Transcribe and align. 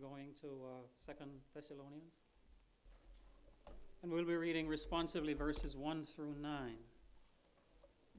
We're 0.00 0.08
going 0.08 0.28
to 0.40 0.46
uh, 0.46 0.86
Second 0.96 1.30
Thessalonians. 1.54 2.20
And 4.02 4.12
we'll 4.12 4.24
be 4.24 4.34
reading 4.36 4.68
responsively 4.68 5.32
verses 5.32 5.76
1 5.76 6.04
through 6.04 6.34
9. 6.40 6.74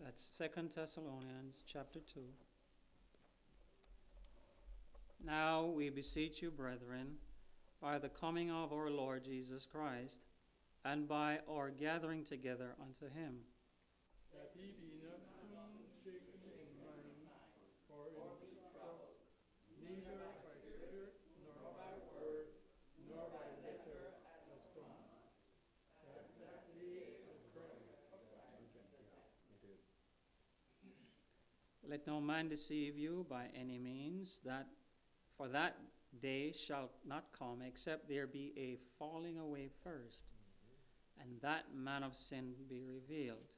That's 0.03 0.23
Second 0.23 0.71
Thessalonians 0.73 1.63
chapter 1.71 1.99
2. 1.99 2.21
Now 5.25 5.65
we 5.65 5.89
beseech 5.89 6.41
you, 6.41 6.51
brethren, 6.51 7.15
by 7.81 7.97
the 7.97 8.09
coming 8.09 8.51
of 8.51 8.71
our 8.71 8.89
Lord 8.89 9.23
Jesus 9.23 9.67
Christ, 9.69 10.19
and 10.85 11.07
by 11.07 11.39
our 11.49 11.69
gathering 11.69 12.23
together 12.23 12.75
unto 12.81 13.05
him, 13.13 13.39
that 14.33 14.51
he 14.55 14.71
be 14.77 15.01
not 15.03 15.19
soon 15.41 15.83
shaken 16.05 16.41
in 16.45 16.69
mind 16.79 17.17
or 17.89 18.05
in 18.39 18.53
trouble, 18.69 19.17
neither 19.83 20.31
by 20.45 20.55
spirit, 20.63 21.17
nor 21.43 21.73
by 21.73 21.97
word, 22.13 22.53
nor 23.09 23.25
by 23.33 23.47
letter 23.65 24.13
as 24.47 24.61
from 24.71 24.93
that 26.05 26.29
that 26.39 26.69
day 26.77 27.17
of 27.27 27.39
Christ. 27.51 27.97
Let 31.97 32.05
no 32.05 32.21
man 32.21 32.47
deceive 32.47 32.95
you 32.95 33.25
by 33.27 33.45
any 33.59 33.79
means, 33.79 34.39
that 34.45 34.67
for 35.35 35.47
that 35.47 35.77
day 36.21 36.53
shall 36.53 36.91
not 37.03 37.25
come, 37.33 37.63
except 37.65 38.07
there 38.07 38.27
be 38.27 38.53
a 38.55 38.77
falling 38.99 39.39
away 39.39 39.69
first, 39.83 40.25
and 41.19 41.41
that 41.41 41.73
man 41.73 42.03
of 42.03 42.15
sin 42.15 42.53
be 42.69 42.83
revealed, 42.83 43.49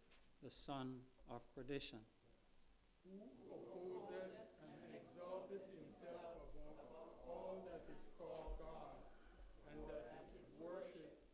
the 0.41 0.49
son 0.49 1.03
of 1.29 1.41
perdition, 1.53 1.99
opposeth 3.51 4.31
and 4.63 4.95
exalteth 4.95 5.67
himself 5.75 6.39
above 6.55 7.11
all 7.27 7.67
that 7.67 7.83
is 7.91 8.07
called 8.15 8.55
God, 8.55 9.03
and 9.67 9.83
that 9.91 10.31
is 10.39 10.47
worshipped, 10.63 11.27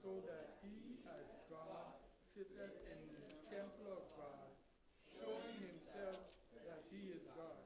so 0.00 0.24
that 0.24 0.56
he 0.64 1.04
as 1.04 1.36
God 1.52 2.00
sitteth 2.32 2.80
in 2.88 3.00
the 3.12 3.28
temple 3.44 3.92
of 3.92 4.08
God, 4.16 4.48
showing 5.12 5.60
himself 5.60 6.32
that 6.66 6.82
he 6.90 7.14
is 7.14 7.22
God. 7.38 7.62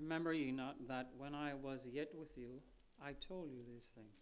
Remember 0.00 0.32
ye 0.32 0.52
not 0.52 0.76
that 0.86 1.10
when 1.18 1.34
I 1.34 1.54
was 1.54 1.86
yet 1.90 2.14
with 2.14 2.36
you, 2.36 2.62
I 3.02 3.12
told 3.18 3.50
you 3.50 3.62
these 3.66 3.88
things. 3.94 4.14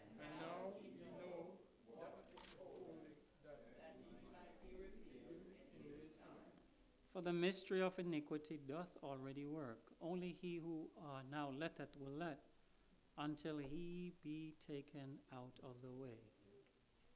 And 0.00 0.10
now 0.40 0.72
ye 0.80 1.04
know 1.04 1.60
that 1.94 2.24
holy, 2.56 3.12
that 3.44 3.60
he 4.08 4.16
might 4.32 4.56
be 4.64 4.72
revealed 4.80 5.52
in 5.76 5.84
this 5.84 6.16
time. 6.16 6.56
For 7.12 7.20
the 7.20 7.32
mystery 7.32 7.82
of 7.82 7.98
iniquity 7.98 8.58
doth 8.66 8.96
already 9.02 9.44
work. 9.44 9.92
Only 10.00 10.34
he 10.40 10.56
who 10.56 10.88
uh, 10.98 11.20
now 11.30 11.52
letteth 11.58 11.92
will 12.00 12.16
let, 12.18 12.40
until 13.18 13.58
he 13.58 14.14
be 14.24 14.54
taken 14.66 15.20
out 15.32 15.60
of 15.62 15.76
the 15.82 15.92
way. 15.92 16.24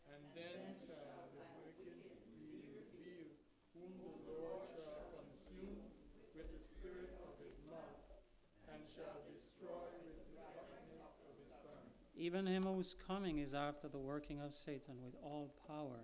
And 0.05 0.21
then 0.37 0.77
shall 0.85 1.33
the 1.33 1.49
wicked 1.65 1.97
be 2.29 2.61
revealed, 2.77 3.41
whom 3.73 3.97
the 4.05 4.13
Lord 4.29 4.69
shall 4.77 5.17
consume 5.17 5.81
with 6.37 6.51
the 6.53 6.61
spirit 6.61 7.15
of 7.25 7.39
his 7.41 7.57
mouth, 7.71 8.05
and 8.69 8.83
shall 8.93 9.23
destroy 9.33 9.87
with 10.05 10.19
the 10.19 10.45
brightness 10.45 11.15
of 11.25 11.33
his 11.41 11.55
coming. 11.65 12.04
Even 12.17 12.47
him 12.47 12.65
whose 12.65 12.95
coming 13.07 13.39
is 13.39 13.55
after 13.55 13.89
the 13.89 13.99
working 13.99 14.41
of 14.41 14.55
Satan 14.55 14.95
with 15.03 15.15
all 15.23 15.55
power 15.67 16.01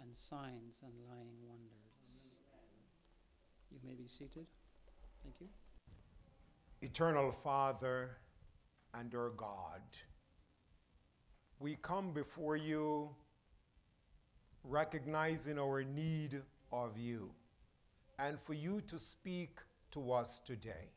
and 0.00 0.16
signs 0.16 0.80
and 0.82 0.92
lying 1.08 1.36
wonders. 1.46 2.20
You 3.70 3.78
may 3.84 3.94
be 3.94 4.06
seated. 4.06 4.46
Thank 5.22 5.40
you. 5.40 5.48
Eternal 6.80 7.30
Father 7.32 8.18
and 8.94 9.14
our 9.14 9.30
God, 9.30 9.82
we 11.58 11.76
come 11.82 12.12
before 12.12 12.56
you 12.56 13.10
recognizing 14.64 15.58
our 15.58 15.82
need 15.84 16.42
of 16.72 16.98
you 16.98 17.30
and 18.18 18.40
for 18.40 18.54
you 18.54 18.80
to 18.82 18.98
speak 18.98 19.60
to 19.90 20.12
us 20.12 20.40
today. 20.40 20.90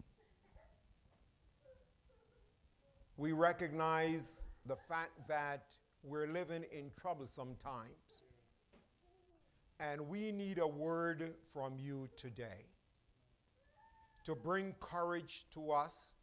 We 3.19 3.34
recognize 3.34 4.46
the 4.66 4.78
fact 4.78 5.28
that 5.28 5.75
we're 6.03 6.28
living 6.28 6.63
in 6.72 6.90
troublesome 6.97 7.57
times 7.62 8.22
and 9.78 10.00
we 10.07 10.31
need 10.31 10.57
a 10.57 10.66
word 10.66 11.34
from 11.52 11.74
you 11.78 12.07
today 12.16 12.63
to 14.24 14.35
bring 14.35 14.74
courage 14.80 15.47
to 15.52 15.69
us, 15.69 16.13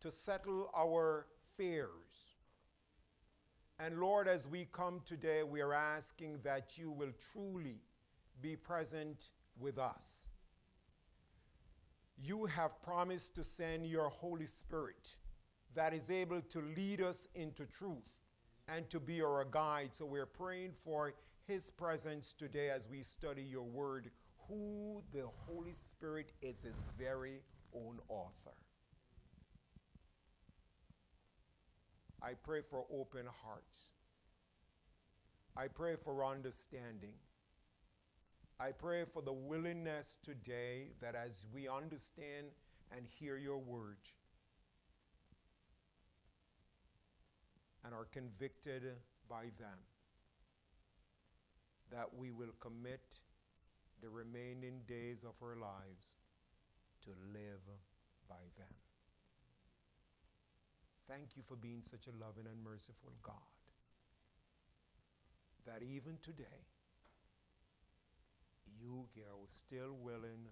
to 0.00 0.10
settle 0.10 0.70
our 0.74 1.26
fears. 1.58 2.32
And 3.78 4.00
Lord, 4.00 4.26
as 4.26 4.48
we 4.48 4.68
come 4.72 5.02
today, 5.04 5.42
we 5.42 5.60
are 5.60 5.74
asking 5.74 6.38
that 6.44 6.78
you 6.78 6.90
will 6.90 7.12
truly 7.30 7.76
be 8.40 8.56
present 8.56 9.32
with 9.58 9.78
us. 9.78 10.30
You 12.16 12.46
have 12.46 12.80
promised 12.80 13.34
to 13.34 13.44
send 13.44 13.84
your 13.84 14.08
Holy 14.08 14.46
Spirit 14.46 15.16
that 15.74 15.94
is 15.94 16.10
able 16.10 16.40
to 16.40 16.62
lead 16.76 17.00
us 17.00 17.28
into 17.34 17.66
truth 17.66 18.16
and 18.68 18.88
to 18.90 19.00
be 19.00 19.22
our 19.22 19.44
guide. 19.50 19.90
So 19.92 20.06
we're 20.06 20.26
praying 20.26 20.72
for 20.84 21.14
his 21.46 21.70
presence 21.70 22.32
today 22.32 22.70
as 22.70 22.88
we 22.88 23.02
study 23.02 23.42
your 23.42 23.64
word, 23.64 24.10
who 24.48 25.02
the 25.12 25.26
Holy 25.46 25.72
Spirit 25.72 26.32
is 26.42 26.62
his 26.62 26.82
very 26.98 27.42
own 27.74 27.98
author. 28.08 28.54
I 32.22 32.34
pray 32.34 32.60
for 32.68 32.84
open 32.92 33.26
hearts. 33.44 33.92
I 35.56 35.68
pray 35.68 35.96
for 35.96 36.24
understanding. 36.24 37.14
I 38.60 38.72
pray 38.72 39.04
for 39.10 39.22
the 39.22 39.32
willingness 39.32 40.18
today 40.22 40.90
that 41.00 41.14
as 41.14 41.46
we 41.52 41.66
understand 41.66 42.48
and 42.94 43.06
hear 43.06 43.38
your 43.38 43.58
word 43.58 43.96
and 47.84 47.94
are 47.94 48.06
convicted 48.12 48.82
by 49.28 49.44
them, 49.58 49.78
that 51.90 52.08
we 52.16 52.30
will 52.30 52.54
commit 52.60 53.20
the 54.02 54.08
remaining 54.08 54.80
days 54.86 55.24
of 55.24 55.34
our 55.42 55.56
lives 55.56 56.16
to 57.04 57.10
live 57.32 57.64
by 58.28 58.42
them. 58.58 58.74
Thank 61.08 61.36
you 61.36 61.42
for 61.42 61.56
being 61.56 61.82
such 61.82 62.06
a 62.06 62.24
loving 62.24 62.46
and 62.46 62.62
merciful 62.62 63.12
God 63.22 63.34
that 65.66 65.82
even 65.82 66.18
today 66.22 66.66
you 68.80 69.06
are 69.18 69.46
still 69.46 69.96
willing 70.00 70.48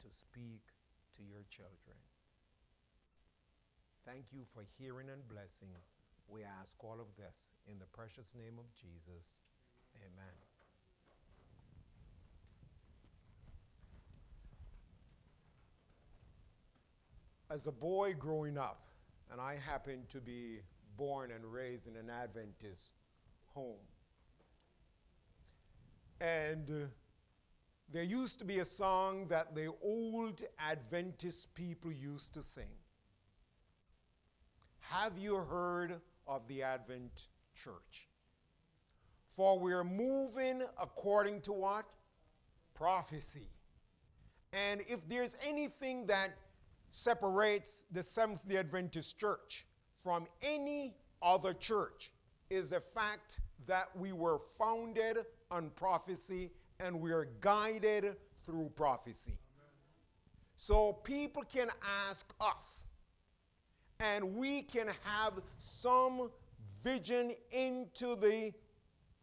to 0.00 0.06
speak 0.10 0.62
to 1.16 1.22
your 1.22 1.44
children. 1.50 1.98
Thank 4.06 4.32
you 4.32 4.42
for 4.52 4.64
hearing 4.78 5.08
and 5.08 5.26
blessing. 5.28 5.68
We 6.32 6.44
ask 6.44 6.82
all 6.82 6.98
of 6.98 7.14
this 7.18 7.52
in 7.70 7.78
the 7.78 7.84
precious 7.84 8.34
name 8.34 8.58
of 8.58 8.64
Jesus. 8.74 9.38
Amen. 9.96 10.34
As 17.50 17.66
a 17.66 17.72
boy 17.72 18.14
growing 18.18 18.56
up, 18.56 18.86
and 19.30 19.42
I 19.42 19.58
happened 19.58 20.08
to 20.08 20.22
be 20.22 20.60
born 20.96 21.30
and 21.32 21.44
raised 21.44 21.86
in 21.86 21.96
an 21.96 22.08
Adventist 22.08 22.94
home. 23.54 23.76
And 26.18 26.70
uh, 26.70 26.86
there 27.92 28.04
used 28.04 28.38
to 28.38 28.46
be 28.46 28.60
a 28.60 28.64
song 28.64 29.26
that 29.28 29.54
the 29.54 29.70
old 29.82 30.42
Adventist 30.58 31.54
people 31.54 31.92
used 31.92 32.32
to 32.34 32.42
sing. 32.42 32.72
Have 34.80 35.18
you 35.18 35.36
heard 35.36 36.00
of 36.26 36.46
the 36.48 36.62
Advent 36.62 37.28
Church? 37.54 38.08
For 39.26 39.58
we're 39.58 39.84
moving 39.84 40.62
according 40.80 41.40
to 41.42 41.52
what? 41.52 41.86
Prophecy. 42.74 43.48
And 44.52 44.82
if 44.82 45.08
there's 45.08 45.36
anything 45.46 46.06
that 46.06 46.30
separates 46.90 47.84
the 47.90 48.02
Seventh 48.02 48.46
day 48.46 48.58
Adventist 48.58 49.18
Church 49.18 49.66
from 49.96 50.26
any 50.42 50.94
other 51.22 51.54
church 51.54 52.12
is 52.50 52.70
the 52.70 52.80
fact 52.80 53.40
that 53.66 53.88
we 53.96 54.12
were 54.12 54.38
founded 54.38 55.18
on 55.50 55.70
prophecy 55.70 56.50
and 56.80 57.00
we 57.00 57.12
are 57.12 57.28
guided 57.40 58.16
through 58.44 58.70
prophecy. 58.74 59.38
So 60.56 60.92
people 60.92 61.42
can 61.42 61.68
ask 62.08 62.34
us, 62.40 62.91
and 64.02 64.34
we 64.34 64.62
can 64.62 64.88
have 65.04 65.34
some 65.58 66.30
vision 66.82 67.32
into 67.52 68.16
the 68.16 68.52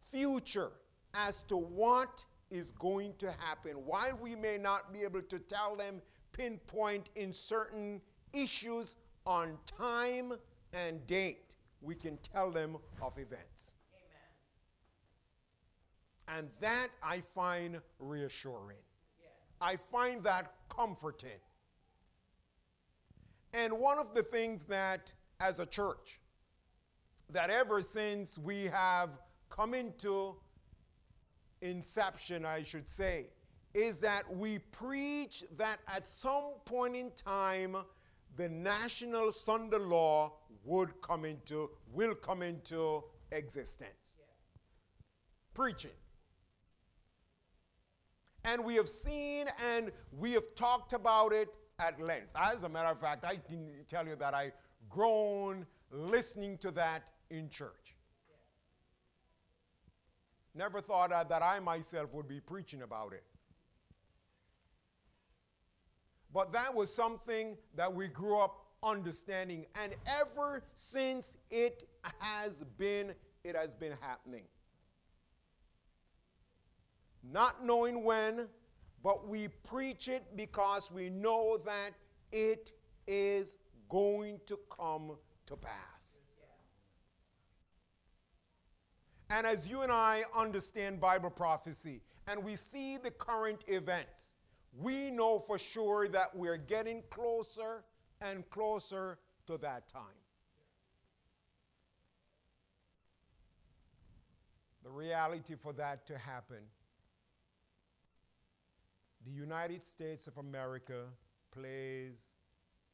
future 0.00 0.70
as 1.14 1.42
to 1.42 1.56
what 1.56 2.24
is 2.50 2.72
going 2.72 3.12
to 3.18 3.30
happen. 3.32 3.72
While 3.72 4.18
we 4.20 4.34
may 4.34 4.58
not 4.58 4.92
be 4.92 5.02
able 5.02 5.22
to 5.22 5.38
tell 5.38 5.76
them 5.76 6.00
pinpoint 6.32 7.10
in 7.14 7.32
certain 7.32 8.00
issues 8.32 8.96
on 9.26 9.58
time 9.78 10.32
and 10.72 11.06
date, 11.06 11.56
we 11.82 11.94
can 11.94 12.16
tell 12.18 12.50
them 12.50 12.76
of 13.02 13.18
events. 13.18 13.76
And 16.28 16.48
that 16.60 16.88
I 17.02 17.20
find 17.20 17.80
reassuring. 17.98 18.78
I 19.60 19.76
find 19.76 20.22
that 20.24 20.54
comforting. 20.68 21.30
And 23.52 23.78
one 23.78 23.98
of 23.98 24.14
the 24.14 24.22
things 24.22 24.66
that, 24.66 25.12
as 25.40 25.58
a 25.58 25.66
church, 25.66 26.20
that 27.30 27.50
ever 27.50 27.82
since 27.82 28.38
we 28.38 28.64
have 28.64 29.10
come 29.48 29.74
into 29.74 30.36
inception, 31.60 32.44
I 32.44 32.62
should 32.62 32.88
say, 32.88 33.28
is 33.74 34.00
that 34.00 34.24
we 34.34 34.58
preach 34.58 35.44
that 35.56 35.78
at 35.88 36.06
some 36.06 36.54
point 36.64 36.96
in 36.96 37.10
time, 37.12 37.76
the 38.36 38.48
national 38.48 39.32
Sunday 39.32 39.78
law 39.78 40.32
would 40.64 41.00
come 41.00 41.24
into, 41.24 41.70
will 41.92 42.14
come 42.14 42.42
into 42.42 43.04
existence. 43.32 44.18
Yeah. 44.18 44.24
Preaching. 45.54 45.90
And 48.44 48.64
we 48.64 48.76
have 48.76 48.88
seen 48.88 49.46
and 49.74 49.90
we 50.18 50.32
have 50.32 50.54
talked 50.54 50.92
about 50.92 51.32
it 51.32 51.48
at 51.80 52.00
length. 52.00 52.30
As 52.36 52.64
a 52.64 52.68
matter 52.68 52.90
of 52.90 52.98
fact, 52.98 53.24
I 53.24 53.36
can 53.36 53.70
tell 53.88 54.06
you 54.06 54.16
that 54.16 54.34
I 54.34 54.52
grown 54.88 55.66
listening 55.90 56.58
to 56.58 56.70
that 56.72 57.02
in 57.30 57.48
church. 57.48 57.96
Never 60.54 60.80
thought 60.80 61.10
that 61.28 61.42
I 61.42 61.60
myself 61.60 62.12
would 62.12 62.28
be 62.28 62.40
preaching 62.40 62.82
about 62.82 63.12
it. 63.12 63.24
But 66.32 66.52
that 66.52 66.74
was 66.74 66.94
something 66.94 67.56
that 67.76 67.92
we 67.92 68.08
grew 68.08 68.38
up 68.38 68.66
understanding. 68.82 69.66
And 69.82 69.96
ever 70.20 70.64
since 70.74 71.36
it 71.50 71.88
has 72.18 72.64
been, 72.78 73.14
it 73.44 73.56
has 73.56 73.74
been 73.74 73.92
happening. 74.00 74.44
Not 77.22 77.64
knowing 77.64 78.04
when, 78.04 78.48
but 79.02 79.28
we 79.28 79.48
preach 79.48 80.08
it 80.08 80.24
because 80.36 80.90
we 80.90 81.10
know 81.10 81.58
that 81.64 81.90
it 82.32 82.72
is 83.06 83.56
going 83.88 84.40
to 84.46 84.58
come 84.70 85.16
to 85.46 85.56
pass. 85.56 86.20
And 89.30 89.46
as 89.46 89.68
you 89.68 89.82
and 89.82 89.92
I 89.92 90.24
understand 90.34 91.00
Bible 91.00 91.30
prophecy 91.30 92.00
and 92.26 92.42
we 92.42 92.56
see 92.56 92.96
the 92.96 93.12
current 93.12 93.64
events, 93.68 94.34
we 94.76 95.10
know 95.10 95.38
for 95.38 95.58
sure 95.58 96.08
that 96.08 96.34
we're 96.34 96.56
getting 96.56 97.02
closer 97.10 97.84
and 98.20 98.48
closer 98.50 99.18
to 99.46 99.56
that 99.58 99.88
time. 99.88 100.02
The 104.82 104.90
reality 104.90 105.54
for 105.54 105.72
that 105.74 106.06
to 106.06 106.18
happen, 106.18 106.58
the 109.24 109.30
United 109.30 109.82
States 109.82 110.26
of 110.26 110.38
America 110.38 111.04
plays 111.50 112.34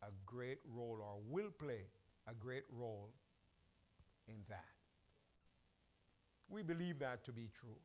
a 0.02 0.10
great 0.24 0.58
role 0.68 0.98
or 1.00 1.18
will 1.28 1.50
play 1.50 1.86
a 2.28 2.34
great 2.34 2.64
role 2.72 3.10
in 4.28 4.36
that. 4.48 4.64
We 6.48 6.62
believe 6.62 6.98
that 7.00 7.24
to 7.24 7.32
be 7.32 7.48
true. 7.52 7.78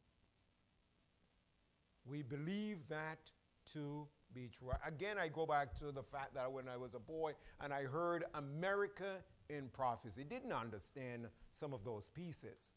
We 2.05 2.21
believe 2.23 2.87
that 2.89 3.31
to 3.73 4.07
be 4.33 4.49
true. 4.51 4.71
Again, 4.85 5.17
I 5.19 5.27
go 5.27 5.45
back 5.45 5.73
to 5.75 5.91
the 5.91 6.03
fact 6.03 6.33
that 6.35 6.51
when 6.51 6.67
I 6.67 6.77
was 6.77 6.95
a 6.95 6.99
boy 6.99 7.33
and 7.59 7.73
I 7.73 7.83
heard 7.83 8.25
America 8.33 9.17
in 9.49 9.69
prophecy, 9.69 10.23
didn't 10.23 10.53
understand 10.53 11.27
some 11.51 11.73
of 11.73 11.83
those 11.83 12.09
pieces. 12.09 12.75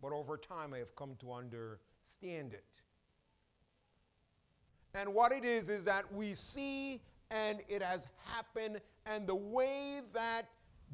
But 0.00 0.12
over 0.12 0.36
time, 0.36 0.74
I 0.74 0.78
have 0.78 0.96
come 0.96 1.16
to 1.20 1.32
understand 1.32 2.54
it. 2.54 2.82
And 4.94 5.14
what 5.14 5.32
it 5.32 5.44
is, 5.44 5.68
is 5.68 5.84
that 5.86 6.12
we 6.12 6.34
see 6.34 7.00
and 7.30 7.60
it 7.68 7.82
has 7.82 8.06
happened, 8.26 8.80
and 9.06 9.26
the 9.26 9.34
way 9.34 10.00
that 10.12 10.42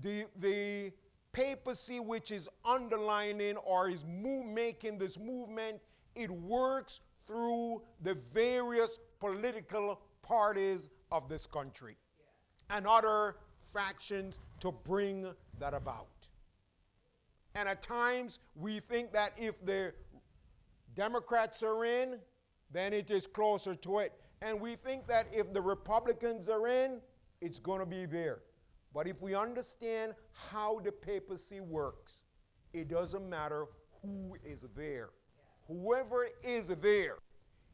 the, 0.01 0.25
the 0.39 0.93
papacy, 1.33 1.99
which 1.99 2.31
is 2.31 2.49
underlining 2.65 3.57
or 3.57 3.91
is 3.91 4.05
move, 4.07 4.47
making 4.47 4.99
this 4.99 5.19
movement, 5.19 5.81
it 6.15 6.31
works 6.31 7.01
through 7.27 7.83
the 8.03 8.15
various 8.15 8.99
political 9.19 10.01
parties 10.23 10.91
of 11.11 11.29
this 11.29 11.45
country 11.47 11.97
yeah. 12.19 12.77
and 12.77 12.87
other 12.87 13.37
factions 13.73 14.39
to 14.61 14.73
bring 14.73 15.27
that 15.59 15.75
about. 15.75 16.07
And 17.55 17.69
at 17.69 17.83
times 17.83 18.39
we 18.55 18.79
think 18.79 19.13
that 19.13 19.33
if 19.37 19.65
the 19.65 19.93
Democrats 20.95 21.63
are 21.63 21.85
in, 21.85 22.19
then 22.71 22.93
it 22.93 23.11
is 23.11 23.27
closer 23.27 23.75
to 23.75 23.99
it. 23.99 24.13
And 24.43 24.61
we 24.61 24.77
think 24.77 25.07
that 25.09 25.35
if 25.35 25.53
the 25.53 25.61
Republicans 25.61 26.49
are 26.49 26.69
in, 26.69 27.01
it's 27.41 27.59
going 27.59 27.81
to 27.81 27.87
be 27.87 28.07
there. 28.07 28.41
But 28.95 29.07
if 29.07 29.21
we 29.21 29.35
understand 29.35 30.15
how 30.51 30.81
the 30.81 30.93
papacy 30.93 31.61
works, 31.61 32.23
it 32.73 32.89
doesn't 32.89 33.29
matter 33.29 33.67
who 34.03 34.37
is 34.45 34.65
there. 34.77 35.11
Whoever 35.67 36.27
is 36.43 36.69
there, 36.69 37.17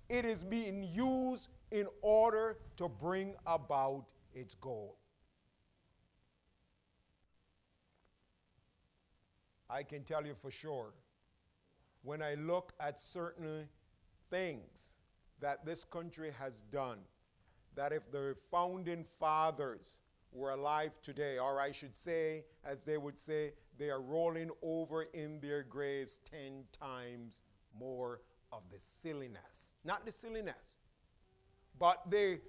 it 0.08 0.24
is 0.24 0.42
being 0.42 0.82
used 0.82 1.48
in 1.70 1.86
order 2.02 2.58
to 2.76 2.88
bring 2.88 3.34
about 3.46 4.06
its 4.32 4.54
goal. 4.54 4.98
I 9.70 9.82
can 9.82 10.02
tell 10.04 10.26
you 10.26 10.34
for 10.34 10.50
sure, 10.50 10.94
when 12.02 12.22
I 12.22 12.34
look 12.34 12.72
at 12.80 13.00
certain 13.00 13.68
things 14.34 14.96
that 15.40 15.64
this 15.64 15.84
country 15.84 16.32
has 16.40 16.62
done, 16.62 16.98
that 17.76 17.92
if 17.92 18.10
the 18.10 18.34
founding 18.50 19.04
fathers 19.20 19.98
were 20.32 20.50
alive 20.50 21.00
today, 21.02 21.38
or 21.38 21.60
I 21.60 21.70
should 21.70 21.94
say, 21.94 22.44
as 22.64 22.82
they 22.82 22.98
would 22.98 23.16
say, 23.16 23.52
they 23.78 23.90
are 23.90 24.00
rolling 24.00 24.50
over 24.60 25.02
in 25.14 25.38
their 25.38 25.62
graves 25.62 26.18
10 26.30 26.64
times 26.72 27.42
more 27.78 28.22
of 28.52 28.62
the 28.72 28.80
silliness. 28.80 29.74
Not 29.84 30.04
the 30.04 30.10
silliness, 30.10 30.78
but 31.78 32.02
they, 32.10 32.40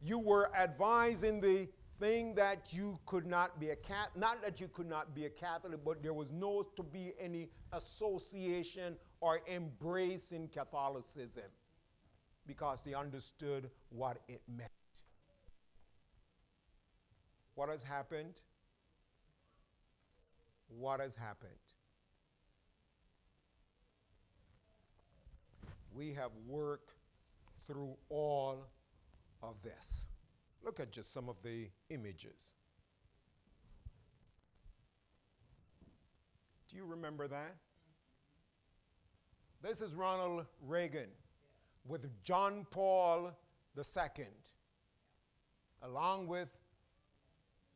you 0.00 0.20
were 0.20 0.54
advising 0.56 1.40
the 1.40 1.68
thing 1.98 2.34
that 2.34 2.72
you 2.72 2.98
could 3.06 3.26
not 3.26 3.58
be 3.58 3.70
a 3.70 3.76
cat 3.76 4.10
not 4.16 4.42
that 4.42 4.60
you 4.60 4.68
could 4.68 4.88
not 4.88 5.14
be 5.14 5.24
a 5.24 5.30
catholic 5.30 5.80
but 5.84 6.02
there 6.02 6.12
was 6.12 6.30
no 6.30 6.62
to 6.76 6.82
be 6.82 7.12
any 7.18 7.48
association 7.72 8.96
or 9.20 9.40
embrace 9.46 10.32
in 10.32 10.46
catholicism 10.48 11.50
because 12.46 12.82
they 12.82 12.92
understood 12.92 13.70
what 13.88 14.18
it 14.28 14.42
meant 14.46 14.70
what 17.56 17.70
has 17.70 17.82
happened? 17.82 18.34
What 20.68 21.00
has 21.00 21.16
happened? 21.16 21.50
We 25.94 26.12
have 26.12 26.32
worked 26.46 26.92
through 27.62 27.96
all 28.10 28.66
of 29.42 29.54
this. 29.62 30.06
Look 30.66 30.80
at 30.80 30.90
just 30.90 31.12
some 31.12 31.28
of 31.28 31.40
the 31.44 31.68
images. 31.90 32.54
Do 36.68 36.76
you 36.76 36.84
remember 36.84 37.28
that? 37.28 37.54
This 39.62 39.80
is 39.80 39.94
Ronald 39.94 40.46
Reagan 40.60 41.06
with 41.86 42.10
John 42.24 42.66
Paul 42.68 43.30
II, 43.78 44.24
along 45.82 46.26
with 46.26 46.48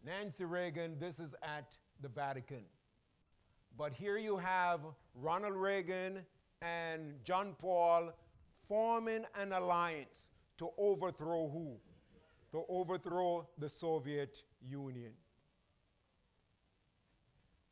Nancy 0.04 0.44
Reagan, 0.44 0.98
this 0.98 1.20
is 1.20 1.36
at 1.44 1.78
the 2.00 2.08
Vatican. 2.08 2.64
But 3.78 3.92
here 3.92 4.18
you 4.18 4.36
have 4.36 4.80
Ronald 5.14 5.54
Reagan 5.54 6.26
and 6.60 7.22
John 7.22 7.54
Paul 7.56 8.10
forming 8.66 9.26
an 9.36 9.52
alliance 9.52 10.30
to 10.58 10.70
overthrow 10.76 11.48
who? 11.48 11.78
To 12.52 12.64
overthrow 12.68 13.48
the 13.58 13.68
Soviet 13.68 14.42
Union. 14.60 15.12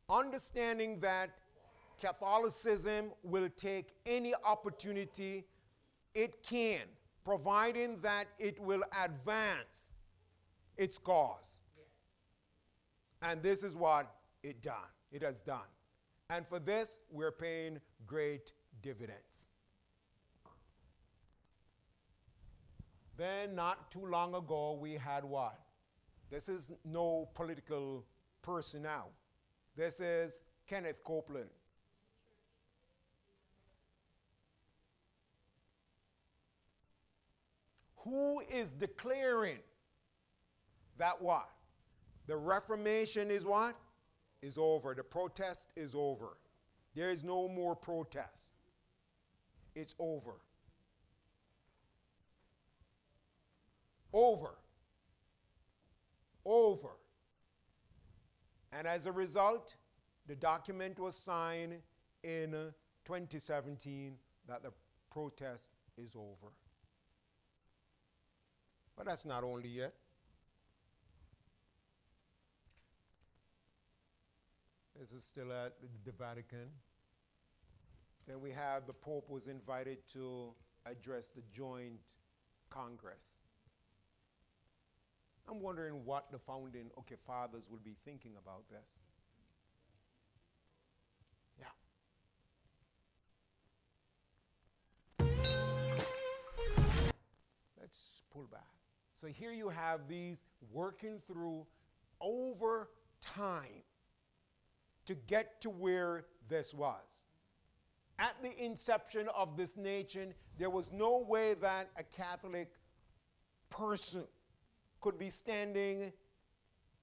Understanding 0.09 0.99
that 1.01 1.29
Catholicism 1.99 3.11
will 3.23 3.49
take 3.49 3.89
any 4.05 4.33
opportunity 4.45 5.45
it 6.15 6.41
can, 6.41 6.81
providing 7.23 7.99
that 8.01 8.25
it 8.39 8.59
will 8.59 8.83
advance 9.03 9.91
its 10.77 10.97
cause. 10.97 11.59
And 13.21 13.43
this 13.43 13.63
is 13.63 13.75
what 13.75 14.09
it 14.43 14.61
done. 14.61 14.75
It 15.11 15.21
has 15.23 15.41
done. 15.41 15.67
And 16.29 16.47
for 16.47 16.59
this, 16.59 16.99
we're 17.11 17.31
paying 17.31 17.79
great 18.07 18.53
dividends. 18.81 19.51
Then, 23.19 23.53
not 23.53 23.91
too 23.91 24.05
long 24.05 24.33
ago, 24.33 24.77
we 24.79 24.93
had 24.93 25.25
what? 25.25 25.59
This 26.29 26.47
is 26.47 26.71
no 26.85 27.27
political 27.35 28.05
person 28.41 28.83
now. 28.83 29.07
This 29.75 29.99
is 29.99 30.41
Kenneth 30.65 31.03
Copeland. 31.03 31.49
Who 38.05 38.39
is 38.49 38.71
declaring 38.71 39.59
that 40.97 41.21
what? 41.21 41.49
The 42.27 42.37
Reformation 42.37 43.29
is 43.29 43.43
what? 43.45 43.75
Is 44.41 44.57
over. 44.57 44.95
The 44.95 45.03
protest 45.03 45.73
is 45.75 45.93
over. 45.93 46.37
There 46.95 47.11
is 47.11 47.25
no 47.25 47.49
more 47.49 47.75
protest. 47.75 48.53
It's 49.75 49.93
over. 49.99 50.35
Over. 54.13 54.55
Over. 56.45 56.89
And 58.71 58.87
as 58.87 59.05
a 59.05 59.11
result, 59.11 59.75
the 60.27 60.35
document 60.35 60.99
was 60.99 61.15
signed 61.15 61.75
in 62.23 62.51
2017 63.05 64.15
that 64.47 64.63
the 64.63 64.71
protest 65.11 65.71
is 65.97 66.15
over. 66.15 66.53
But 68.95 69.07
that's 69.07 69.25
not 69.25 69.43
only 69.43 69.69
it. 69.69 69.95
This 74.99 75.13
is 75.13 75.23
still 75.23 75.51
at 75.53 75.75
the 76.03 76.11
Vatican. 76.11 76.67
Then 78.27 78.41
we 78.41 78.51
have 78.51 78.85
the 78.85 78.93
Pope 78.93 79.29
was 79.29 79.47
invited 79.47 80.05
to 80.09 80.53
address 80.85 81.29
the 81.29 81.41
joint 81.51 82.17
Congress. 82.69 83.39
I'm 85.49 85.61
wondering 85.61 86.05
what 86.05 86.31
the 86.31 86.37
founding 86.37 86.91
okay 86.99 87.15
fathers 87.25 87.67
will 87.69 87.79
be 87.83 87.95
thinking 88.05 88.33
about 88.37 88.63
this. 88.69 88.99
Yeah. 91.59 91.65
Let's 97.79 98.21
pull 98.31 98.47
back. 98.51 98.61
So 99.13 99.27
here 99.27 99.51
you 99.51 99.69
have 99.69 100.07
these 100.07 100.45
working 100.71 101.19
through 101.19 101.65
over 102.21 102.89
time 103.21 103.83
to 105.05 105.15
get 105.15 105.61
to 105.61 105.69
where 105.69 106.25
this 106.47 106.73
was. 106.73 107.25
At 108.19 108.35
the 108.43 108.63
inception 108.63 109.29
of 109.35 109.57
this 109.57 109.77
nation, 109.77 110.35
there 110.59 110.69
was 110.69 110.91
no 110.91 111.25
way 111.27 111.55
that 111.55 111.89
a 111.97 112.03
Catholic 112.03 112.69
person 113.69 114.25
could 115.01 115.17
be 115.17 115.29
standing 115.29 116.11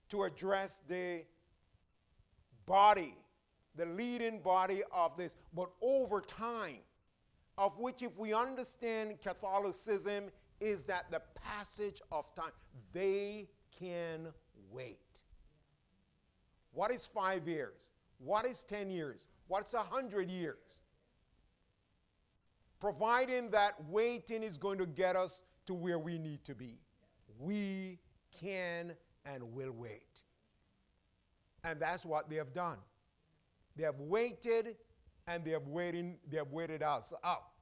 to 0.09 0.25
address 0.25 0.83
the 0.87 1.23
body, 2.67 3.15
the 3.77 3.87
leading 3.87 4.41
body 4.41 4.83
of 4.93 5.17
this. 5.17 5.37
But 5.55 5.71
over 5.83 6.21
time, 6.21 6.79
of 7.59 7.79
which, 7.79 8.03
if 8.03 8.17
we 8.17 8.35
understand 8.35 9.21
Catholicism, 9.23 10.27
is 10.61 10.87
that 10.87 11.11
the 11.11 11.23
passage 11.35 12.01
of 12.13 12.33
time, 12.35 12.53
they 12.93 13.49
can 13.79 14.29
wait. 14.71 15.25
What 16.73 16.91
is 16.91 17.07
five 17.07 17.49
years? 17.49 17.91
What 18.19 18.47
is 18.47 18.65
10 18.65 18.91
years? 18.91 19.29
What's 19.49 19.75
a 19.75 19.79
100 19.79 20.31
years? 20.31 20.57
Providing 22.81 23.51
that 23.51 23.73
waiting 23.89 24.43
is 24.43 24.59
going 24.59 24.79
to 24.79 24.87
get 24.87 25.17
us 25.17 25.43
to 25.67 25.75
where 25.75 25.99
we 25.99 26.19
need 26.19 26.45
to 26.45 26.55
be. 26.55 26.79
We 27.39 27.99
can 28.41 28.95
and 29.25 29.53
will 29.53 29.73
wait. 29.73 30.23
And 31.65 31.81
that's 31.81 32.07
what 32.07 32.31
they 32.31 32.37
have 32.37 32.53
done. 32.53 32.79
They 33.77 33.85
have 33.85 33.99
waited 33.99 34.77
and 35.27 35.45
they 35.45 35.51
have 35.51 35.67
waiting, 35.67 36.19
they 36.29 36.37
have 36.37 36.53
waited 36.53 36.83
us 36.83 37.13
up. 37.25 37.53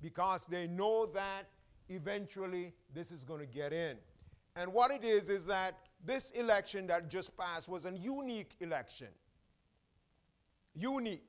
Because 0.00 0.46
they 0.46 0.66
know 0.66 1.06
that 1.06 1.44
eventually 1.88 2.72
this 2.94 3.10
is 3.10 3.24
going 3.24 3.40
to 3.40 3.46
get 3.46 3.72
in. 3.72 3.96
And 4.56 4.72
what 4.72 4.92
it 4.92 5.04
is 5.04 5.30
is 5.30 5.46
that 5.46 5.78
this 6.04 6.30
election 6.32 6.86
that 6.86 7.10
just 7.10 7.36
passed 7.36 7.68
was 7.68 7.86
a 7.86 7.92
unique 7.92 8.54
election. 8.60 9.08
Unique. 10.74 11.24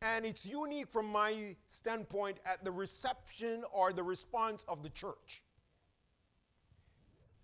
And 0.00 0.24
it's 0.24 0.44
unique 0.44 0.88
from 0.88 1.06
my 1.06 1.56
standpoint 1.66 2.38
at 2.44 2.64
the 2.64 2.70
reception 2.70 3.64
or 3.72 3.92
the 3.92 4.02
response 4.02 4.64
of 4.68 4.82
the 4.82 4.90
church. 4.90 5.42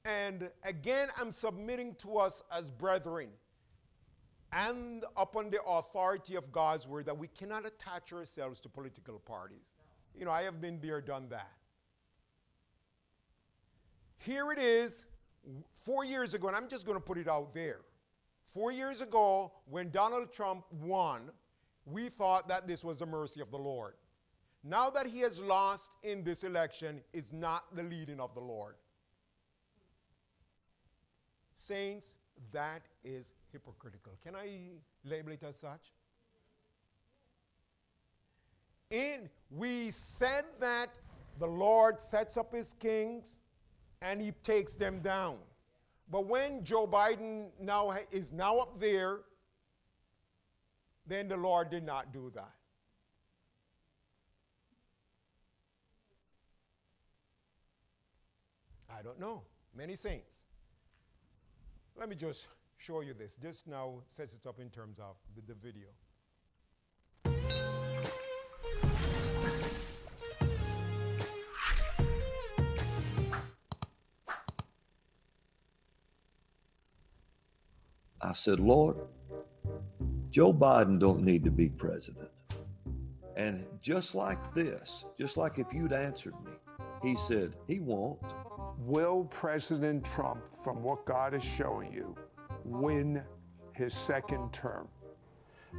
And 0.09 0.50
again, 0.65 1.09
I'm 1.21 1.33
submitting 1.33 1.95
to 1.97 2.17
us 2.17 2.43
as 2.50 2.71
brethren 2.71 3.29
and 4.50 5.05
upon 5.19 5.50
the 5.50 5.62
authority 5.62 6.35
of 6.35 6.50
God's 6.50 6.88
word 6.88 7.05
that 7.07 7.19
we 7.19 7.29
cannot 7.29 7.67
attach 7.67 8.15
ourselves 8.15 8.59
to 8.62 8.71
political 8.71 9.19
parties. 9.19 9.77
You 10.15 10.25
know, 10.25 10.31
I 10.31 10.43
have 10.43 10.62
been 10.62 10.81
there, 10.81 11.03
done 11.03 11.29
that. 11.29 11.53
Here 14.17 14.50
it 14.50 14.59
is, 14.59 15.07
four 15.75 16.07
years 16.07 16.33
ago, 16.33 16.49
and 16.49 16.57
I'm 16.57 16.69
just 16.69 16.87
going 16.87 16.97
to 16.97 17.05
put 17.05 17.19
it 17.19 17.29
out 17.29 17.53
there. 17.53 17.81
Four 18.45 18.73
years 18.73 19.03
ago, 19.03 19.53
when 19.67 19.91
Donald 19.91 20.33
Trump 20.33 20.65
won, 20.73 21.31
we 21.85 22.09
thought 22.09 22.49
that 22.49 22.67
this 22.67 22.83
was 22.83 23.00
the 23.00 23.07
mercy 23.07 23.43
of 23.43 23.50
the 23.50 23.59
Lord. 23.59 23.93
Now 24.65 24.88
that 24.88 25.07
he 25.07 25.21
has 25.21 25.41
lost 25.43 25.97
in 26.03 26.25
this 26.25 26.45
election, 26.45 27.03
it's 27.12 27.33
not 27.33 27.77
the 27.77 27.83
leading 27.83 28.21
of 28.21 28.35
the 28.35 28.41
Lord. 28.41 28.75
Saints, 31.59 32.15
that 32.53 32.83
is 33.03 33.33
hypocritical. 33.53 34.12
Can 34.23 34.37
I 34.37 34.49
label 35.05 35.33
it 35.33 35.43
as 35.43 35.59
such? 35.59 35.93
In 38.91 39.29
we 39.50 39.91
said 39.91 40.45
that 40.61 40.91
the 41.41 41.47
Lord 41.47 42.00
sets 42.00 42.37
up 42.37 42.55
his 42.55 42.75
kings 42.75 43.38
and 44.00 44.23
he 44.23 44.31
takes 44.45 44.77
them 44.77 45.00
down. 45.00 45.38
But 46.09 46.27
when 46.27 46.62
Joe 46.62 46.87
Biden 46.87 47.49
now 47.61 47.93
is 48.12 48.33
now 48.33 48.59
up 48.59 48.79
there, 48.79 49.19
then 51.09 51.27
the 51.27 51.37
Lord 51.37 51.71
did 51.71 51.85
not 51.85 52.12
do 52.12 52.31
that. 52.37 52.53
I 58.97 59.03
don't 59.03 59.19
know. 59.19 59.43
Many 59.75 59.97
saints. 59.97 60.48
Let 61.99 62.09
me 62.09 62.14
just 62.14 62.47
show 62.76 63.00
you 63.00 63.12
this. 63.12 63.37
Just 63.37 63.67
now 63.67 64.02
sets 64.07 64.33
it 64.33 64.47
up 64.47 64.61
in 64.61 64.71
terms 64.71 65.00
of 65.00 65.17
the, 65.35 65.43
the 65.43 65.55
video. 65.55 65.88
I 78.21 78.33
said, 78.33 78.61
Lord, 78.61 78.97
Joe 80.31 80.52
Biden 80.52 81.00
don't 81.00 81.23
need 81.23 81.43
to 81.45 81.50
be 81.50 81.69
president. 81.69 82.31
And 83.35 83.64
just 83.81 84.14
like 84.14 84.55
this, 84.55 85.05
just 85.19 85.37
like 85.37 85.59
if 85.59 85.73
you'd 85.73 85.93
answered 85.93 86.35
me, 86.45 86.52
he 87.02 87.17
said, 87.17 87.55
he 87.67 87.81
won't. 87.81 88.23
Will 88.78 89.25
President 89.25 90.04
Trump, 90.04 90.40
from 90.62 90.82
what 90.82 91.04
God 91.04 91.35
is 91.35 91.42
showing 91.42 91.92
you, 91.92 92.14
win 92.64 93.23
his 93.73 93.92
second 93.92 94.52
term? 94.52 94.88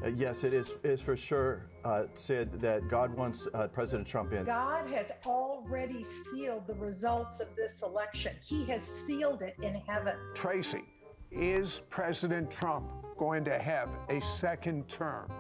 Uh, 0.04 0.10
yes, 0.10 0.44
it 0.44 0.54
is, 0.54 0.76
is 0.84 1.02
for 1.02 1.16
sure 1.16 1.66
uh, 1.84 2.04
said 2.14 2.62
that 2.62 2.88
God 2.90 3.16
wants 3.16 3.48
uh, 3.54 3.68
President 3.68 4.08
Trump 4.08 4.34
in. 4.34 4.46
God 4.46 4.88
has 4.90 5.12
already 5.26 6.04
sealed 6.04 6.68
the 6.68 6.76
results 6.76 7.40
of 7.40 7.48
this 7.56 7.82
election. 7.82 8.36
He 8.44 8.66
has 8.66 8.84
sealed 8.84 9.42
it 9.42 9.56
in 9.62 9.76
heaven. 9.88 10.16
Tracy, 10.36 10.84
is 11.32 11.82
President 11.90 12.52
Trump 12.52 12.86
going 13.18 13.44
to 13.46 13.58
have 13.58 13.90
a 14.10 14.22
second 14.22 14.88
term? 14.88 15.32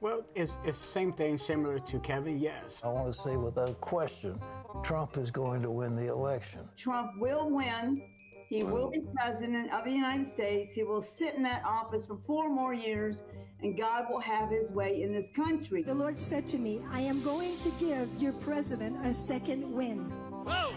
Well, 0.00 0.22
it's, 0.36 0.52
it's 0.64 0.78
the 0.78 0.92
same 0.92 1.12
thing, 1.12 1.36
similar 1.36 1.80
to 1.80 1.98
Kevin, 1.98 2.38
yes. 2.38 2.82
I 2.84 2.88
want 2.88 3.12
to 3.12 3.20
say 3.20 3.36
without 3.36 3.80
question, 3.80 4.40
Trump 4.82 5.16
is 5.16 5.30
going 5.30 5.62
to 5.62 5.70
win 5.70 5.96
the 5.96 6.08
election. 6.08 6.60
Trump 6.76 7.12
will 7.18 7.50
win. 7.50 8.02
He 8.48 8.62
will 8.62 8.90
be 8.90 9.02
president 9.14 9.70
of 9.72 9.84
the 9.84 9.90
United 9.90 10.26
States. 10.26 10.72
He 10.72 10.82
will 10.82 11.02
sit 11.02 11.34
in 11.34 11.42
that 11.42 11.62
office 11.66 12.06
for 12.06 12.16
four 12.26 12.48
more 12.48 12.72
years, 12.72 13.22
and 13.62 13.76
God 13.76 14.06
will 14.08 14.20
have 14.20 14.48
his 14.48 14.70
way 14.70 15.02
in 15.02 15.12
this 15.12 15.30
country. 15.30 15.82
The 15.82 15.94
Lord 15.94 16.18
said 16.18 16.46
to 16.48 16.58
me, 16.58 16.80
I 16.90 17.00
am 17.02 17.22
going 17.22 17.58
to 17.58 17.70
give 17.78 18.08
your 18.18 18.32
president 18.32 19.04
a 19.04 19.12
second 19.12 19.70
win. 19.70 19.98
Whoa! 20.46 20.72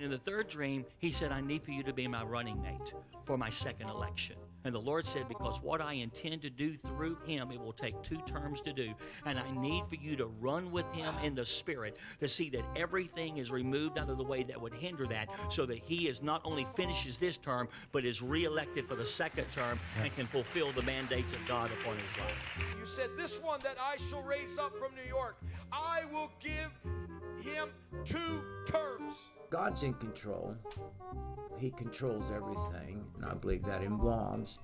in 0.00 0.10
the 0.10 0.18
third 0.18 0.48
dream, 0.48 0.84
he 0.98 1.10
said, 1.10 1.32
I 1.32 1.40
need 1.40 1.62
for 1.62 1.72
you 1.72 1.82
to 1.82 1.92
be 1.92 2.06
my 2.06 2.22
running 2.22 2.62
mate 2.62 2.94
for 3.24 3.36
my 3.36 3.50
second 3.50 3.90
election. 3.90 4.36
And 4.64 4.74
the 4.74 4.80
Lord 4.80 5.06
said, 5.06 5.28
Because 5.28 5.62
what 5.62 5.80
I 5.80 5.94
intend 5.94 6.42
to 6.42 6.50
do 6.50 6.76
through 6.76 7.16
him, 7.24 7.50
it 7.52 7.60
will 7.60 7.72
take 7.72 8.00
two 8.02 8.18
terms 8.26 8.60
to 8.62 8.72
do. 8.72 8.92
And 9.24 9.38
I 9.38 9.50
need 9.52 9.84
for 9.88 9.94
you 9.94 10.16
to 10.16 10.26
run 10.26 10.70
with 10.70 10.90
him 10.92 11.14
in 11.22 11.34
the 11.34 11.44
Spirit 11.44 11.96
to 12.20 12.28
see 12.28 12.50
that 12.50 12.64
everything 12.76 13.38
is 13.38 13.50
removed 13.50 13.98
out 13.98 14.10
of 14.10 14.18
the 14.18 14.24
way 14.24 14.42
that 14.42 14.60
would 14.60 14.74
hinder 14.74 15.06
that 15.06 15.28
so 15.50 15.64
that 15.66 15.78
he 15.78 16.08
is 16.08 16.22
not 16.22 16.42
only 16.44 16.66
finishes 16.74 17.16
this 17.16 17.36
term, 17.36 17.68
but 17.92 18.04
is 18.04 18.20
reelected 18.20 18.88
for 18.88 18.94
the 18.94 19.06
second 19.06 19.46
term 19.52 19.78
and 20.02 20.14
can 20.16 20.26
fulfill 20.26 20.72
the 20.72 20.82
mandates 20.82 21.32
of 21.32 21.46
God 21.46 21.70
upon 21.80 21.96
his 21.96 22.18
life. 22.18 22.64
You 22.78 22.86
said, 22.86 23.10
This 23.16 23.40
one 23.40 23.60
that 23.62 23.76
I 23.80 23.96
shall 24.10 24.22
raise 24.22 24.58
up 24.58 24.72
from 24.78 24.94
New 24.94 25.08
York, 25.08 25.38
I 25.72 26.02
will 26.12 26.30
give 26.40 26.72
him 27.40 27.68
two 28.04 28.42
terms. 28.66 29.30
God's 29.50 29.82
in 29.82 29.94
control. 29.94 30.54
He 31.58 31.70
controls 31.70 32.30
everything, 32.30 33.04
and 33.16 33.24
I 33.24 33.34
believe 33.34 33.64
that 33.64 33.82
involves 33.82 34.58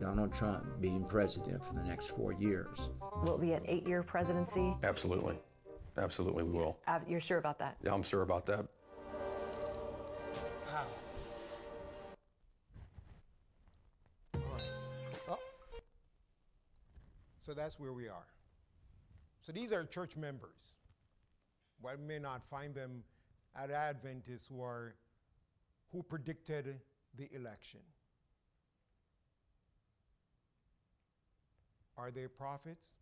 Donald 0.00 0.34
Trump 0.34 0.64
being 0.80 1.04
president 1.04 1.64
for 1.64 1.72
the 1.72 1.82
next 1.82 2.08
four 2.08 2.32
years. 2.32 2.90
Will 3.22 3.36
it 3.36 3.40
be 3.40 3.52
an 3.52 3.62
eight 3.66 3.88
year 3.88 4.02
presidency? 4.02 4.76
Absolutely. 4.82 5.36
Absolutely, 5.96 6.42
we 6.44 6.52
will. 6.52 6.78
Uh, 6.86 7.00
You're 7.08 7.20
sure 7.20 7.38
about 7.38 7.58
that? 7.60 7.78
Yeah, 7.82 7.94
I'm 7.94 8.02
sure 8.02 8.22
about 8.22 8.44
that. 8.46 8.66
Oh. 15.28 15.38
So 17.40 17.54
that's 17.54 17.80
where 17.80 17.94
we 17.94 18.08
are. 18.08 18.26
So 19.40 19.52
these 19.52 19.72
are 19.72 19.84
church 19.84 20.16
members. 20.16 20.74
One 21.80 22.06
may 22.06 22.18
not 22.18 22.44
find 22.44 22.74
them 22.74 23.02
at 23.56 23.70
Adventists 23.70 24.46
who 24.46 24.62
are 24.62 24.94
who 25.92 26.02
predicted 26.02 26.80
the 27.16 27.28
election. 27.34 27.80
Are 31.96 32.10
they 32.10 32.26
prophets 32.26 32.94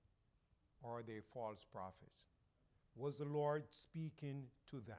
or 0.82 0.99
are 0.99 1.02
they 1.02 1.20
false 1.32 1.64
prophets? 1.70 2.28
Was 2.96 3.18
the 3.18 3.25
Lord 3.25 3.64
speaking 3.70 4.44
to 4.70 4.76
them? 4.80 4.96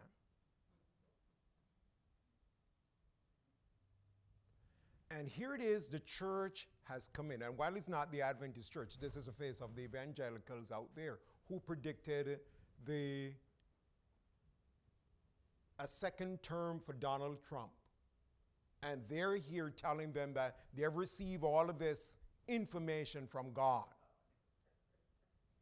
And 5.11 5.29
here 5.29 5.55
it 5.55 5.61
is 5.61 5.87
the 5.87 5.99
church 5.99 6.67
has 6.83 7.07
come 7.07 7.31
in. 7.31 7.41
And 7.41 7.57
while 7.57 7.75
it's 7.75 7.87
not 7.87 8.11
the 8.11 8.21
Adventist 8.21 8.73
church, 8.73 8.97
this 8.99 9.15
is 9.15 9.27
a 9.27 9.31
face 9.31 9.61
of 9.61 9.75
the 9.75 9.83
evangelicals 9.83 10.71
out 10.71 10.89
there 10.95 11.19
who 11.47 11.59
predicted 11.59 12.39
the 12.85 13.31
a 15.79 15.87
second 15.87 16.41
term 16.41 16.79
for 16.79 16.93
Donald 16.93 17.43
Trump. 17.43 17.71
And 18.83 19.01
they're 19.09 19.35
here 19.35 19.71
telling 19.75 20.11
them 20.11 20.33
that 20.33 20.57
they've 20.75 20.93
received 20.93 21.43
all 21.43 21.69
of 21.69 21.79
this 21.79 22.17
information 22.47 23.27
from 23.27 23.51
God. 23.53 23.85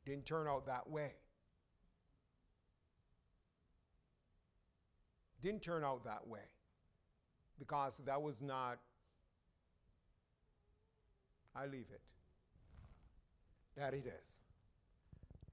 Didn't 0.06 0.26
turn 0.26 0.48
out 0.48 0.66
that 0.66 0.90
way. 0.90 1.12
Didn't 5.42 5.62
turn 5.62 5.84
out 5.84 6.04
that 6.06 6.28
way 6.28 6.40
because 7.60 8.00
that 8.06 8.22
was 8.22 8.42
not, 8.42 8.80
I 11.56 11.66
leave 11.66 11.88
it. 11.94 12.02
That 13.76 13.94
it 13.94 14.06
is. 14.22 14.38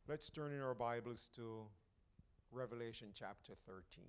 Let's 0.08 0.30
turn 0.30 0.52
in 0.52 0.60
our 0.60 0.74
Bibles 0.74 1.30
to 1.36 1.62
Revelation 2.52 3.08
chapter 3.14 3.54
13. 3.66 4.04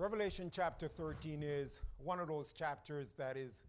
Revelation 0.00 0.50
chapter 0.50 0.88
13 0.88 1.42
is 1.42 1.82
one 1.98 2.20
of 2.20 2.28
those 2.28 2.54
chapters 2.54 3.12
that 3.18 3.36
is 3.36 3.64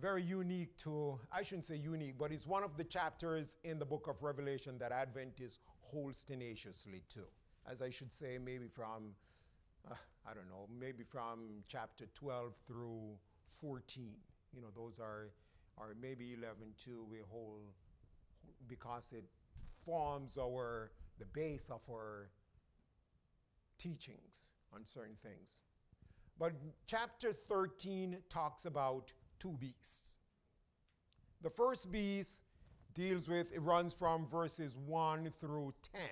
very 0.00 0.24
unique 0.24 0.76
to, 0.78 1.20
I 1.30 1.44
shouldn't 1.44 1.66
say 1.66 1.76
unique, 1.76 2.18
but 2.18 2.32
it's 2.32 2.44
one 2.44 2.64
of 2.64 2.76
the 2.76 2.82
chapters 2.82 3.58
in 3.62 3.78
the 3.78 3.84
book 3.84 4.08
of 4.08 4.20
Revelation 4.20 4.76
that 4.78 4.90
Adventists 4.90 5.60
holds 5.82 6.24
tenaciously 6.24 7.04
to. 7.10 7.20
As 7.70 7.80
I 7.80 7.90
should 7.90 8.12
say, 8.12 8.38
maybe 8.44 8.66
from, 8.66 9.14
uh, 9.88 9.94
I 10.28 10.34
don't 10.34 10.48
know, 10.48 10.66
maybe 10.80 11.04
from 11.04 11.62
chapter 11.68 12.06
12 12.14 12.54
through 12.66 13.12
14. 13.60 14.10
You 14.52 14.62
know, 14.62 14.68
those 14.74 14.98
are, 14.98 15.28
or 15.76 15.94
maybe 16.02 16.34
11 16.36 16.56
too, 16.76 17.06
we 17.08 17.18
hold, 17.30 17.60
because 18.66 19.12
it 19.16 19.26
forms 19.84 20.36
our, 20.36 20.90
the 21.20 21.26
base 21.26 21.70
of 21.70 21.82
our 21.88 22.30
teachings 23.78 24.48
on 24.74 24.84
certain 24.84 25.16
things. 25.22 25.60
But 26.38 26.52
chapter 26.86 27.32
13 27.32 28.18
talks 28.28 28.64
about 28.64 29.12
two 29.38 29.56
beasts. 29.60 30.16
The 31.42 31.50
first 31.50 31.90
beast 31.90 32.42
deals 32.94 33.28
with, 33.28 33.54
it 33.54 33.60
runs 33.60 33.92
from 33.92 34.26
verses 34.26 34.76
1 34.76 35.30
through 35.30 35.74
10. 35.92 36.02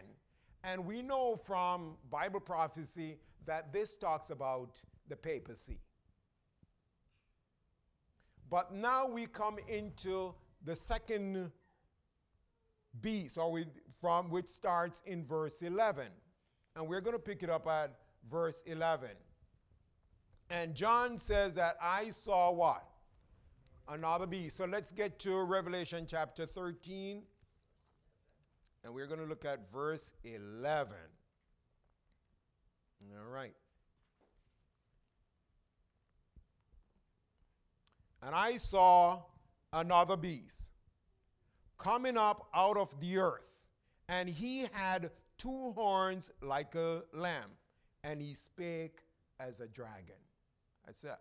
And 0.64 0.84
we 0.84 1.02
know 1.02 1.36
from 1.36 1.96
Bible 2.10 2.40
prophecy 2.40 3.18
that 3.44 3.72
this 3.72 3.94
talks 3.96 4.30
about 4.30 4.80
the 5.08 5.16
papacy. 5.16 5.78
But 8.48 8.72
now 8.72 9.06
we 9.06 9.26
come 9.26 9.58
into 9.68 10.34
the 10.64 10.74
second 10.74 11.50
beast, 13.00 13.38
or 13.38 13.50
we, 13.50 13.66
from 14.00 14.30
which 14.30 14.48
starts 14.48 15.02
in 15.06 15.24
verse 15.24 15.62
11. 15.62 16.06
And 16.76 16.86
we're 16.86 17.00
going 17.00 17.16
to 17.16 17.22
pick 17.22 17.42
it 17.42 17.50
up 17.50 17.66
at 17.66 17.90
verse 18.30 18.62
11. 18.66 19.08
And 20.50 20.74
John 20.74 21.16
says 21.16 21.54
that 21.54 21.76
I 21.82 22.10
saw 22.10 22.52
what? 22.52 22.84
Another 23.88 24.26
beast. 24.26 24.56
So 24.56 24.66
let's 24.66 24.92
get 24.92 25.18
to 25.20 25.42
Revelation 25.42 26.04
chapter 26.06 26.44
13. 26.44 27.22
And 28.84 28.94
we're 28.94 29.06
going 29.06 29.20
to 29.20 29.26
look 29.26 29.44
at 29.44 29.72
verse 29.72 30.12
11. 30.22 30.94
All 33.12 33.32
right. 33.32 33.54
And 38.22 38.34
I 38.34 38.56
saw 38.56 39.22
another 39.72 40.16
beast 40.16 40.70
coming 41.78 42.16
up 42.16 42.48
out 42.54 42.76
of 42.76 43.00
the 43.00 43.18
earth, 43.18 43.62
and 44.08 44.28
he 44.28 44.66
had 44.72 45.10
two 45.38 45.72
horns 45.72 46.30
like 46.42 46.74
a 46.74 47.02
lamb, 47.12 47.50
and 48.04 48.20
he 48.20 48.34
spake 48.34 49.00
as 49.40 49.60
a 49.60 49.68
dragon. 49.68 50.16
That's 50.84 51.04
it. 51.04 51.18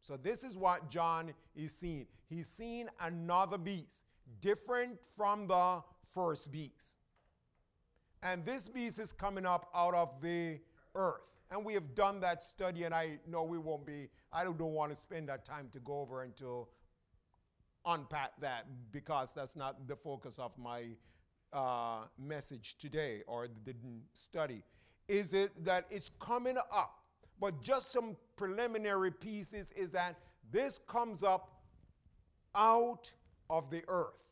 So, 0.00 0.16
this 0.16 0.42
is 0.42 0.56
what 0.56 0.90
John 0.90 1.32
is 1.54 1.72
seeing. 1.72 2.06
He's 2.28 2.48
seeing 2.48 2.88
another 3.00 3.58
beast, 3.58 4.04
different 4.40 4.98
from 5.16 5.46
the 5.46 5.82
first 6.14 6.50
beast. 6.50 6.96
And 8.22 8.44
this 8.44 8.68
beast 8.68 8.98
is 8.98 9.12
coming 9.12 9.46
up 9.46 9.68
out 9.74 9.94
of 9.94 10.20
the 10.20 10.60
earth. 10.94 11.28
And 11.50 11.64
we 11.64 11.74
have 11.74 11.94
done 11.94 12.20
that 12.20 12.42
study, 12.42 12.84
and 12.84 12.94
I 12.94 13.18
know 13.28 13.42
we 13.42 13.58
won't 13.58 13.84
be, 13.84 14.08
I 14.32 14.42
don't, 14.42 14.56
don't 14.56 14.72
want 14.72 14.90
to 14.90 14.96
spend 14.96 15.28
that 15.28 15.44
time 15.44 15.68
to 15.72 15.80
go 15.80 16.00
over 16.00 16.22
and 16.22 16.34
to 16.36 16.66
unpack 17.84 18.32
that 18.40 18.66
because 18.90 19.34
that's 19.34 19.56
not 19.56 19.86
the 19.86 19.96
focus 19.96 20.38
of 20.38 20.56
my 20.56 20.84
uh, 21.52 22.04
message 22.18 22.76
today 22.78 23.22
or 23.26 23.48
the 23.64 23.74
study. 24.14 24.62
Is 25.08 25.34
it 25.34 25.64
that 25.64 25.84
it's 25.90 26.10
coming 26.18 26.56
up? 26.56 26.98
But 27.40 27.60
just 27.62 27.92
some 27.92 28.16
preliminary 28.36 29.10
pieces 29.10 29.72
is 29.72 29.90
that 29.92 30.16
this 30.50 30.78
comes 30.86 31.24
up 31.24 31.62
out 32.54 33.12
of 33.50 33.70
the 33.70 33.82
earth. 33.88 34.28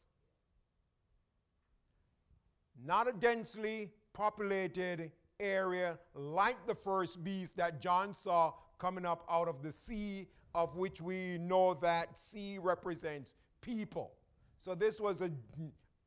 Not 2.84 3.08
a 3.08 3.12
densely 3.12 3.90
populated 4.12 5.10
area 5.38 5.98
like 6.14 6.66
the 6.66 6.74
first 6.74 7.24
beast 7.24 7.56
that 7.56 7.80
John 7.80 8.14
saw 8.14 8.52
coming 8.78 9.04
up 9.04 9.24
out 9.30 9.48
of 9.48 9.62
the 9.62 9.72
sea, 9.72 10.28
of 10.54 10.76
which 10.76 11.00
we 11.00 11.38
know 11.38 11.74
that 11.74 12.18
sea 12.18 12.58
represents 12.58 13.36
people. 13.60 14.12
So 14.58 14.74
this 14.74 15.00
was 15.00 15.22
a, 15.22 15.30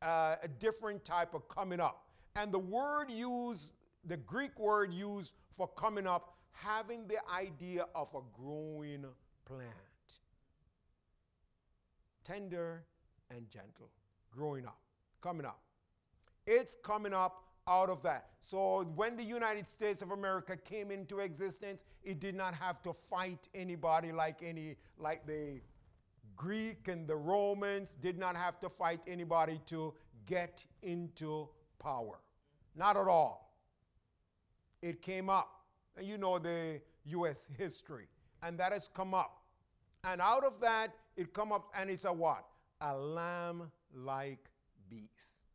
uh, 0.03 0.35
a 0.43 0.47
different 0.47 1.03
type 1.03 1.33
of 1.33 1.47
coming 1.47 1.79
up. 1.79 2.05
And 2.35 2.51
the 2.51 2.59
word 2.59 3.09
used, 3.09 3.73
the 4.05 4.17
Greek 4.17 4.59
word 4.59 4.93
used 4.93 5.33
for 5.49 5.67
coming 5.67 6.05
up, 6.05 6.35
having 6.51 7.07
the 7.07 7.17
idea 7.33 7.85
of 7.95 8.13
a 8.13 8.21
growing 8.35 9.05
plant. 9.45 9.69
Tender 12.23 12.83
and 13.29 13.49
gentle, 13.49 13.89
growing 14.31 14.65
up, 14.65 14.79
coming 15.21 15.45
up. 15.45 15.61
It's 16.45 16.75
coming 16.83 17.13
up 17.13 17.43
out 17.67 17.89
of 17.89 18.01
that. 18.03 18.27
So 18.41 18.83
when 18.95 19.15
the 19.15 19.23
United 19.23 19.67
States 19.67 20.01
of 20.01 20.11
America 20.11 20.57
came 20.57 20.91
into 20.91 21.19
existence, 21.19 21.85
it 22.03 22.19
did 22.19 22.35
not 22.35 22.53
have 22.55 22.81
to 22.83 22.93
fight 22.93 23.47
anybody 23.55 24.11
like 24.11 24.43
any 24.43 24.75
like 24.97 25.25
the 25.25 25.61
Greek 26.35 26.87
and 26.87 27.07
the 27.07 27.15
Romans 27.15 27.95
did 27.95 28.17
not 28.17 28.35
have 28.35 28.59
to 28.59 28.69
fight 28.69 29.01
anybody 29.07 29.59
to 29.67 29.93
get 30.25 30.65
into 30.81 31.47
power. 31.79 32.19
Not 32.75 32.97
at 32.97 33.07
all. 33.07 33.57
It 34.81 35.01
came 35.01 35.29
up. 35.29 35.49
And 35.95 36.07
you 36.07 36.17
know 36.17 36.39
the 36.39 36.81
US 37.05 37.49
history. 37.57 38.07
And 38.41 38.57
that 38.59 38.71
has 38.71 38.87
come 38.87 39.13
up. 39.13 39.43
And 40.03 40.19
out 40.19 40.43
of 40.43 40.59
that, 40.61 40.93
it 41.15 41.33
come 41.33 41.51
up 41.51 41.71
and 41.77 41.89
it's 41.89 42.05
a 42.05 42.11
what? 42.11 42.45
A 42.81 42.97
lamb 42.97 43.71
like 43.93 44.49
beast. 44.89 45.45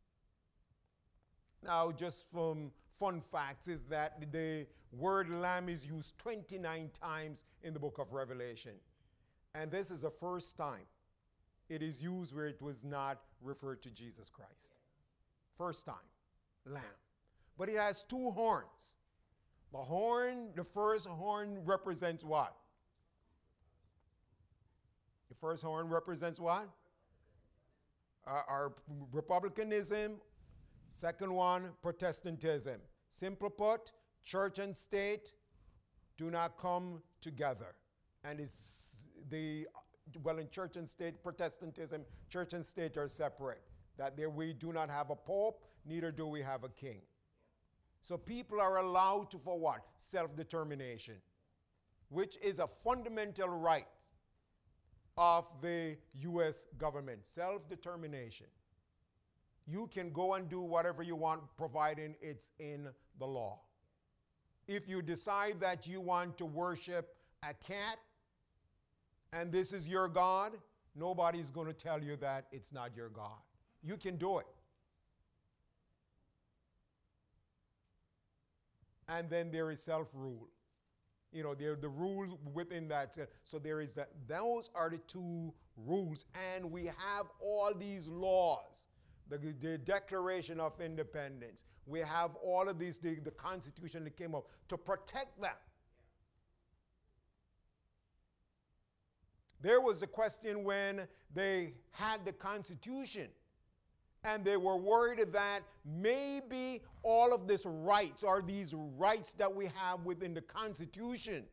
Now, 1.63 1.91
just 1.91 2.31
from 2.31 2.71
fun 2.91 3.21
facts, 3.21 3.67
is 3.67 3.83
that 3.85 4.31
the 4.31 4.65
word 4.91 5.29
lamb 5.29 5.69
is 5.69 5.85
used 5.85 6.17
29 6.19 6.89
times 6.93 7.43
in 7.63 7.73
the 7.73 7.79
book 7.79 7.97
of 7.99 8.13
Revelation. 8.13 8.71
And 9.55 9.71
this 9.71 9.91
is 9.91 10.01
the 10.01 10.09
first 10.09 10.57
time 10.57 10.85
it 11.69 11.81
is 11.81 12.01
used 12.01 12.35
where 12.35 12.47
it 12.47 12.61
was 12.61 12.83
not 12.83 13.19
referred 13.41 13.81
to 13.83 13.91
Jesus 13.91 14.29
Christ. 14.29 14.73
First 15.57 15.85
time, 15.85 15.95
lamb. 16.65 16.83
But 17.57 17.69
it 17.69 17.77
has 17.77 18.03
two 18.03 18.31
horns. 18.31 18.95
The 19.71 19.77
horn, 19.77 20.49
the 20.55 20.63
first 20.63 21.07
horn 21.07 21.59
represents 21.63 22.23
what? 22.23 22.55
The 25.29 25.35
first 25.35 25.63
horn 25.63 25.87
represents 25.89 26.39
what? 26.39 26.67
Our, 28.25 28.43
our 28.47 28.73
republicanism. 29.11 30.15
Second 30.89 31.31
one, 31.31 31.69
Protestantism. 31.83 32.79
Simple 33.09 33.49
put, 33.49 33.91
church 34.23 34.57
and 34.59 34.75
state 34.75 35.33
do 36.17 36.31
not 36.31 36.57
come 36.57 37.01
together. 37.21 37.75
And 38.23 38.39
it's 38.39 39.07
the, 39.29 39.67
well, 40.23 40.39
in 40.39 40.49
church 40.49 40.75
and 40.75 40.87
state, 40.87 41.23
Protestantism, 41.23 42.05
church 42.29 42.53
and 42.53 42.63
state 42.63 42.97
are 42.97 43.07
separate. 43.07 43.61
That 43.97 44.15
there 44.15 44.29
we 44.29 44.53
do 44.53 44.71
not 44.71 44.89
have 44.89 45.09
a 45.09 45.15
pope, 45.15 45.63
neither 45.85 46.11
do 46.11 46.27
we 46.27 46.41
have 46.41 46.63
a 46.63 46.69
king. 46.69 47.01
So 48.01 48.17
people 48.17 48.61
are 48.61 48.77
allowed 48.77 49.29
to, 49.31 49.37
for 49.37 49.59
what? 49.59 49.81
Self 49.97 50.35
determination, 50.35 51.15
which 52.09 52.37
is 52.41 52.59
a 52.59 52.67
fundamental 52.67 53.49
right 53.49 53.87
of 55.17 55.45
the 55.61 55.97
U.S. 56.21 56.65
government 56.77 57.25
self 57.25 57.67
determination. 57.67 58.47
You 59.67 59.87
can 59.93 60.11
go 60.11 60.33
and 60.33 60.49
do 60.49 60.61
whatever 60.61 61.03
you 61.03 61.15
want, 61.15 61.41
providing 61.57 62.15
it's 62.21 62.51
in 62.59 62.87
the 63.19 63.25
law. 63.25 63.59
If 64.67 64.87
you 64.87 65.01
decide 65.01 65.59
that 65.59 65.85
you 65.87 65.99
want 65.99 66.37
to 66.37 66.45
worship 66.45 67.15
a 67.43 67.53
cat 67.53 67.97
and 69.33 69.51
this 69.51 69.73
is 69.73 69.87
your 69.87 70.07
God, 70.07 70.53
nobody's 70.95 71.51
going 71.51 71.67
to 71.67 71.73
tell 71.73 72.01
you 72.01 72.15
that 72.17 72.45
it's 72.51 72.73
not 72.73 72.95
your 72.95 73.09
God. 73.09 73.37
You 73.83 73.97
can 73.97 74.17
do 74.17 74.39
it. 74.39 74.45
And 79.07 79.29
then 79.29 79.51
there 79.51 79.71
is 79.71 79.81
self 79.81 80.09
rule. 80.13 80.49
You 81.31 81.43
know, 81.43 81.53
there 81.53 81.75
the 81.75 81.89
rules 81.89 82.37
within 82.53 82.87
that. 82.89 83.17
So 83.43 83.59
there 83.59 83.81
is 83.81 83.93
that. 83.95 84.09
Those 84.27 84.69
are 84.75 84.89
the 84.89 84.97
two 84.97 85.53
rules. 85.77 86.25
And 86.55 86.71
we 86.71 86.85
have 86.85 87.25
all 87.39 87.71
these 87.77 88.07
laws. 88.07 88.87
The, 89.29 89.37
the 89.37 89.77
Declaration 89.77 90.59
of 90.59 90.79
Independence. 90.81 91.63
We 91.85 91.99
have 91.99 92.35
all 92.43 92.67
of 92.67 92.79
these, 92.79 92.97
the, 92.97 93.15
the 93.19 93.31
Constitution 93.31 94.03
that 94.05 94.17
came 94.17 94.33
up 94.33 94.47
to 94.69 94.77
protect 94.77 95.39
them. 95.39 95.51
There 99.61 99.81
was 99.81 100.01
a 100.01 100.07
question 100.07 100.63
when 100.63 101.07
they 101.33 101.73
had 101.91 102.25
the 102.25 102.31
Constitution 102.31 103.27
and 104.23 104.43
they 104.43 104.57
were 104.57 104.77
worried 104.77 105.31
that 105.31 105.61
maybe 105.85 106.81
all 107.03 107.33
of 107.33 107.47
these 107.47 107.65
rights 107.65 108.23
or 108.23 108.41
these 108.41 108.73
rights 108.97 109.33
that 109.33 109.53
we 109.53 109.67
have 109.75 110.05
within 110.05 110.33
the 110.33 110.41
Constitution 110.41 111.45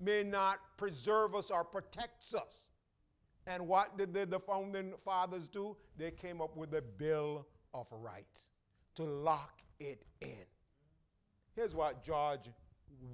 may 0.00 0.22
not 0.22 0.58
preserve 0.76 1.34
us 1.34 1.50
or 1.50 1.64
protect 1.64 2.34
us. 2.34 2.70
And 3.46 3.66
what 3.66 3.96
did 3.96 4.12
the, 4.12 4.26
the 4.26 4.40
founding 4.40 4.94
fathers 5.04 5.48
do? 5.48 5.76
They 5.96 6.10
came 6.10 6.40
up 6.40 6.56
with 6.56 6.74
a 6.74 6.82
Bill 6.82 7.46
of 7.72 7.88
Rights 7.92 8.50
to 8.96 9.04
lock 9.04 9.60
it 9.78 10.04
in. 10.20 10.46
Here's 11.54 11.74
what 11.74 12.02
George 12.02 12.50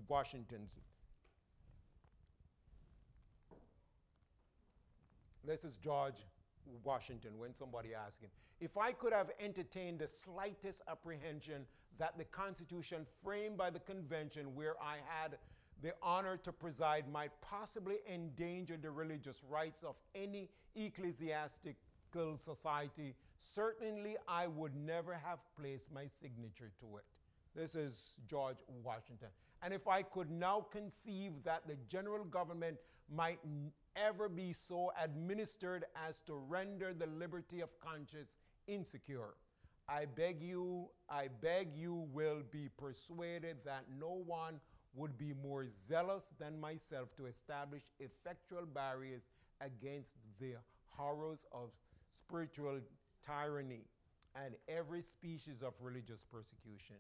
Washington 0.09 0.67
This 5.45 5.65
is 5.65 5.77
George 5.79 6.27
Washington 6.85 7.39
when 7.39 7.55
somebody 7.55 7.95
asked 7.95 8.23
him, 8.23 8.31
If 8.61 8.77
I 8.77 8.93
could 8.93 9.13
have 9.13 9.31
entertained 9.41 9.99
the 9.99 10.07
slightest 10.07 10.83
apprehension 10.89 11.67
that 11.99 12.17
the 12.19 12.25
Constitution 12.25 13.07
framed 13.23 13.57
by 13.57 13.71
the 13.71 13.81
convention 13.81 14.55
where 14.55 14.75
I 14.81 14.97
had 15.07 15.39
the 15.83 15.95
honor 16.03 16.37
to 16.39 16.53
preside 16.53 17.11
might 17.11 17.31
possibly 17.41 17.97
endanger 18.13 18.77
the 18.77 18.91
religious 18.91 19.43
rights 19.49 19.83
of 19.83 19.97
any 20.15 20.51
ecclesiastical 20.77 22.37
society, 22.37 23.15
certainly 23.39 24.17
I 24.29 24.47
would 24.47 24.75
never 24.75 25.15
have 25.15 25.39
placed 25.59 25.93
my 25.93 26.07
signature 26.07 26.71
to 26.81 26.99
it. 26.99 27.05
This 27.55 27.75
is 27.75 28.19
George 28.29 28.59
Washington. 28.85 29.29
And 29.63 29.75
if 29.75 29.89
I 29.89 30.03
could 30.03 30.31
now 30.31 30.67
conceive 30.71 31.33
that 31.45 31.67
the 31.67 31.77
general 31.89 32.25
government 32.25 32.77
might 33.13 33.41
ever 33.97 34.29
be 34.29 34.53
so 34.53 34.93
administered 35.03 35.85
as 36.09 36.21
to 36.23 36.35
render 36.35 36.93
the 36.93 37.07
liberty 37.07 37.61
of 37.61 37.79
conscience 37.81 38.37
insecure, 38.67 39.35
I 39.89 40.05
beg 40.05 40.41
you, 40.41 40.89
I 41.09 41.29
beg 41.41 41.75
you 41.75 42.07
will 42.13 42.43
be 42.51 42.69
persuaded 42.77 43.59
that 43.65 43.87
no 43.99 44.23
one 44.25 44.61
would 44.95 45.19
be 45.19 45.33
more 45.33 45.67
zealous 45.69 46.33
than 46.39 46.61
myself 46.61 47.15
to 47.17 47.27
establish 47.27 47.83
effectual 47.99 48.67
barriers 48.67 49.29
against 49.61 50.17
the 50.39 50.55
horrors 50.89 51.45
of 51.53 51.71
spiritual 52.11 52.81
tyranny 53.23 53.85
and 54.35 54.55
every 54.69 55.03
species 55.03 55.63
of 55.63 55.75
religious 55.81 56.25
persecution. 56.25 56.97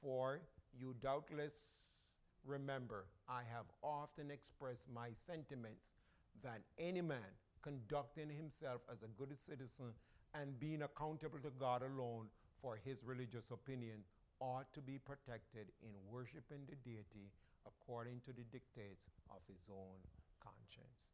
For 0.00 0.40
you 0.78 0.94
doubtless 1.00 2.06
remember, 2.46 3.06
I 3.28 3.42
have 3.52 3.66
often 3.82 4.30
expressed 4.30 4.88
my 4.92 5.08
sentiments 5.12 5.94
that 6.42 6.60
any 6.78 7.00
man 7.00 7.18
conducting 7.62 8.28
himself 8.28 8.82
as 8.90 9.02
a 9.02 9.06
good 9.06 9.36
citizen 9.36 9.92
and 10.34 10.58
being 10.58 10.82
accountable 10.82 11.38
to 11.38 11.50
God 11.58 11.82
alone 11.82 12.26
for 12.60 12.78
his 12.84 13.04
religious 13.04 13.50
opinion 13.50 14.04
ought 14.40 14.72
to 14.74 14.80
be 14.80 14.98
protected 14.98 15.68
in 15.82 15.90
worshiping 16.10 16.66
the 16.68 16.76
deity 16.76 17.30
according 17.66 18.20
to 18.24 18.32
the 18.32 18.42
dictates 18.52 19.06
of 19.30 19.38
his 19.46 19.68
own 19.70 19.98
conscience. 20.40 21.12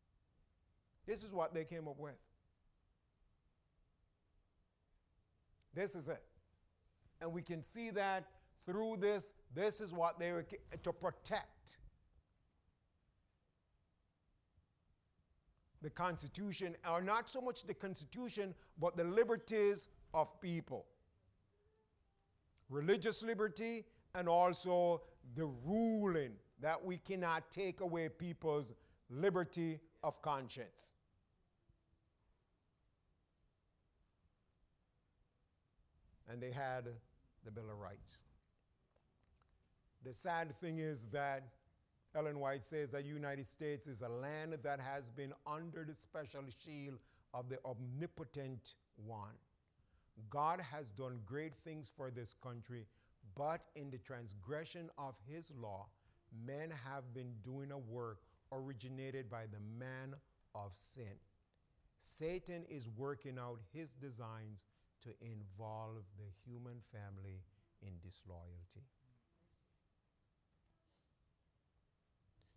This 1.06 1.22
is 1.22 1.32
what 1.32 1.54
they 1.54 1.64
came 1.64 1.86
up 1.86 1.98
with. 1.98 2.14
This 5.74 5.94
is 5.94 6.08
it. 6.08 6.22
And 7.20 7.32
we 7.32 7.42
can 7.42 7.62
see 7.62 7.90
that 7.90 8.24
through 8.64 8.96
this, 8.98 9.32
this 9.54 9.80
is 9.80 9.92
what 9.92 10.18
they 10.18 10.32
were 10.32 10.44
to 10.82 10.92
protect 10.92 11.78
the 15.82 15.90
Constitution, 15.90 16.76
or 16.90 17.02
not 17.02 17.28
so 17.28 17.40
much 17.40 17.64
the 17.64 17.74
Constitution, 17.74 18.54
but 18.78 18.96
the 18.96 19.04
liberties 19.04 19.88
of 20.12 20.40
people 20.40 20.86
religious 22.70 23.22
liberty 23.22 23.84
and 24.14 24.28
also 24.28 25.02
the 25.34 25.46
ruling 25.64 26.32
that 26.60 26.82
we 26.82 26.96
cannot 26.96 27.50
take 27.50 27.80
away 27.80 28.08
people's 28.08 28.72
liberty 29.10 29.80
of 30.02 30.22
conscience. 30.22 30.92
And 36.28 36.40
they 36.40 36.52
had 36.52 36.84
the 37.44 37.50
Bill 37.50 37.64
of 37.70 37.78
Rights. 37.78 38.22
The 40.04 40.14
sad 40.14 40.54
thing 40.60 40.78
is 40.78 41.04
that 41.12 41.42
Ellen 42.14 42.40
White 42.40 42.64
says 42.64 42.90
that 42.90 43.02
the 43.02 43.08
United 43.08 43.46
States 43.46 43.86
is 43.86 44.02
a 44.02 44.08
land 44.08 44.56
that 44.62 44.80
has 44.80 45.10
been 45.10 45.32
under 45.46 45.84
the 45.84 45.94
special 45.94 46.42
shield 46.64 46.98
of 47.32 47.48
the 47.48 47.58
omnipotent 47.64 48.74
one. 49.06 49.38
God 50.28 50.60
has 50.60 50.90
done 50.90 51.20
great 51.24 51.54
things 51.64 51.92
for 51.96 52.10
this 52.10 52.34
country, 52.42 52.86
but 53.36 53.60
in 53.76 53.90
the 53.90 53.98
transgression 53.98 54.90
of 54.98 55.14
his 55.28 55.52
law, 55.56 55.86
men 56.46 56.70
have 56.84 57.14
been 57.14 57.32
doing 57.44 57.70
a 57.70 57.78
work 57.78 58.18
originated 58.52 59.30
by 59.30 59.44
the 59.44 59.60
man 59.78 60.14
of 60.54 60.70
sin. 60.74 61.16
Satan 61.98 62.64
is 62.68 62.88
working 62.96 63.38
out 63.38 63.60
his 63.72 63.92
designs 63.92 64.64
to 65.02 65.10
involve 65.20 66.02
the 66.18 66.50
human 66.50 66.80
family 66.92 67.42
in 67.82 67.92
disloyalty. 68.02 68.84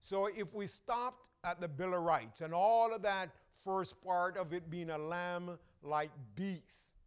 So 0.03 0.25
if 0.25 0.53
we 0.53 0.67
stopped 0.67 1.29
at 1.45 1.61
the 1.61 1.67
Bill 1.69 1.93
of 1.93 2.01
Rights 2.01 2.41
and 2.41 2.53
all 2.53 2.93
of 2.93 3.03
that 3.03 3.29
first 3.55 4.03
part 4.03 4.35
of 4.35 4.51
it 4.51 4.69
being 4.69 4.89
a 4.89 4.97
lamb 4.97 5.57
like 5.81 6.11
beast, 6.35 6.97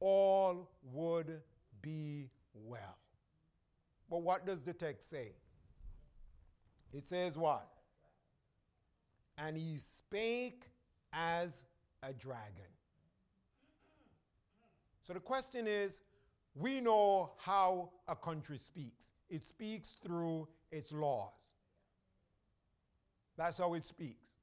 all 0.00 0.70
would 0.90 1.42
be 1.82 2.30
well. 2.54 2.96
But 4.08 4.22
what 4.22 4.46
does 4.46 4.64
the 4.64 4.72
text 4.72 5.10
say? 5.10 5.32
It 6.94 7.04
says 7.04 7.36
what? 7.36 7.68
And 9.36 9.54
he 9.54 9.76
spake 9.76 10.64
as 11.12 11.64
a 12.02 12.14
dragon. 12.14 12.72
So 15.02 15.12
the 15.12 15.20
question 15.20 15.66
is 15.66 16.00
we 16.54 16.80
know 16.80 17.32
how 17.36 17.90
a 18.08 18.16
country 18.16 18.56
speaks, 18.56 19.12
it 19.28 19.44
speaks 19.44 19.94
through 20.02 20.48
its 20.70 20.90
laws. 20.90 21.52
That's 23.42 23.58
how 23.58 23.74
it 23.74 23.84
speaks. 23.84 24.36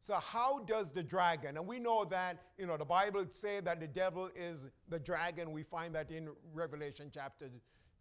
So 0.00 0.14
how 0.14 0.60
does 0.60 0.90
the 0.90 1.02
dragon, 1.02 1.58
and 1.58 1.66
we 1.66 1.78
know 1.78 2.06
that, 2.06 2.38
you 2.56 2.66
know, 2.66 2.78
the 2.78 2.84
Bible 2.86 3.26
say 3.28 3.60
that 3.60 3.78
the 3.78 3.86
devil 3.86 4.30
is 4.34 4.68
the 4.88 4.98
dragon. 4.98 5.52
We 5.52 5.64
find 5.64 5.94
that 5.94 6.10
in 6.10 6.30
Revelation 6.54 7.10
chapter 7.12 7.50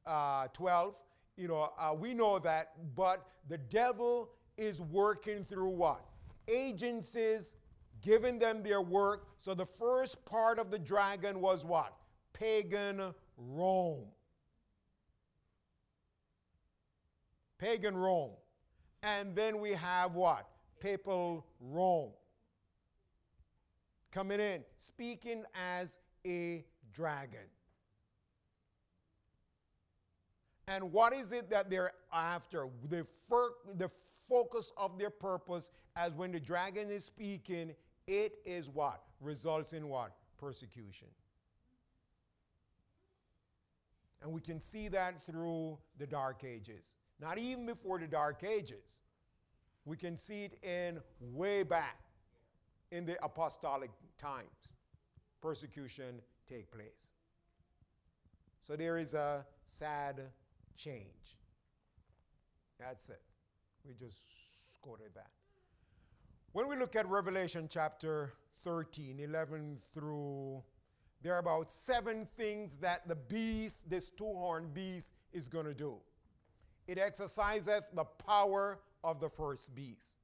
uh, 0.06 0.47
12. 0.53 0.95
You 1.36 1.49
know, 1.49 1.73
uh, 1.77 1.93
we 1.93 2.13
know 2.13 2.39
that, 2.39 2.95
but 2.95 3.27
the 3.49 3.58
devil 3.58 4.30
is 4.58 4.80
working 4.80 5.43
through 5.43 5.71
what? 5.71 6.06
Agencies, 6.47 7.58
giving 8.01 8.39
them 8.39 8.63
their 8.63 8.82
work. 8.82 9.27
So 9.38 9.53
the 9.53 9.65
first 9.65 10.23
part 10.23 10.60
of 10.60 10.71
the 10.71 10.80
dragon 10.80 11.41
was 11.41 11.65
what? 11.65 11.93
Pagan 12.32 13.13
Rome. 13.36 14.06
Pagan 17.58 17.97
Rome. 17.97 18.32
And 19.08 19.34
then 19.36 19.60
we 19.60 19.72
have 19.72 20.15
what? 20.15 20.50
Papal 20.82 21.46
Rome. 21.62 22.12
Coming 24.12 24.41
in, 24.41 24.65
speaking 24.78 25.43
as 25.56 25.98
a 26.26 26.65
dragon. 26.93 27.48
And 30.67 30.91
what 30.91 31.13
is 31.13 31.32
it 31.32 31.50
that 31.52 31.70
they're 31.70 31.93
after? 32.12 32.67
The, 32.89 33.08
the 33.78 33.89
focus 34.28 34.74
of 34.76 35.00
their 35.00 35.10
purpose, 35.10 35.72
as 35.96 36.12
when 36.12 36.34
the 36.34 36.39
dragon 36.39 36.91
is 36.91 37.06
speaking, 37.06 37.74
it 38.08 38.39
is 38.46 38.70
what? 38.70 39.04
Results 39.22 39.72
in 39.72 39.88
what? 39.88 40.12
Persecution. 40.38 41.08
And 44.22 44.34
we 44.34 44.41
can 44.41 44.60
see 44.60 44.89
that 44.89 45.26
through 45.26 45.78
the 45.98 46.08
Dark 46.08 46.43
Ages. 46.43 46.98
Not 47.19 47.38
even 47.38 47.65
before 47.65 47.99
the 47.99 48.08
Dark 48.08 48.43
Ages. 48.43 49.01
We 49.86 49.97
can 49.97 50.17
see 50.17 50.43
it 50.43 50.63
in 50.63 50.99
way 51.19 51.63
back 51.63 51.99
in 52.91 53.06
the 53.06 53.17
apostolic 53.23 53.91
times. 54.17 54.75
Persecution 55.41 56.21
take 56.47 56.71
place. 56.71 57.13
So 58.60 58.75
there 58.75 58.97
is 58.97 59.13
a 59.13 59.45
sad 59.65 60.21
change. 60.75 61.38
That's 62.80 63.10
it. 63.10 63.21
We 63.86 63.93
just 63.93 64.17
quoted 64.82 65.12
that. 65.15 65.32
When 66.51 66.67
we 66.67 66.75
look 66.75 66.95
at 66.95 67.08
Revelation 67.08 67.67
chapter 67.69 68.34
13, 68.63 69.19
11 69.19 69.77
through, 69.93 70.63
there 71.21 71.34
are 71.36 71.39
about 71.39 71.71
seven 71.71 72.27
things 72.38 72.77
that 72.77 73.08
the 73.08 73.15
beast, 73.15 73.89
this 73.89 74.10
two 74.10 74.25
horned 74.25 74.73
beast, 74.73 75.13
is 75.32 75.47
going 75.47 75.65
to 75.65 75.73
do. 75.73 75.97
It 76.88 76.97
exerciseth 76.97 77.84
the 77.93 78.06
power 78.06 78.80
of 79.04 79.19
the 79.19 79.30
first 79.30 79.76
beast. 79.76 80.17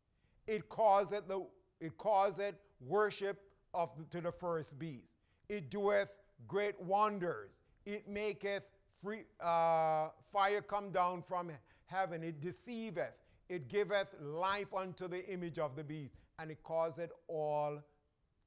It 0.47 0.69
causeth, 0.69 1.27
the, 1.27 1.45
it 1.79 1.97
causeth 1.97 2.55
worship 2.81 3.41
of 3.73 3.91
the, 3.97 4.05
to 4.05 4.21
the 4.21 4.31
first 4.31 4.79
beast. 4.79 5.15
It 5.49 5.69
doeth 5.69 6.13
great 6.47 6.79
wonders. 6.81 7.61
It 7.85 8.07
maketh 8.07 8.69
free, 9.01 9.23
uh, 9.41 10.09
fire 10.31 10.61
come 10.61 10.91
down 10.91 11.21
from 11.21 11.51
heaven. 11.85 12.23
It 12.23 12.41
deceiveth. 12.41 13.13
It 13.49 13.67
giveth 13.67 14.15
life 14.21 14.73
unto 14.73 15.07
the 15.07 15.25
image 15.29 15.59
of 15.59 15.75
the 15.75 15.83
beast. 15.83 16.15
And 16.39 16.49
it 16.49 16.63
causeth 16.63 17.11
all 17.27 17.81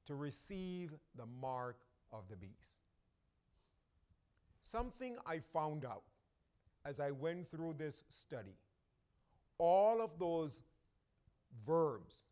to 0.05 0.15
receive 0.15 0.93
the 1.15 1.25
mark 1.25 1.77
of 2.11 2.27
the 2.29 2.35
beast. 2.35 2.79
Something 4.61 5.17
I 5.25 5.39
found 5.39 5.85
out 5.85 6.03
as 6.87 6.99
I 6.99 7.11
went 7.11 7.51
through 7.51 7.75
this 7.77 8.03
study 8.07 8.55
all 9.57 10.01
of 10.01 10.19
those 10.19 10.63
verbs 11.65 12.31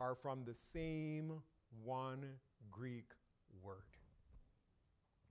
are 0.00 0.14
from 0.14 0.44
the 0.44 0.54
same 0.54 1.32
one 1.84 2.24
Greek 2.70 3.10
word 3.62 3.76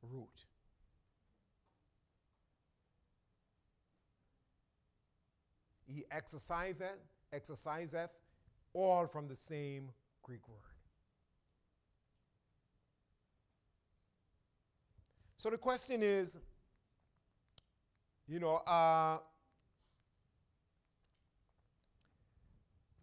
root. 0.02 0.46
He 5.86 6.06
exerciseth, 6.12 7.00
exerciseth, 7.34 8.10
all 8.74 9.08
from 9.08 9.28
the 9.28 9.36
same 9.36 9.90
Greek 10.24 10.48
word. 10.48 10.58
So 15.36 15.50
the 15.50 15.58
question 15.58 16.02
is, 16.04 16.38
you 18.32 18.40
know, 18.40 18.62
uh, 18.66 19.18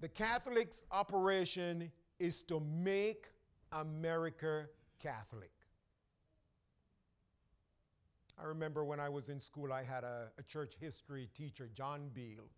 the 0.01 0.09
Catholics' 0.09 0.85
operation 0.91 1.93
is 2.19 2.41
to 2.45 2.61
make 2.61 3.27
America 3.73 4.69
Catholic. 4.99 5.51
I 8.41 8.47
remember 8.47 8.87
when 8.87 9.01
I 9.01 9.11
was 9.11 9.29
in 9.29 9.39
school, 9.39 9.71
I 9.71 9.83
had 9.83 10.03
a, 10.03 10.31
a 10.39 10.43
church 10.45 10.77
history 10.81 11.29
teacher, 11.35 11.69
John 11.75 12.09
Beale, 12.15 12.49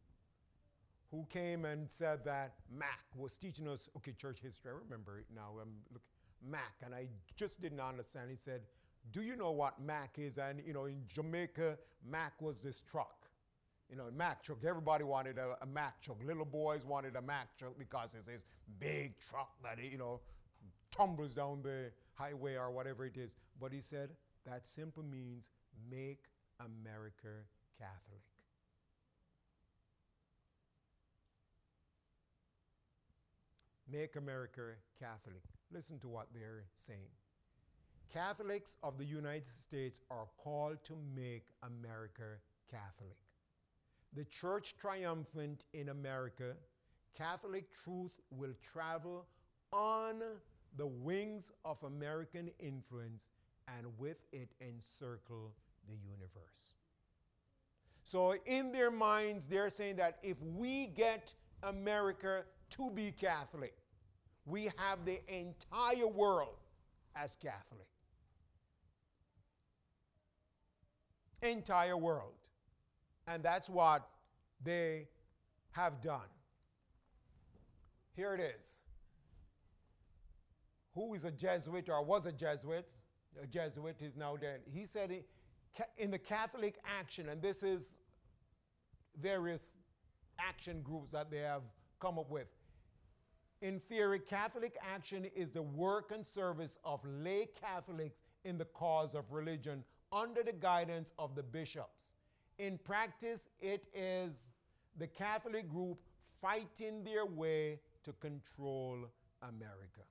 who 1.10 1.26
came 1.28 1.64
and 1.64 1.90
said 1.90 2.24
that 2.26 2.54
Mac 2.72 3.00
was 3.16 3.36
teaching 3.36 3.66
us, 3.66 3.88
okay, 3.96 4.12
church 4.12 4.38
history. 4.40 4.70
I 4.70 4.78
remember 4.84 5.18
it 5.18 5.26
now. 5.34 5.54
I'm 5.60 5.72
looking, 5.92 6.06
Mac, 6.48 6.74
and 6.84 6.94
I 6.94 7.08
just 7.34 7.60
didn't 7.60 7.80
understand. 7.80 8.30
He 8.30 8.36
said, 8.36 8.60
"Do 9.12 9.22
you 9.22 9.36
know 9.36 9.50
what 9.50 9.80
Mac 9.80 10.18
is?" 10.18 10.38
And 10.38 10.60
you 10.66 10.72
know, 10.72 10.86
in 10.86 11.02
Jamaica, 11.08 11.78
Mac 12.04 12.40
was 12.40 12.60
this 12.60 12.82
truck. 12.82 13.26
You 13.88 13.96
know, 13.96 14.08
Mac 14.14 14.42
truck. 14.42 14.64
Everybody 14.64 15.04
wanted 15.04 15.38
a, 15.38 15.56
a 15.62 15.66
Mac 15.66 16.00
truck. 16.00 16.18
Little 16.24 16.44
boys 16.44 16.84
wanted 16.84 17.16
a 17.16 17.22
Mac 17.22 17.56
truck 17.56 17.78
because 17.78 18.14
it's 18.14 18.26
this 18.26 18.46
big 18.78 19.18
truck 19.18 19.50
that 19.62 19.78
you 19.82 19.98
know 19.98 20.20
tumbles 20.90 21.34
down 21.34 21.62
the 21.62 21.92
highway 22.14 22.56
or 22.56 22.70
whatever 22.70 23.04
it 23.06 23.16
is. 23.16 23.34
But 23.60 23.72
he 23.72 23.80
said 23.80 24.10
that 24.46 24.66
simply 24.66 25.04
means 25.04 25.50
make 25.90 26.24
America 26.60 27.44
Catholic. 27.78 28.22
Make 33.90 34.16
America 34.16 34.74
Catholic. 34.98 35.42
Listen 35.72 35.98
to 36.00 36.08
what 36.08 36.28
they're 36.32 36.64
saying. 36.74 37.19
Catholics 38.12 38.76
of 38.82 38.98
the 38.98 39.04
United 39.04 39.46
States 39.46 40.00
are 40.10 40.26
called 40.36 40.82
to 40.84 40.94
make 41.14 41.44
America 41.62 42.38
Catholic. 42.68 43.16
The 44.14 44.24
church 44.24 44.74
triumphant 44.78 45.64
in 45.72 45.90
America, 45.90 46.56
Catholic 47.16 47.70
truth 47.72 48.18
will 48.30 48.54
travel 48.62 49.26
on 49.72 50.22
the 50.76 50.86
wings 50.86 51.52
of 51.64 51.82
American 51.84 52.50
influence 52.58 53.28
and 53.78 53.86
with 53.98 54.24
it 54.32 54.48
encircle 54.60 55.52
the 55.88 55.94
universe. 55.94 56.74
So, 58.02 58.34
in 58.46 58.72
their 58.72 58.90
minds, 58.90 59.46
they're 59.46 59.70
saying 59.70 59.96
that 59.96 60.18
if 60.24 60.36
we 60.42 60.86
get 60.86 61.32
America 61.62 62.42
to 62.70 62.90
be 62.90 63.12
Catholic, 63.12 63.74
we 64.46 64.64
have 64.76 65.04
the 65.04 65.20
entire 65.32 66.08
world 66.08 66.56
as 67.14 67.36
Catholic. 67.36 67.86
Entire 71.42 71.96
world. 71.96 72.34
And 73.26 73.42
that's 73.42 73.68
what 73.70 74.08
they 74.62 75.08
have 75.72 76.00
done. 76.00 76.28
Here 78.14 78.34
it 78.34 78.40
is. 78.40 78.78
Who 80.94 81.14
is 81.14 81.24
a 81.24 81.30
Jesuit 81.30 81.88
or 81.88 82.04
was 82.04 82.26
a 82.26 82.32
Jesuit? 82.32 82.92
A 83.42 83.46
Jesuit 83.46 84.02
is 84.02 84.16
now 84.16 84.36
dead. 84.36 84.60
He 84.70 84.84
said 84.84 85.24
in 85.96 86.10
the 86.10 86.18
Catholic 86.18 86.78
action, 86.98 87.28
and 87.28 87.40
this 87.40 87.62
is 87.62 88.00
various 89.18 89.76
action 90.38 90.82
groups 90.82 91.12
that 91.12 91.30
they 91.30 91.38
have 91.38 91.62
come 92.00 92.18
up 92.18 92.30
with. 92.30 92.48
In 93.62 93.78
theory, 93.78 94.18
Catholic 94.18 94.76
action 94.92 95.26
is 95.36 95.50
the 95.50 95.62
work 95.62 96.10
and 96.12 96.24
service 96.24 96.78
of 96.84 97.00
lay 97.04 97.46
Catholics 97.60 98.22
in 98.44 98.58
the 98.58 98.64
cause 98.64 99.14
of 99.14 99.30
religion 99.30 99.84
under 100.12 100.42
the 100.42 100.52
guidance 100.52 101.12
of 101.18 101.34
the 101.34 101.42
bishops. 101.42 102.14
In 102.58 102.78
practice, 102.78 103.48
it 103.60 103.86
is 103.94 104.50
the 104.96 105.06
Catholic 105.06 105.68
group 105.68 105.98
fighting 106.40 107.04
their 107.04 107.26
way 107.26 107.80
to 108.02 108.12
control 108.14 108.98
America. 109.42 110.02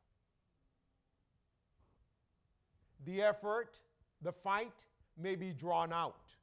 The 3.06 3.22
effort, 3.22 3.80
the 4.22 4.32
fight, 4.32 4.86
may 5.18 5.36
be 5.36 5.54
drawn 5.54 5.94
out. 5.94 6.36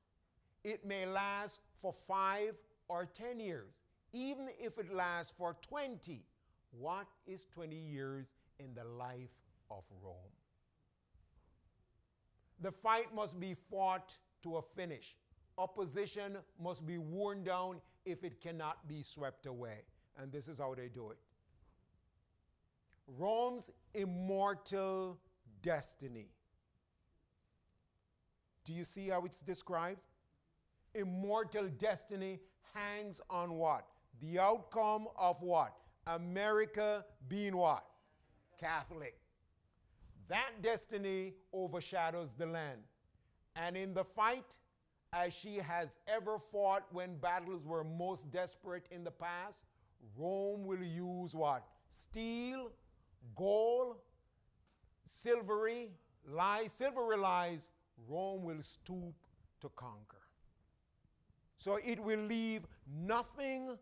It 0.65 0.85
may 0.85 1.07
last 1.07 1.61
for 1.79 1.93
five 1.93 2.55
or 2.89 3.07
10 3.07 3.41
years, 3.41 3.83
even 4.13 4.49
if 4.59 4.79
it 4.79 4.93
lasts 4.93 5.33
for 5.37 5.57
20. 5.69 6.23
What 6.71 7.07
is 7.27 7.47
20 7.47 7.75
years 7.77 8.35
in 8.59 8.75
the 8.75 8.85
life 8.85 9.31
of 9.71 9.85
Rome? 10.03 10.36
The 12.61 12.73
fight 12.73 13.15
must 13.15 13.39
be 13.39 13.55
fought 13.55 14.17
to 14.43 14.57
a 14.57 14.63
finish. 14.63 15.17
Opposition 15.59 16.39
must 16.63 16.87
be 16.87 16.99
worn 16.99 17.45
down 17.45 17.81
if 18.05 18.25
it 18.25 18.41
cannot 18.41 18.87
be 18.89 19.03
swept 19.03 19.47
away. 19.47 19.85
And 20.19 20.33
this 20.33 20.49
is 20.49 20.59
how 20.59 20.75
they 20.75 20.89
do 20.89 21.11
it. 21.11 21.19
Rome's 23.07 23.71
immortal 23.95 25.19
destiny. 25.63 26.31
Do 28.65 28.73
you 28.73 28.85
see 28.85 29.09
how 29.09 29.25
it's 29.25 29.41
described? 29.41 30.01
Immortal 30.95 31.69
destiny 31.79 32.41
hangs 32.75 33.21
on 33.31 33.53
what? 33.53 33.87
The 34.21 34.39
outcome 34.39 35.07
of 35.19 35.41
what? 35.43 35.77
America 36.07 37.05
being 37.29 37.57
what? 37.57 37.85
Catholic. 38.59 39.19
That 40.29 40.51
destiny 40.63 41.35
overshadows 41.53 42.33
the 42.33 42.47
land. 42.47 42.81
And 43.55 43.77
in 43.77 43.95
the 43.95 44.05
fight, 44.05 44.59
as 45.13 45.33
she 45.33 45.57
has 45.57 45.99
ever 46.09 46.39
fought 46.39 46.85
when 46.91 47.17
battles 47.17 47.67
were 47.67 47.85
most 47.85 48.31
desperate 48.31 48.87
in 48.91 49.05
the 49.05 49.11
past, 49.11 49.65
Rome 50.17 50.67
will 50.67 50.83
use 50.83 51.35
what? 51.35 51.65
Steel, 51.89 52.71
gold, 53.35 53.97
silvery 55.05 55.91
lies, 56.29 56.73
silvery 56.73 57.17
lies, 57.17 57.71
Rome 58.09 58.43
will 58.43 58.63
stoop 58.63 59.15
to 59.61 59.69
conquer. 59.71 60.17
So 61.57 61.79
it 61.85 61.99
will 61.99 62.21
leave 62.21 62.67
nothing 62.87 63.77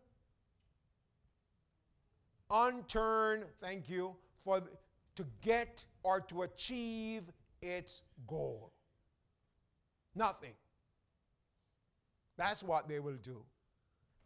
unturned, 2.49 3.45
thank 3.61 3.89
you, 3.89 4.15
for 4.37 4.61
to 5.15 5.25
get 5.41 5.85
or 6.05 6.21
to 6.21 6.43
achieve 6.43 7.23
its 7.63 8.03
goal. 8.27 8.71
Nothing. 10.13 10.53
That's 12.37 12.61
what 12.61 12.87
they 12.87 12.99
will 12.99 13.17
do. 13.23 13.41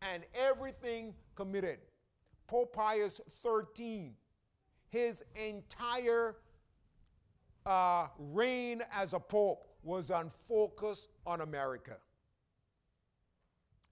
And 0.01 0.23
everything 0.35 1.13
committed. 1.35 1.79
Pope 2.47 2.73
Pius 2.73 3.21
XIII, 3.29 4.11
his 4.89 5.23
entire 5.35 6.35
uh, 7.65 8.07
reign 8.17 8.81
as 8.93 9.13
a 9.13 9.19
pope 9.19 9.65
was 9.81 10.11
on 10.11 10.29
focus 10.29 11.07
on 11.25 11.39
America. 11.39 11.95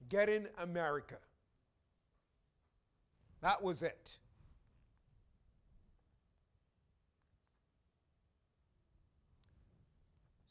Getting 0.09 0.45
America. 0.57 1.19
That 3.41 3.63
was 3.63 3.81
it. 3.81 4.19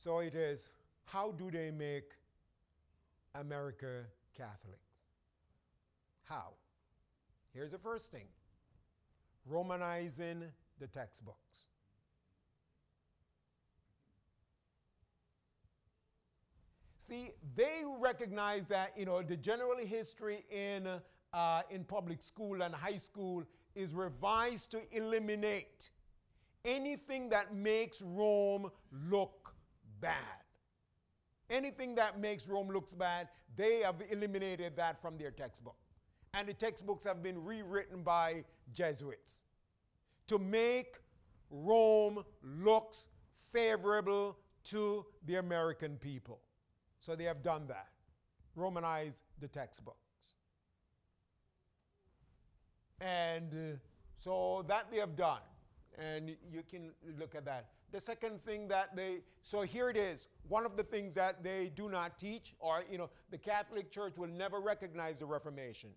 So 0.07 0.21
it 0.21 0.37
is 0.37 0.71
how 1.07 1.33
do 1.33 1.51
they 1.51 1.73
make 1.73 2.12
America 3.35 4.05
Catholic? 4.38 4.79
How? 6.23 6.53
Here's 7.53 7.73
the 7.73 7.79
first 7.79 8.12
thing 8.12 8.29
Romanizing 9.51 10.45
the 10.79 10.87
textbooks. 10.87 11.66
See, 16.99 17.31
they 17.57 17.83
recognize 17.99 18.69
that, 18.69 18.97
you 18.97 19.07
know, 19.07 19.23
the 19.23 19.37
general 19.37 19.79
history 19.79 20.45
in, 20.53 20.87
uh, 21.33 21.62
in 21.69 21.83
public 21.83 22.23
school 22.23 22.62
and 22.62 22.73
high 22.73 22.99
school 22.99 23.42
is 23.75 23.92
revised 23.92 24.71
to 24.71 24.79
eliminate 24.92 25.90
anything 26.64 27.29
that 27.31 27.53
makes 27.53 28.01
Rome 28.03 28.71
look 29.11 29.56
bad. 30.01 30.15
Anything 31.49 31.95
that 31.95 32.19
makes 32.19 32.49
Rome 32.49 32.69
looks 32.69 32.93
bad, 32.93 33.29
they 33.57 33.81
have 33.83 33.97
eliminated 34.11 34.77
that 34.77 35.01
from 35.01 35.17
their 35.17 35.31
textbook. 35.31 35.77
And 36.35 36.49
the 36.49 36.55
textbooks 36.55 37.05
have 37.05 37.23
been 37.23 37.43
rewritten 37.45 38.03
by 38.03 38.45
Jesuits 38.73 39.45
to 40.27 40.39
make 40.39 40.97
Rome 41.51 42.25
looks 42.43 43.09
favorable 43.53 44.37
to 44.65 45.07
the 45.25 45.37
American 45.37 45.97
people. 45.97 46.41
So 46.99 47.15
they 47.15 47.25
have 47.25 47.43
done 47.43 47.67
that. 47.69 47.89
Romanize 48.59 49.23
the 49.41 49.49
textbooks. 49.49 49.99
And 53.01 53.53
uh, 53.53 53.77
so 54.17 54.65
that 54.67 54.91
they 54.91 54.99
have 54.99 55.15
done. 55.15 55.41
And 55.99 56.37
you 56.51 56.63
can 56.69 56.91
look 57.19 57.35
at 57.35 57.45
that. 57.45 57.67
The 57.92 58.01
second 58.01 58.44
thing 58.44 58.68
that 58.68 58.96
they, 58.96 59.20
so 59.42 59.62
here 59.62 59.88
it 59.88 59.96
is. 59.96 60.29
One 60.49 60.66
of 60.66 60.77
the 60.77 60.83
things 60.83 61.14
that 61.14 61.42
they 61.42 61.70
do 61.75 61.88
not 61.88 62.18
teach, 62.18 62.55
or, 62.59 62.85
you 62.90 62.99
know, 62.99 63.11
the 63.31 63.38
Catholic 63.38 63.90
Church 63.90 64.18
will 64.18 64.29
never 64.29 64.61
recognize 64.61 65.20
the 65.20 65.27
Reformation. 65.27 65.90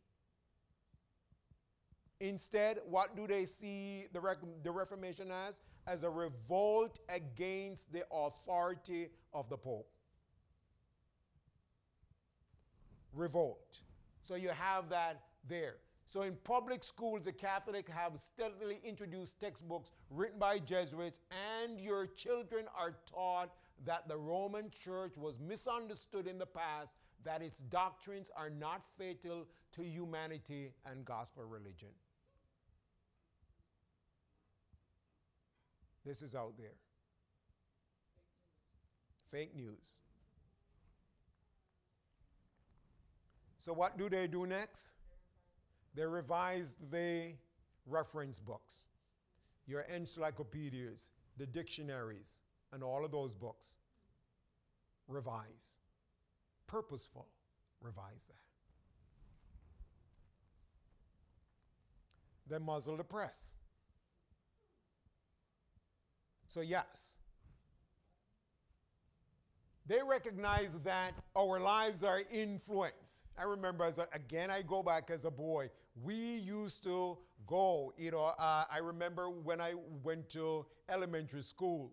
Instead, 2.19 2.79
what 2.85 3.15
do 3.15 3.25
they 3.27 3.45
see 3.45 4.05
the, 4.13 4.21
the 4.63 4.71
Reformation 4.71 5.31
as? 5.31 5.61
As 5.87 6.03
a 6.03 6.09
revolt 6.09 6.99
against 7.09 7.91
the 7.91 8.03
authority 8.11 9.09
of 9.33 9.49
the 9.49 9.57
Pope. 9.57 9.89
Revolt. 13.13 13.81
So 14.21 14.35
you 14.35 14.49
have 14.49 14.89
that 14.89 15.21
there. 15.47 15.77
So 16.09 16.23
in 16.23 16.35
public 16.43 16.83
schools, 16.83 17.25
the 17.25 17.31
Catholic 17.31 17.87
have 17.87 18.19
steadily 18.19 18.79
introduced 18.83 19.39
textbooks 19.39 19.91
written 20.09 20.39
by 20.39 20.57
Jesuits, 20.57 21.19
and 21.61 21.79
your 21.79 22.07
children 22.07 22.65
are 22.75 22.95
taught 23.05 23.51
that 23.85 24.07
the 24.07 24.17
Roman 24.17 24.71
Church 24.71 25.19
was 25.19 25.39
misunderstood 25.39 26.25
in 26.25 26.39
the 26.39 26.47
past, 26.47 26.95
that 27.23 27.43
its 27.43 27.59
doctrines 27.59 28.31
are 28.35 28.49
not 28.49 28.81
fatal 28.97 29.45
to 29.73 29.83
humanity 29.83 30.71
and 30.83 31.05
gospel 31.05 31.43
religion. 31.43 31.89
This 36.03 36.23
is 36.23 36.33
out 36.33 36.57
there. 36.57 36.79
Fake 39.29 39.55
news. 39.55 39.93
So, 43.59 43.73
what 43.73 43.95
do 43.95 44.09
they 44.09 44.25
do 44.25 44.47
next? 44.47 44.93
They 45.95 46.05
revise 46.05 46.77
the 46.91 47.33
reference 47.85 48.39
books, 48.39 48.75
your 49.65 49.81
encyclopedias, 49.81 51.09
the 51.37 51.45
dictionaries, 51.45 52.39
and 52.71 52.83
all 52.83 53.03
of 53.03 53.11
those 53.11 53.33
books. 53.33 53.75
Revise. 55.07 55.81
Purposeful. 56.67 57.27
Revise 57.81 58.27
that. 58.27 58.35
They 62.49 62.59
muzzle 62.59 62.97
the 62.97 63.03
press. 63.03 63.53
So, 66.45 66.61
yes, 66.61 67.18
they 69.89 70.03
recognize 70.07 70.75
that 70.83 71.13
our 71.35 71.59
lives 71.59 72.03
are 72.03 72.21
influenced. 72.31 73.23
I 73.35 73.43
remember, 73.43 73.85
as 73.85 73.97
a, 73.97 74.07
again, 74.13 74.51
I 74.51 74.61
go 74.61 74.83
back 74.83 75.09
as 75.09 75.25
a 75.25 75.31
boy. 75.31 75.71
We 76.03 76.13
used 76.13 76.83
to 76.83 77.17
go, 77.47 77.91
you 77.97 78.11
know, 78.11 78.31
uh, 78.37 78.65
I 78.71 78.77
remember 78.77 79.31
when 79.31 79.59
I 79.59 79.73
went 80.03 80.29
to 80.29 80.67
elementary 80.89 81.41
school, 81.41 81.91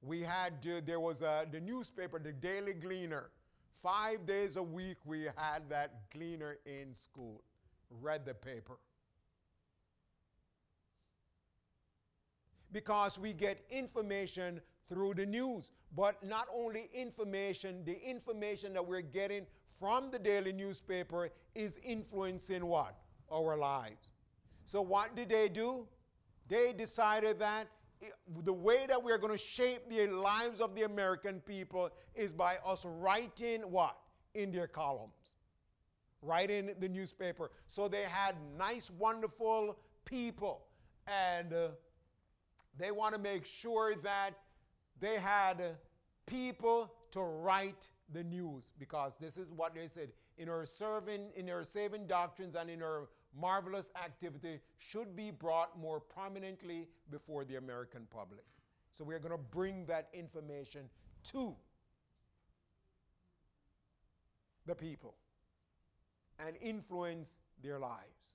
we 0.00 0.22
had, 0.22 0.54
uh, 0.66 0.80
there 0.86 1.00
was 1.00 1.18
the 1.20 1.60
newspaper, 1.60 2.18
the 2.18 2.32
Daily 2.32 2.72
Gleaner. 2.72 3.30
Five 3.82 4.24
days 4.24 4.56
a 4.56 4.62
week, 4.62 4.96
we 5.04 5.24
had 5.36 5.68
that 5.68 6.10
Gleaner 6.10 6.56
in 6.64 6.94
school, 6.94 7.42
read 7.90 8.24
the 8.24 8.32
paper. 8.32 8.78
Because 12.72 13.18
we 13.18 13.34
get 13.34 13.60
information 13.68 14.62
through 14.92 15.14
the 15.14 15.26
news. 15.26 15.70
But 15.96 16.22
not 16.24 16.46
only 16.54 16.88
information, 16.94 17.84
the 17.84 18.00
information 18.08 18.72
that 18.74 18.86
we're 18.86 19.00
getting 19.00 19.46
from 19.78 20.10
the 20.10 20.18
daily 20.18 20.52
newspaper 20.52 21.30
is 21.54 21.78
influencing 21.82 22.64
what? 22.66 22.96
Our 23.32 23.56
lives. 23.56 24.12
So, 24.64 24.82
what 24.82 25.16
did 25.16 25.28
they 25.30 25.48
do? 25.48 25.86
They 26.48 26.72
decided 26.72 27.38
that 27.40 27.68
the 28.44 28.52
way 28.52 28.84
that 28.88 29.02
we're 29.02 29.18
going 29.18 29.32
to 29.32 29.38
shape 29.38 29.88
the 29.88 30.06
lives 30.08 30.60
of 30.60 30.74
the 30.74 30.82
American 30.82 31.40
people 31.40 31.90
is 32.14 32.32
by 32.32 32.58
us 32.64 32.84
writing 32.84 33.62
what? 33.62 33.96
In 34.34 34.50
their 34.50 34.66
columns, 34.66 35.36
writing 36.22 36.70
the 36.80 36.88
newspaper. 36.88 37.50
So 37.66 37.88
they 37.88 38.02
had 38.02 38.34
nice, 38.58 38.90
wonderful 38.90 39.78
people. 40.04 40.62
And 41.06 41.52
uh, 41.52 41.68
they 42.78 42.90
want 42.90 43.14
to 43.14 43.20
make 43.20 43.44
sure 43.44 43.94
that 43.96 44.30
they 45.02 45.18
had 45.18 45.60
people 46.26 46.92
to 47.10 47.20
write 47.20 47.90
the 48.12 48.22
news 48.22 48.70
because 48.78 49.16
this 49.16 49.36
is 49.36 49.50
what 49.50 49.74
they 49.74 49.88
said 49.88 50.08
in 50.38 50.46
her 50.48 50.64
serving 50.64 51.30
in 51.34 51.48
her 51.48 51.64
saving 51.64 52.06
doctrines 52.06 52.54
and 52.54 52.70
in 52.70 52.80
her 52.80 53.08
marvelous 53.38 53.90
activity 54.02 54.60
should 54.78 55.16
be 55.16 55.30
brought 55.30 55.78
more 55.78 55.98
prominently 55.98 56.86
before 57.10 57.44
the 57.44 57.56
American 57.56 58.06
public. 58.10 58.44
So 58.92 59.04
we're 59.04 59.18
going 59.18 59.32
to 59.32 59.44
bring 59.50 59.86
that 59.86 60.08
information 60.12 60.82
to 61.32 61.56
the 64.66 64.74
people 64.74 65.14
and 66.38 66.56
influence 66.62 67.38
their 67.62 67.78
lives. 67.78 68.34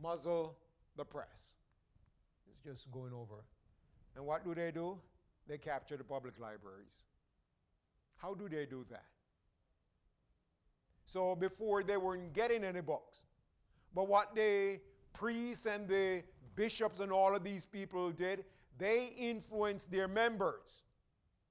Muzzle 0.00 0.56
the 0.96 1.04
press. 1.04 1.54
It's 2.46 2.62
just 2.62 2.92
going 2.92 3.12
over. 3.12 3.44
And 4.14 4.24
what 4.26 4.44
do 4.44 4.54
they 4.54 4.70
do? 4.70 4.98
They 5.46 5.58
capture 5.58 5.96
the 5.96 6.04
public 6.04 6.38
libraries. 6.38 7.04
How 8.16 8.34
do 8.34 8.48
they 8.48 8.66
do 8.66 8.84
that? 8.90 9.04
So 11.04 11.36
before 11.36 11.82
they 11.82 11.96
weren't 11.96 12.32
getting 12.32 12.64
any 12.64 12.80
books. 12.80 13.22
But 13.94 14.08
what 14.08 14.34
the 14.34 14.80
priests 15.12 15.66
and 15.66 15.86
the 15.86 16.24
bishops 16.56 17.00
and 17.00 17.12
all 17.12 17.34
of 17.34 17.44
these 17.44 17.66
people 17.66 18.10
did, 18.10 18.44
they 18.78 19.10
influenced 19.16 19.92
their 19.92 20.08
members. 20.08 20.82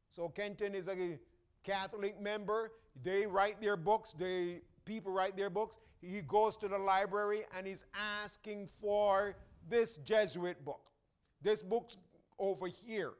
So 0.10 0.30
Kenton 0.30 0.74
is 0.74 0.88
a 0.88 1.20
Catholic 1.64 2.20
member. 2.20 2.72
They 3.02 3.26
write 3.26 3.62
their 3.62 3.78
books. 3.78 4.14
They 4.14 4.62
people 4.86 5.12
write 5.12 5.38
their 5.38 5.50
books. 5.50 5.80
He 6.02 6.22
goes 6.22 6.58
to 6.58 6.68
the 6.68 6.78
library 6.78 7.42
and 7.58 7.66
he's 7.66 7.86
asking 8.22 8.68
for 8.68 9.36
this 9.70 9.98
Jesuit 9.98 10.64
book. 10.66 10.92
This 11.42 11.64
book's 11.64 11.98
over 12.38 12.68
here. 12.68 13.14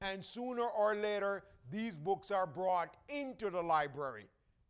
And 0.00 0.24
sooner 0.24 0.62
or 0.64 0.94
later, 0.94 1.44
these 1.70 1.96
books 1.96 2.30
are 2.30 2.46
brought 2.46 2.96
into 3.08 3.50
the 3.50 3.62
library 3.62 4.26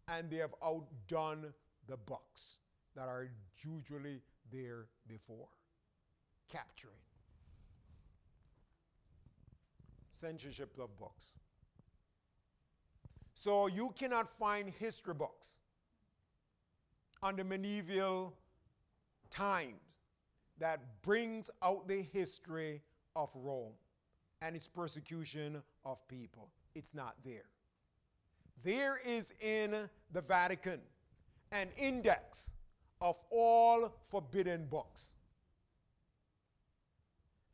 and 0.08 0.30
they 0.30 0.36
have 0.36 0.54
outdone 0.64 1.52
the 1.86 1.96
books 1.96 2.58
that 2.96 3.08
are 3.08 3.28
usually 3.58 4.20
there 4.50 4.86
before. 5.06 5.48
Capturing. 6.50 6.94
Censorship 10.10 10.76
of 10.80 10.96
books. 10.98 11.32
So 13.34 13.66
you 13.66 13.92
cannot 13.96 14.28
find 14.28 14.70
history 14.70 15.14
books 15.14 15.58
on 17.22 17.36
the 17.36 17.44
medieval 17.44 18.34
times 19.30 19.74
that 20.58 20.80
brings 21.02 21.50
out 21.62 21.86
the 21.86 22.02
history 22.02 22.82
of 23.14 23.30
Rome 23.34 23.74
and 24.42 24.54
its 24.54 24.68
persecution 24.68 25.62
of 25.84 26.06
people. 26.08 26.50
It's 26.74 26.94
not 26.94 27.14
there. 27.24 27.46
There 28.62 28.98
is 29.06 29.34
in 29.40 29.74
the 30.12 30.20
Vatican 30.20 30.80
an 31.52 31.68
index 31.78 32.52
of 33.00 33.16
all 33.30 33.92
forbidden 34.10 34.66
books. 34.66 35.14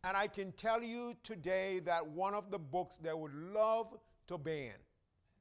And 0.03 0.16
I 0.16 0.26
can 0.26 0.53
tell 0.53 0.82
you 0.82 1.14
today 1.22 1.80
that 1.80 2.07
one 2.07 2.35
of 2.35 2.51
the 2.51 2.59
books 2.59 2.99
they 2.99 3.12
would 3.12 3.35
love 3.35 3.97
to 4.26 4.37
ban 4.39 4.74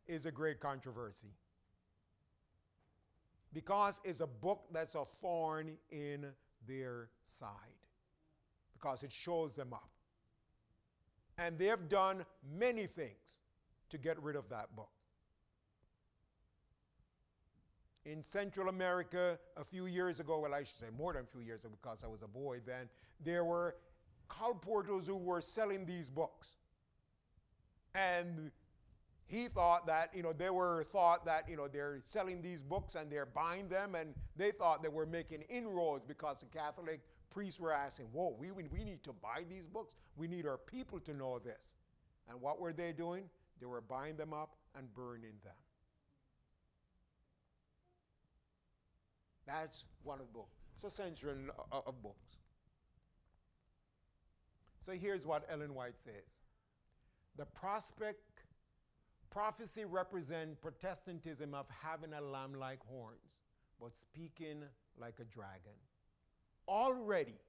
is 0.08 0.26
a 0.26 0.32
great 0.32 0.60
controversy. 0.60 1.36
Because 3.54 4.02
it's 4.04 4.22
a 4.22 4.28
book 4.28 4.66
that's 4.72 4.96
a 4.96 5.06
thorn 5.22 5.78
in 5.92 6.26
their 6.68 7.10
side. 7.24 7.50
Because 8.74 9.04
it 9.04 9.12
shows 9.12 9.56
them 9.56 9.74
up. 9.74 9.93
And 11.38 11.58
they 11.58 11.66
have 11.66 11.90
done 11.90 12.26
many 12.58 12.86
things 12.86 13.42
to 13.90 13.98
get 13.98 14.22
rid 14.22 14.36
of 14.36 14.50
that 14.50 14.76
book. 14.76 14.90
In 18.06 18.22
Central 18.22 18.70
America, 18.70 19.40
a 19.56 19.64
few 19.64 19.86
years 19.86 20.20
ago, 20.20 20.40
well, 20.40 20.54
I 20.54 20.64
should 20.64 20.78
say 20.78 20.88
more 20.96 21.14
than 21.14 21.24
a 21.24 21.26
few 21.26 21.42
years 21.42 21.64
ago 21.64 21.76
because 21.82 22.04
I 22.04 22.08
was 22.08 22.22
a 22.22 22.28
boy 22.28 22.60
then, 22.66 22.90
there 23.24 23.46
were 23.46 23.76
colporteurs 24.30 25.08
who 25.08 25.16
were 25.16 25.42
selling 25.42 25.86
these 25.86 26.10
books. 26.10 26.56
And 27.96 28.52
he 29.26 29.48
thought 29.48 29.88
that, 29.88 30.10
you 30.14 30.22
know, 30.22 30.34
they 30.34 30.50
were 30.50 30.84
thought 30.92 31.26
that, 31.26 31.50
you 31.50 31.56
know, 31.56 31.68
they're 31.68 32.00
selling 32.02 32.42
these 32.42 32.62
books 32.62 32.96
and 32.96 33.10
they're 33.10 33.26
buying 33.26 33.70
them, 33.70 33.96
and 33.96 34.14
they 34.36 34.52
thought 34.52 34.84
they 34.84 34.90
were 34.90 35.06
making 35.06 35.42
inroads 35.50 36.04
because 36.06 36.42
the 36.42 36.46
Catholic 36.48 37.02
priests 37.34 37.60
were 37.60 37.74
asking, 37.74 38.06
whoa, 38.12 38.36
we, 38.38 38.52
we 38.52 38.84
need 38.84 39.04
to 39.04 39.14
buy 39.14 39.44
these 39.50 39.66
books. 39.66 39.96
We 40.16 40.28
need 40.28 40.46
our 40.46 40.58
people 40.58 41.00
to 41.02 41.14
know 41.14 41.40
this. 41.40 41.76
And 42.30 42.40
what 42.40 42.60
were 42.60 42.72
they 42.72 42.94
doing? 42.94 43.26
They 43.60 43.66
were 43.66 43.82
buying 43.82 44.16
them 44.16 44.34
up 44.34 44.56
and 44.78 44.94
burning 44.94 45.34
them. 45.44 45.54
That's 49.46 49.86
one 50.04 50.20
of 50.20 50.28
the 50.28 50.34
books. 50.34 50.58
So 50.78 50.90
censoring 50.90 51.50
uh, 51.72 51.80
of 51.86 52.02
books. 52.02 52.38
So 54.80 54.94
here's 54.94 55.26
what 55.26 55.46
Ellen 55.50 55.74
White 55.74 55.98
says. 56.00 56.42
The 57.38 57.46
prospect 57.46 58.20
prophecy 59.30 59.86
represent 59.86 60.62
Protestantism 60.62 61.54
of 61.54 61.66
having 61.82 62.14
a 62.14 62.22
lamb 62.22 62.54
like 62.54 62.80
horns, 62.86 63.42
but 63.82 63.96
speaking 63.96 64.64
like 65.00 65.16
a 65.20 65.24
dragon. 65.24 65.74
Already, 66.68 67.40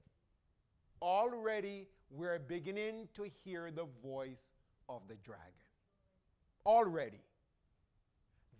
already 1.01 1.87
we're 2.09 2.39
beginning 2.39 3.07
to 3.13 3.29
hear 3.43 3.71
the 3.71 3.87
voice 4.03 4.53
of 4.89 5.07
the 5.07 5.15
dragon. 5.15 5.43
Already. 6.65 7.21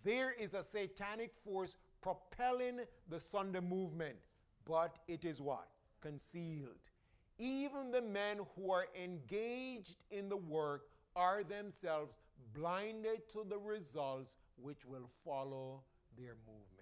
There 0.04 0.32
is 0.32 0.54
a 0.54 0.62
satanic 0.62 1.32
force 1.44 1.76
propelling 2.00 2.80
the 3.08 3.18
Sunday 3.18 3.60
movement, 3.60 4.16
but 4.64 4.96
it 5.08 5.24
is 5.24 5.40
what? 5.40 5.68
Concealed. 6.00 6.90
Even 7.38 7.90
the 7.90 8.02
men 8.02 8.38
who 8.54 8.70
are 8.70 8.86
engaged 9.02 10.04
in 10.10 10.28
the 10.28 10.36
work 10.36 10.82
are 11.14 11.42
themselves 11.42 12.18
blinded 12.54 13.28
to 13.30 13.44
the 13.48 13.58
results 13.58 14.36
which 14.56 14.84
will 14.86 15.10
follow 15.24 15.82
their 16.16 16.36
movement. 16.46 16.75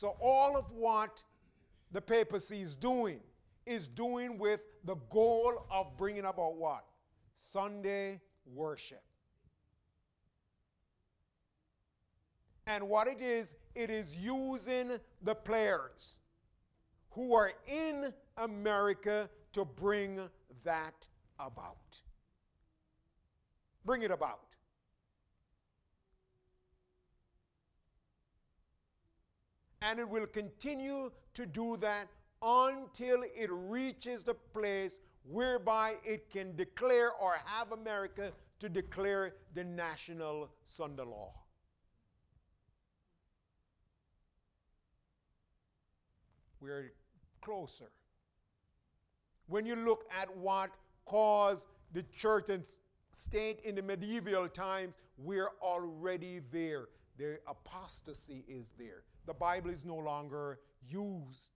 So, 0.00 0.16
all 0.18 0.56
of 0.56 0.72
what 0.72 1.22
the 1.92 2.00
papacy 2.00 2.62
is 2.62 2.74
doing 2.74 3.20
is 3.66 3.86
doing 3.86 4.38
with 4.38 4.60
the 4.82 4.94
goal 5.10 5.66
of 5.70 5.94
bringing 5.98 6.24
about 6.24 6.56
what? 6.56 6.86
Sunday 7.34 8.18
worship. 8.46 9.02
And 12.66 12.88
what 12.88 13.08
it 13.08 13.20
is, 13.20 13.56
it 13.74 13.90
is 13.90 14.16
using 14.16 14.92
the 15.20 15.34
players 15.34 16.16
who 17.10 17.34
are 17.34 17.52
in 17.68 18.10
America 18.38 19.28
to 19.52 19.66
bring 19.66 20.18
that 20.64 21.08
about. 21.38 22.00
Bring 23.84 24.00
it 24.00 24.10
about. 24.10 24.49
And 29.82 29.98
it 29.98 30.08
will 30.08 30.26
continue 30.26 31.10
to 31.34 31.46
do 31.46 31.76
that 31.78 32.08
until 32.42 33.22
it 33.22 33.50
reaches 33.50 34.22
the 34.22 34.34
place 34.34 35.00
whereby 35.24 35.94
it 36.04 36.30
can 36.30 36.54
declare 36.56 37.12
or 37.12 37.34
have 37.46 37.72
America 37.72 38.32
to 38.58 38.68
declare 38.68 39.34
the 39.54 39.64
national 39.64 40.50
Sunday 40.64 41.04
law. 41.04 41.32
we're 46.60 46.92
closer. 47.40 47.90
When 49.46 49.66
you 49.66 49.74
look 49.74 50.04
at 50.16 50.34
what 50.36 50.70
caused 51.06 51.66
the 51.92 52.02
church 52.04 52.50
and 52.50 52.64
state 53.10 53.60
in 53.64 53.74
the 53.74 53.82
medieval 53.82 54.48
times, 54.48 54.94
we're 55.18 55.50
already 55.60 56.40
there. 56.52 56.86
The 57.20 57.38
apostasy 57.46 58.46
is 58.48 58.72
there. 58.78 59.02
The 59.26 59.34
Bible 59.34 59.68
is 59.68 59.84
no 59.84 59.96
longer 59.96 60.58
used 60.88 61.50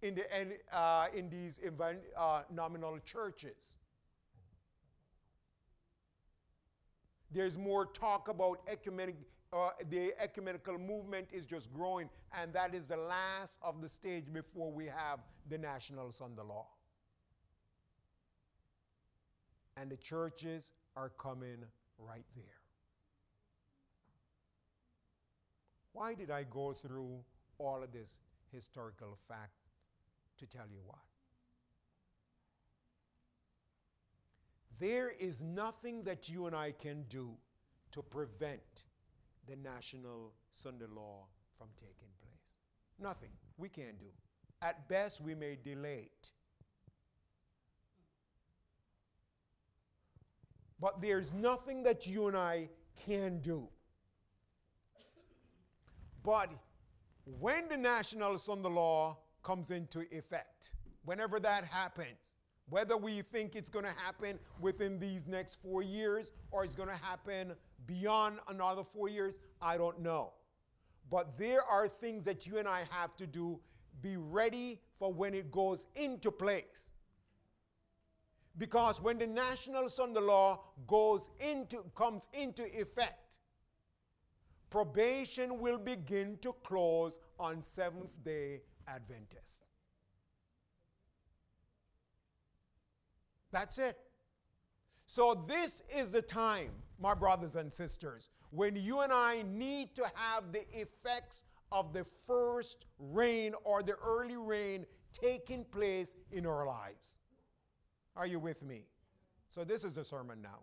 in, 0.00 0.14
the, 0.14 0.24
uh, 0.72 1.08
in 1.14 1.28
these 1.28 1.60
uh, 2.16 2.42
nominal 2.50 2.98
churches. 3.00 3.76
There's 7.30 7.58
more 7.58 7.84
talk 7.84 8.28
about 8.28 8.66
ecumenic, 8.68 9.16
uh, 9.52 9.68
the 9.90 10.14
ecumenical 10.18 10.78
movement 10.78 11.28
is 11.30 11.44
just 11.44 11.70
growing, 11.70 12.08
and 12.40 12.54
that 12.54 12.74
is 12.74 12.88
the 12.88 12.96
last 12.96 13.58
of 13.60 13.82
the 13.82 13.88
stage 13.88 14.32
before 14.32 14.72
we 14.72 14.86
have 14.86 15.18
the 15.50 15.58
national 15.58 16.10
Sunday 16.10 16.40
law. 16.40 16.68
And 19.76 19.90
the 19.90 19.98
churches 19.98 20.72
are 20.96 21.10
coming 21.10 21.58
right 21.98 22.24
there. 22.34 22.57
Why 25.98 26.14
did 26.14 26.30
I 26.30 26.44
go 26.44 26.72
through 26.72 27.24
all 27.58 27.82
of 27.82 27.90
this 27.90 28.20
historical 28.52 29.18
fact 29.26 29.50
to 30.38 30.46
tell 30.46 30.66
you 30.70 30.78
what? 30.86 31.00
There 34.78 35.10
is 35.18 35.42
nothing 35.42 36.04
that 36.04 36.28
you 36.28 36.46
and 36.46 36.54
I 36.54 36.70
can 36.70 37.02
do 37.08 37.32
to 37.90 38.00
prevent 38.00 38.84
the 39.48 39.56
national 39.56 40.34
Sunday 40.52 40.86
law 40.86 41.24
from 41.58 41.66
taking 41.76 42.12
place. 42.22 42.54
Nothing. 43.00 43.30
We 43.56 43.68
can't 43.68 43.98
do. 43.98 44.06
At 44.62 44.88
best, 44.88 45.20
we 45.20 45.34
may 45.34 45.58
delay 45.60 46.10
it. 46.12 46.30
But 50.78 51.02
there's 51.02 51.32
nothing 51.32 51.82
that 51.82 52.06
you 52.06 52.28
and 52.28 52.36
I 52.36 52.68
can 53.04 53.40
do. 53.40 53.68
But 56.22 56.50
when 57.24 57.68
the 57.68 57.76
national 57.76 58.38
Sunday 58.38 58.68
law 58.68 59.18
comes 59.42 59.70
into 59.70 60.00
effect, 60.10 60.72
whenever 61.04 61.40
that 61.40 61.64
happens, 61.64 62.34
whether 62.68 62.96
we 62.96 63.22
think 63.22 63.56
it's 63.56 63.70
going 63.70 63.84
to 63.84 63.94
happen 64.04 64.38
within 64.60 64.98
these 64.98 65.26
next 65.26 65.56
four 65.62 65.82
years 65.82 66.32
or 66.50 66.64
it's 66.64 66.74
going 66.74 66.88
to 66.88 67.02
happen 67.02 67.52
beyond 67.86 68.38
another 68.48 68.84
four 68.84 69.08
years, 69.08 69.38
I 69.62 69.78
don't 69.78 70.00
know. 70.00 70.32
But 71.10 71.38
there 71.38 71.62
are 71.62 71.88
things 71.88 72.24
that 72.26 72.46
you 72.46 72.58
and 72.58 72.68
I 72.68 72.82
have 72.90 73.16
to 73.16 73.26
do. 73.26 73.60
Be 74.02 74.16
ready 74.16 74.80
for 74.98 75.12
when 75.12 75.34
it 75.34 75.50
goes 75.50 75.86
into 75.94 76.30
place. 76.30 76.90
Because 78.58 79.00
when 79.00 79.18
the 79.18 79.26
national 79.26 79.88
Sunday 79.88 80.20
law 80.20 80.60
goes 80.86 81.30
into, 81.40 81.84
comes 81.94 82.28
into 82.32 82.64
effect, 82.64 83.38
probation 84.70 85.58
will 85.58 85.78
begin 85.78 86.38
to 86.42 86.52
close 86.64 87.18
on 87.38 87.62
Seventh 87.62 88.10
day 88.24 88.62
Adventists. 88.86 89.62
That's 93.50 93.78
it. 93.78 93.96
So, 95.06 95.34
this 95.46 95.82
is 95.94 96.12
the 96.12 96.20
time, 96.20 96.70
my 97.00 97.14
brothers 97.14 97.56
and 97.56 97.72
sisters, 97.72 98.30
when 98.50 98.76
you 98.76 99.00
and 99.00 99.12
I 99.12 99.42
need 99.48 99.94
to 99.94 100.04
have 100.14 100.52
the 100.52 100.66
effects 100.78 101.44
of 101.72 101.92
the 101.92 102.04
first 102.04 102.86
rain 102.98 103.54
or 103.64 103.82
the 103.82 103.94
early 104.04 104.36
rain 104.36 104.84
taking 105.12 105.64
place 105.64 106.14
in 106.30 106.46
our 106.46 106.66
lives. 106.66 107.18
Are 108.16 108.26
you 108.26 108.38
with 108.38 108.62
me? 108.62 108.84
So, 109.48 109.64
this 109.64 109.82
is 109.82 109.96
a 109.96 110.04
sermon 110.04 110.42
now. 110.42 110.60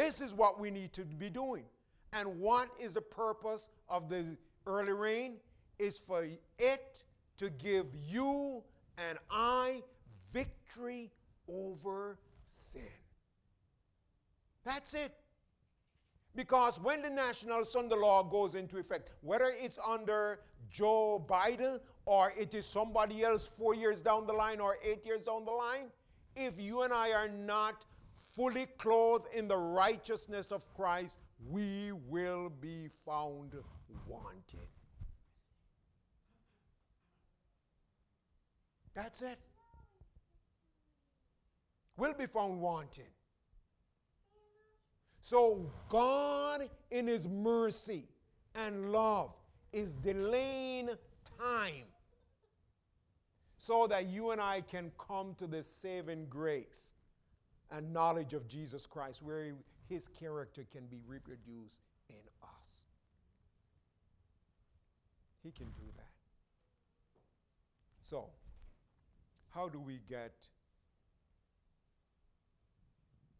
This 0.00 0.22
is 0.22 0.32
what 0.32 0.58
we 0.58 0.70
need 0.70 0.94
to 0.94 1.04
be 1.04 1.28
doing. 1.28 1.64
And 2.14 2.40
what 2.40 2.70
is 2.80 2.94
the 2.94 3.02
purpose 3.02 3.68
of 3.86 4.08
the 4.08 4.38
early 4.66 4.94
rain? 4.94 5.34
Is 5.78 5.98
for 5.98 6.26
it 6.58 7.04
to 7.36 7.50
give 7.50 7.84
you 8.08 8.62
and 8.96 9.18
I 9.30 9.82
victory 10.32 11.10
over 11.46 12.18
sin. 12.44 12.80
That's 14.64 14.94
it. 14.94 15.12
Because 16.34 16.80
when 16.80 17.02
the 17.02 17.10
National 17.10 17.62
Sunday 17.66 17.96
Law 17.96 18.22
goes 18.22 18.54
into 18.54 18.78
effect, 18.78 19.10
whether 19.20 19.52
it's 19.60 19.78
under 19.86 20.40
Joe 20.70 21.22
Biden 21.28 21.78
or 22.06 22.32
it 22.38 22.54
is 22.54 22.64
somebody 22.64 23.22
else 23.22 23.46
four 23.46 23.74
years 23.74 24.00
down 24.00 24.26
the 24.26 24.32
line 24.32 24.60
or 24.60 24.76
eight 24.82 25.04
years 25.04 25.24
down 25.24 25.44
the 25.44 25.50
line, 25.50 25.90
if 26.36 26.58
you 26.58 26.82
and 26.82 26.92
I 26.92 27.12
are 27.12 27.28
not 27.28 27.84
fully 28.34 28.66
clothed 28.78 29.28
in 29.34 29.48
the 29.48 29.56
righteousness 29.56 30.52
of 30.52 30.72
Christ, 30.74 31.18
we 31.48 31.92
will 32.08 32.50
be 32.50 32.88
found 33.04 33.54
wanting. 34.06 34.68
That's 38.94 39.22
it 39.22 39.38
We'll 42.00 42.14
be 42.14 42.24
found 42.24 42.58
wanting. 42.58 43.12
So, 45.20 45.70
God, 45.90 46.66
in 46.90 47.06
His 47.06 47.28
mercy 47.28 48.08
and 48.54 48.90
love, 48.90 49.34
is 49.70 49.94
delaying 49.96 50.88
time 51.38 51.84
so 53.58 53.86
that 53.86 54.06
you 54.06 54.30
and 54.30 54.40
I 54.40 54.62
can 54.62 54.90
come 54.96 55.34
to 55.34 55.46
the 55.46 55.62
saving 55.62 56.28
grace 56.30 56.94
and 57.70 57.92
knowledge 57.92 58.34
of 58.34 58.48
Jesus 58.48 58.86
Christ, 58.86 59.22
where 59.22 59.52
His 59.88 60.08
character 60.08 60.64
can 60.70 60.86
be 60.86 61.02
reproduced 61.06 61.80
in 62.08 62.16
us. 62.58 62.86
He 65.42 65.50
can 65.50 65.66
do 65.66 65.86
that. 65.96 66.10
So, 68.02 68.26
how 69.50 69.68
do 69.68 69.78
we 69.78 70.00
get 70.08 70.32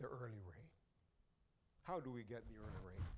the 0.01 0.07
early 0.07 0.41
rain. 0.49 0.69
How 1.85 2.01
do 2.01 2.11
we 2.11 2.23
get 2.23 2.49
the 2.49 2.57
early 2.57 2.81
rain? 2.87 3.10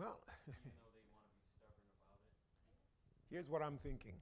Well, 0.00 0.18
Here's 3.30 3.50
what 3.50 3.62
I'm 3.62 3.76
thinking 3.76 4.14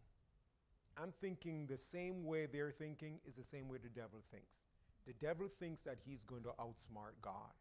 I'm 1.01 1.13
thinking 1.13 1.67
the 1.67 1.77
same 1.77 2.25
way 2.25 2.47
they're 2.47 2.73
thinking 2.73 3.21
is 3.25 3.37
the 3.37 3.45
same 3.45 3.69
way 3.69 3.79
the 3.81 3.89
devil 3.89 4.19
thinks. 4.33 4.65
The 5.07 5.13
devil 5.13 5.47
thinks 5.47 5.85
that 5.85 5.99
he's 6.05 6.25
going 6.25 6.43
to 6.43 6.51
outsmart 6.61 7.13
God. 7.23 7.53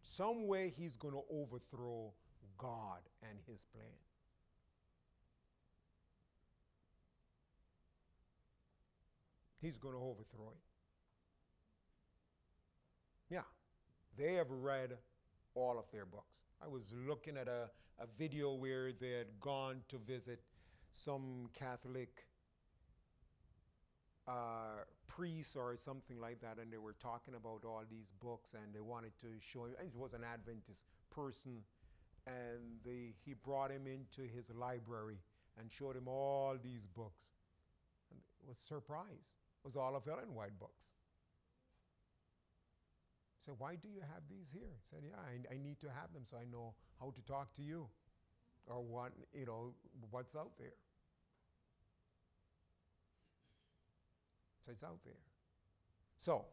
Some 0.00 0.46
way 0.46 0.72
he's 0.74 0.94
going 0.94 1.14
to 1.14 1.22
overthrow 1.28 2.12
God 2.56 3.00
and 3.28 3.38
his 3.48 3.64
plan. 3.64 3.84
He's 9.60 9.78
going 9.78 9.94
to 9.94 10.00
overthrow 10.00 10.52
it. 10.52 10.58
Yeah, 13.34 13.42
they 14.16 14.34
have 14.34 14.50
read 14.50 14.96
all 15.56 15.78
of 15.78 15.90
their 15.90 16.06
books. 16.06 16.38
I 16.62 16.68
was 16.68 16.94
looking 17.08 17.36
at 17.36 17.48
a, 17.48 17.70
a 17.98 18.06
video 18.18 18.52
where 18.54 18.92
they 18.92 19.10
had 19.10 19.40
gone 19.40 19.80
to 19.88 19.98
visit 19.98 20.40
some 20.90 21.48
Catholic 21.58 22.26
uh, 24.28 24.84
priest 25.06 25.56
or 25.56 25.76
something 25.76 26.20
like 26.20 26.40
that, 26.40 26.58
and 26.60 26.72
they 26.72 26.78
were 26.78 26.94
talking 26.94 27.34
about 27.34 27.64
all 27.64 27.82
these 27.88 28.12
books, 28.20 28.54
and 28.54 28.74
they 28.74 28.80
wanted 28.80 29.12
to 29.20 29.28
show 29.40 29.64
him. 29.64 29.74
It 29.80 29.96
was 29.96 30.14
an 30.14 30.22
Adventist 30.24 30.84
person, 31.10 31.62
and 32.26 32.84
he 32.84 33.34
brought 33.34 33.70
him 33.70 33.86
into 33.86 34.22
his 34.22 34.50
library 34.54 35.18
and 35.58 35.72
showed 35.72 35.96
him 35.96 36.08
all 36.08 36.56
these 36.62 36.86
books. 36.86 37.24
And 38.10 38.20
was 38.46 38.58
surprised. 38.58 39.36
It 39.60 39.64
was 39.64 39.76
all 39.76 39.96
of 39.96 40.06
Ellen 40.06 40.34
White 40.34 40.58
books. 40.58 40.94
Said, 43.46 43.54
why 43.58 43.76
do 43.76 43.88
you 43.88 44.00
have 44.00 44.22
these 44.28 44.50
here? 44.52 44.66
He 44.74 44.80
said, 44.80 44.98
yeah, 45.04 45.14
I, 45.16 45.54
I 45.54 45.58
need 45.58 45.78
to 45.78 45.86
have 45.86 46.12
them 46.12 46.24
so 46.24 46.36
I 46.36 46.50
know 46.50 46.74
how 46.98 47.12
to 47.14 47.22
talk 47.22 47.54
to 47.54 47.62
you 47.62 47.86
or 48.66 48.82
what, 48.82 49.12
you 49.32 49.46
know, 49.46 49.72
what's 50.10 50.34
out 50.34 50.58
there. 50.58 50.74
So 54.62 54.72
it's 54.72 54.82
out 54.82 54.98
there. 55.04 55.14
So, 56.18 56.46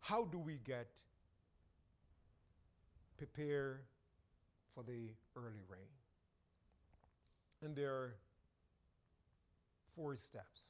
how 0.00 0.24
do 0.24 0.38
we 0.38 0.58
get 0.64 1.02
prepared 3.18 3.80
for 4.74 4.82
the 4.82 5.10
early 5.36 5.60
rain? 5.68 5.90
And 7.62 7.76
there 7.76 7.92
are 7.92 8.14
four 9.94 10.16
steps. 10.16 10.68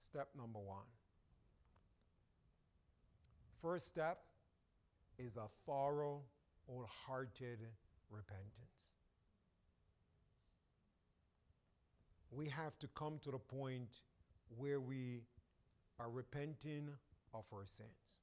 Step 0.00 0.30
number 0.36 0.58
one 0.58 0.86
First 3.64 3.88
step 3.88 4.18
is 5.18 5.38
a 5.38 5.48
thorough, 5.64 6.20
wholehearted 6.68 7.60
repentance. 8.10 8.98
We 12.30 12.50
have 12.50 12.78
to 12.80 12.88
come 12.88 13.18
to 13.22 13.30
the 13.30 13.38
point 13.38 14.02
where 14.58 14.80
we 14.80 15.22
are 15.98 16.10
repenting 16.10 16.90
of 17.32 17.46
our 17.54 17.64
sins. 17.64 18.18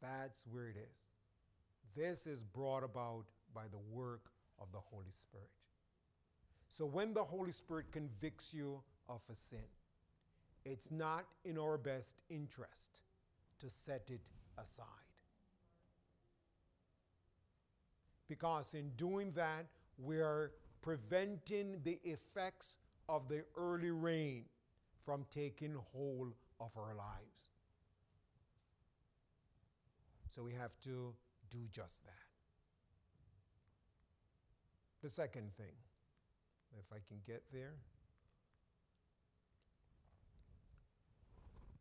That's 0.00 0.44
where 0.48 0.68
it 0.68 0.76
is. 0.92 1.10
This 1.96 2.28
is 2.28 2.44
brought 2.44 2.84
about 2.84 3.24
by 3.52 3.64
the 3.68 3.80
work 3.92 4.28
of 4.60 4.70
the 4.70 4.78
Holy 4.78 5.10
Spirit. 5.10 5.50
So 6.68 6.86
when 6.86 7.12
the 7.12 7.24
Holy 7.24 7.50
Spirit 7.50 7.86
convicts 7.90 8.54
you 8.54 8.80
of 9.08 9.22
a 9.28 9.34
sin, 9.34 9.66
it's 10.64 10.92
not 10.92 11.24
in 11.44 11.58
our 11.58 11.76
best 11.76 12.22
interest 12.30 13.00
to 13.60 13.70
set 13.70 14.10
it 14.10 14.20
aside. 14.58 14.86
Because 18.28 18.74
in 18.74 18.90
doing 18.96 19.32
that, 19.32 19.66
we 19.98 20.18
are 20.18 20.52
preventing 20.82 21.80
the 21.84 21.98
effects 22.04 22.78
of 23.08 23.28
the 23.28 23.44
early 23.56 23.90
rain 23.90 24.44
from 25.04 25.24
taking 25.30 25.74
hold 25.92 26.34
of 26.60 26.70
our 26.76 26.94
lives. 26.94 27.48
So 30.30 30.42
we 30.42 30.52
have 30.54 30.78
to 30.80 31.14
do 31.50 31.58
just 31.70 32.04
that. 32.04 32.12
The 35.02 35.10
second 35.10 35.52
thing, 35.56 35.76
if 36.78 36.86
I 36.92 36.96
can 37.06 37.18
get 37.26 37.42
there, 37.52 37.74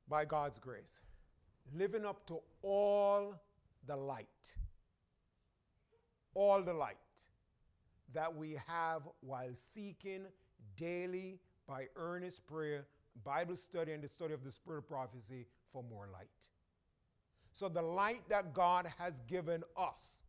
by 0.10 0.26
God's 0.26 0.60
grace, 0.60 1.00
living 1.76 2.06
up 2.06 2.26
to 2.28 2.40
all 2.62 3.36
the 3.86 3.96
light, 3.96 4.56
all 6.34 6.62
the 6.62 6.74
light 6.74 6.98
that 8.14 8.36
we 8.36 8.58
have 8.68 9.02
while 9.22 9.54
seeking 9.54 10.26
daily 10.78 11.40
by 11.68 11.88
earnest 11.96 12.46
prayer, 12.46 12.86
Bible 13.24 13.56
study, 13.56 13.92
and 13.92 14.04
the 14.04 14.08
study 14.08 14.34
of 14.34 14.44
the 14.44 14.52
spirit 14.52 14.80
of 14.80 14.88
prophecy 14.88 15.48
for 15.72 15.84
more 15.84 16.08
light. 16.12 16.50
So 17.54 17.70
the 17.70 17.82
light 17.82 18.22
that 18.30 18.54
God 18.54 18.92
has 18.98 19.20
given 19.22 19.64
us, 19.78 20.24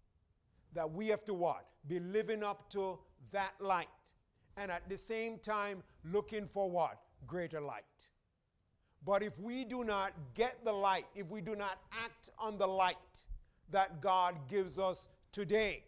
that 0.75 0.91
we 0.91 1.09
have 1.09 1.25
to 1.25 1.35
what? 1.35 1.67
Be 1.87 2.01
living 2.01 2.43
up 2.43 2.69
to 2.71 2.99
that 3.33 3.53
light. 3.61 3.89
And 4.57 4.71
at 4.71 4.89
the 4.89 4.97
same 4.97 5.39
time, 5.39 5.83
looking 6.05 6.47
for 6.47 6.71
what? 6.71 6.99
Greater 7.27 7.61
light. 7.61 8.11
But 9.05 9.23
if 9.23 9.39
we 9.39 9.65
do 9.65 9.85
not 9.85 10.13
get 10.35 10.65
the 10.65 10.73
light, 10.73 11.05
if 11.15 11.31
we 11.31 11.41
do 11.41 11.55
not 11.55 11.79
act 12.03 12.31
on 12.39 12.57
the 12.57 12.67
light 12.67 13.27
that 13.71 14.01
God 14.01 14.35
gives 14.49 14.79
us 14.79 15.09
today, 15.33 15.85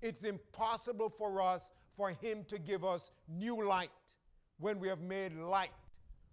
it's 0.00 0.24
impossible 0.24 1.08
for 1.08 1.40
us 1.40 1.70
for 1.96 2.10
Him 2.10 2.44
to 2.48 2.58
give 2.58 2.84
us 2.84 3.12
new 3.28 3.64
light 3.64 3.90
when 4.58 4.80
we 4.80 4.88
have 4.88 5.00
made 5.00 5.36
light 5.36 5.70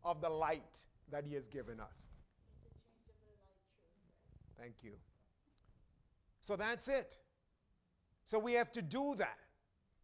of 0.04 0.22
the 0.22 0.30
light 0.30 0.86
that 1.12 1.26
He 1.26 1.36
has 1.36 1.48
given 1.48 1.80
us. 1.80 2.10
Thank 4.60 4.84
you. 4.84 4.94
So 6.42 6.56
that's 6.56 6.88
it. 6.88 7.20
So 8.24 8.40
we 8.40 8.54
have 8.54 8.72
to 8.72 8.82
do 8.82 9.16
that. 9.18 9.38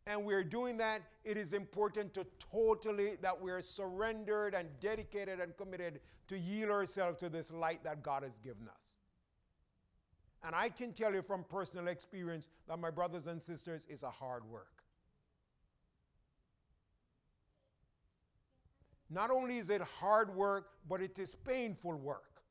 And 0.07 0.23
we're 0.23 0.43
doing 0.43 0.77
that. 0.77 1.01
It 1.23 1.35
is 1.35 1.53
important 1.53 2.13
to 2.13 2.25
totally, 2.51 3.15
that 3.21 3.41
we're 3.41 3.61
surrendered 3.61 4.53
and 4.53 4.69
dedicated 4.79 5.39
and 5.39 5.57
committed 5.57 5.99
to 6.27 6.37
yield 6.37 6.69
ourselves 6.69 7.17
to 7.19 7.29
this 7.29 7.51
light 7.51 7.83
that 7.83 8.03
God 8.03 8.23
has 8.23 8.39
given 8.39 8.67
us. 8.69 8.99
And 10.43 10.53
I 10.53 10.69
can 10.69 10.93
tell 10.93 11.13
you 11.13 11.23
from 11.23 11.43
personal 11.43 11.87
experience 11.87 12.49
that 12.67 12.77
my 12.77 12.91
brothers 12.91 13.25
and 13.25 13.41
sisters 13.41 13.87
is 13.89 14.03
a 14.03 14.11
hard 14.11 14.45
work. 14.47 14.83
Not 19.09 19.31
only 19.31 19.57
is 19.57 19.71
it 19.71 19.81
hard 19.81 20.35
work, 20.35 20.67
but 20.87 21.01
it 21.01 21.17
is 21.17 21.33
painful 21.33 21.95
work. 21.95 22.41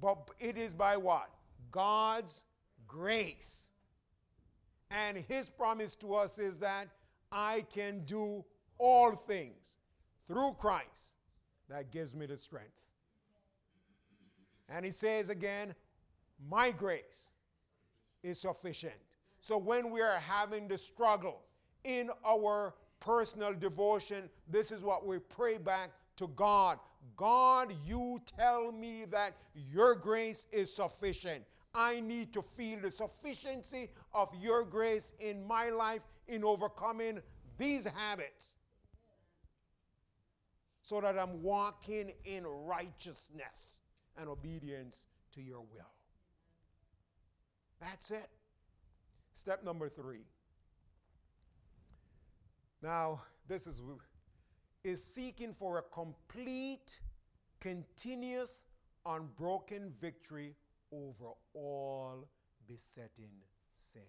But 0.00 0.30
it 0.38 0.56
is 0.56 0.74
by 0.74 0.96
what? 0.96 1.30
God's 1.72 2.44
grace. 2.86 3.70
And 4.90 5.16
his 5.16 5.50
promise 5.50 5.94
to 5.96 6.14
us 6.14 6.38
is 6.38 6.60
that 6.60 6.88
I 7.30 7.64
can 7.72 8.00
do 8.04 8.44
all 8.78 9.12
things 9.12 9.76
through 10.26 10.54
Christ 10.58 11.14
that 11.68 11.90
gives 11.90 12.14
me 12.14 12.26
the 12.26 12.36
strength. 12.36 12.72
And 14.68 14.84
he 14.84 14.90
says 14.90 15.30
again, 15.30 15.74
My 16.48 16.70
grace 16.70 17.32
is 18.22 18.40
sufficient. 18.40 18.94
So 19.40 19.56
when 19.56 19.90
we 19.90 20.00
are 20.00 20.18
having 20.18 20.68
the 20.68 20.78
struggle 20.78 21.42
in 21.84 22.10
our 22.26 22.74
personal 23.00 23.54
devotion, 23.54 24.28
this 24.48 24.72
is 24.72 24.82
what 24.82 25.06
we 25.06 25.18
pray 25.18 25.58
back 25.58 25.90
to 26.16 26.26
God. 26.28 26.78
God, 27.16 27.72
you 27.86 28.20
tell 28.36 28.72
me 28.72 29.04
that 29.10 29.34
your 29.54 29.94
grace 29.94 30.46
is 30.52 30.72
sufficient. 30.72 31.44
I 31.78 32.00
need 32.00 32.32
to 32.32 32.42
feel 32.42 32.80
the 32.80 32.90
sufficiency 32.90 33.90
of 34.12 34.34
your 34.34 34.64
grace 34.64 35.12
in 35.20 35.46
my 35.46 35.70
life 35.70 36.02
in 36.26 36.42
overcoming 36.42 37.20
these 37.56 37.86
habits 37.86 38.56
so 40.82 41.00
that 41.00 41.16
I'm 41.16 41.40
walking 41.40 42.10
in 42.24 42.44
righteousness 42.44 43.82
and 44.16 44.28
obedience 44.28 45.06
to 45.34 45.40
your 45.40 45.60
will. 45.60 45.92
That's 47.80 48.10
it. 48.10 48.28
Step 49.32 49.62
number 49.62 49.88
three. 49.88 50.24
Now, 52.82 53.22
this 53.46 53.68
is, 53.68 53.80
is 54.82 55.04
seeking 55.04 55.52
for 55.52 55.78
a 55.78 55.82
complete, 55.82 56.98
continuous, 57.60 58.64
unbroken 59.06 59.92
victory 60.00 60.56
over 60.92 61.32
all 61.54 62.28
besetting 62.66 63.30
sins. 63.74 64.04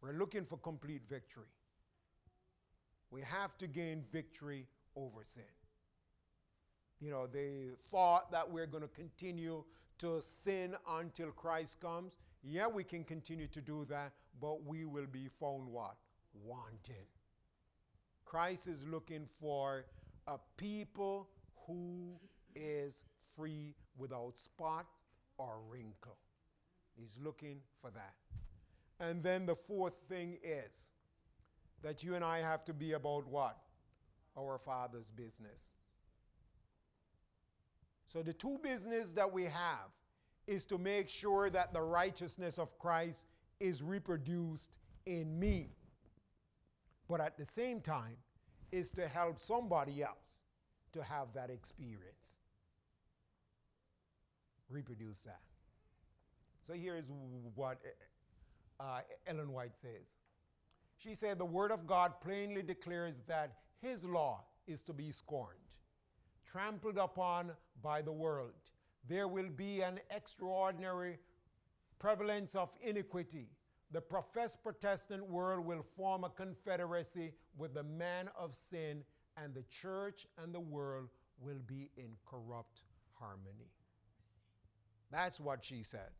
We're 0.00 0.12
looking 0.12 0.44
for 0.44 0.56
complete 0.56 1.06
victory. 1.06 1.52
We 3.10 3.22
have 3.22 3.58
to 3.58 3.66
gain 3.66 4.04
victory 4.10 4.66
over 4.96 5.22
sin. 5.22 5.42
You 7.00 7.10
know, 7.10 7.26
they 7.26 7.70
thought 7.90 8.30
that 8.30 8.50
we're 8.50 8.66
going 8.66 8.82
to 8.82 8.88
continue 8.88 9.64
to 9.98 10.20
sin 10.20 10.76
until 10.88 11.30
Christ 11.30 11.80
comes. 11.80 12.18
Yeah, 12.42 12.66
we 12.68 12.84
can 12.84 13.04
continue 13.04 13.46
to 13.48 13.60
do 13.60 13.84
that, 13.90 14.12
but 14.40 14.64
we 14.64 14.84
will 14.84 15.06
be 15.06 15.28
found 15.28 15.68
what? 15.68 15.96
Wanting. 16.44 17.06
Christ 18.24 18.68
is 18.68 18.86
looking 18.86 19.26
for 19.26 19.84
a 20.26 20.38
people 20.56 21.28
who 21.66 22.14
is 22.54 23.04
free 23.36 23.74
without 23.96 24.38
spot 24.38 24.86
or 25.38 25.58
wrinkle. 25.68 26.16
He's 26.96 27.18
looking 27.22 27.60
for 27.80 27.90
that. 27.90 28.14
And 28.98 29.22
then 29.22 29.46
the 29.46 29.54
fourth 29.54 29.94
thing 30.08 30.38
is 30.42 30.90
that 31.82 32.04
you 32.04 32.14
and 32.14 32.24
I 32.24 32.40
have 32.40 32.64
to 32.66 32.74
be 32.74 32.92
about 32.92 33.26
what? 33.26 33.56
Our 34.38 34.58
Father's 34.58 35.10
business. 35.10 35.72
So 38.06 38.22
the 38.22 38.32
two 38.32 38.58
business 38.62 39.12
that 39.12 39.32
we 39.32 39.44
have 39.44 39.90
is 40.46 40.66
to 40.66 40.78
make 40.78 41.08
sure 41.08 41.48
that 41.50 41.72
the 41.72 41.80
righteousness 41.80 42.58
of 42.58 42.78
Christ 42.78 43.26
is 43.60 43.82
reproduced 43.82 44.78
in 45.06 45.38
me. 45.38 45.70
But 47.08 47.20
at 47.20 47.38
the 47.38 47.44
same 47.44 47.80
time, 47.80 48.16
is 48.72 48.90
to 48.92 49.06
help 49.08 49.38
somebody 49.38 50.02
else 50.02 50.42
to 50.92 51.02
have 51.02 51.32
that 51.34 51.50
experience. 51.50 52.38
Reproduce 54.68 55.22
that. 55.22 55.40
So 56.66 56.74
here's 56.74 57.04
what 57.54 57.78
uh, 58.78 59.00
Ellen 59.26 59.52
White 59.52 59.76
says. 59.76 60.16
She 60.96 61.14
said, 61.14 61.38
The 61.38 61.44
Word 61.44 61.72
of 61.72 61.86
God 61.86 62.20
plainly 62.20 62.62
declares 62.62 63.22
that 63.26 63.54
His 63.80 64.04
law 64.04 64.44
is 64.66 64.82
to 64.82 64.92
be 64.92 65.10
scorned, 65.10 65.58
trampled 66.46 66.98
upon 66.98 67.52
by 67.82 68.02
the 68.02 68.12
world. 68.12 68.52
There 69.08 69.26
will 69.26 69.48
be 69.48 69.80
an 69.80 69.98
extraordinary 70.14 71.18
prevalence 71.98 72.54
of 72.54 72.70
iniquity. 72.82 73.48
The 73.90 74.00
professed 74.00 74.62
Protestant 74.62 75.28
world 75.28 75.64
will 75.64 75.82
form 75.96 76.24
a 76.24 76.30
confederacy 76.30 77.32
with 77.56 77.74
the 77.74 77.82
man 77.82 78.28
of 78.38 78.54
sin, 78.54 79.02
and 79.42 79.54
the 79.54 79.64
church 79.70 80.26
and 80.42 80.54
the 80.54 80.60
world 80.60 81.08
will 81.40 81.60
be 81.66 81.90
in 81.96 82.10
corrupt 82.26 82.82
harmony. 83.18 83.70
That's 85.10 85.40
what 85.40 85.64
she 85.64 85.82
said. 85.82 86.10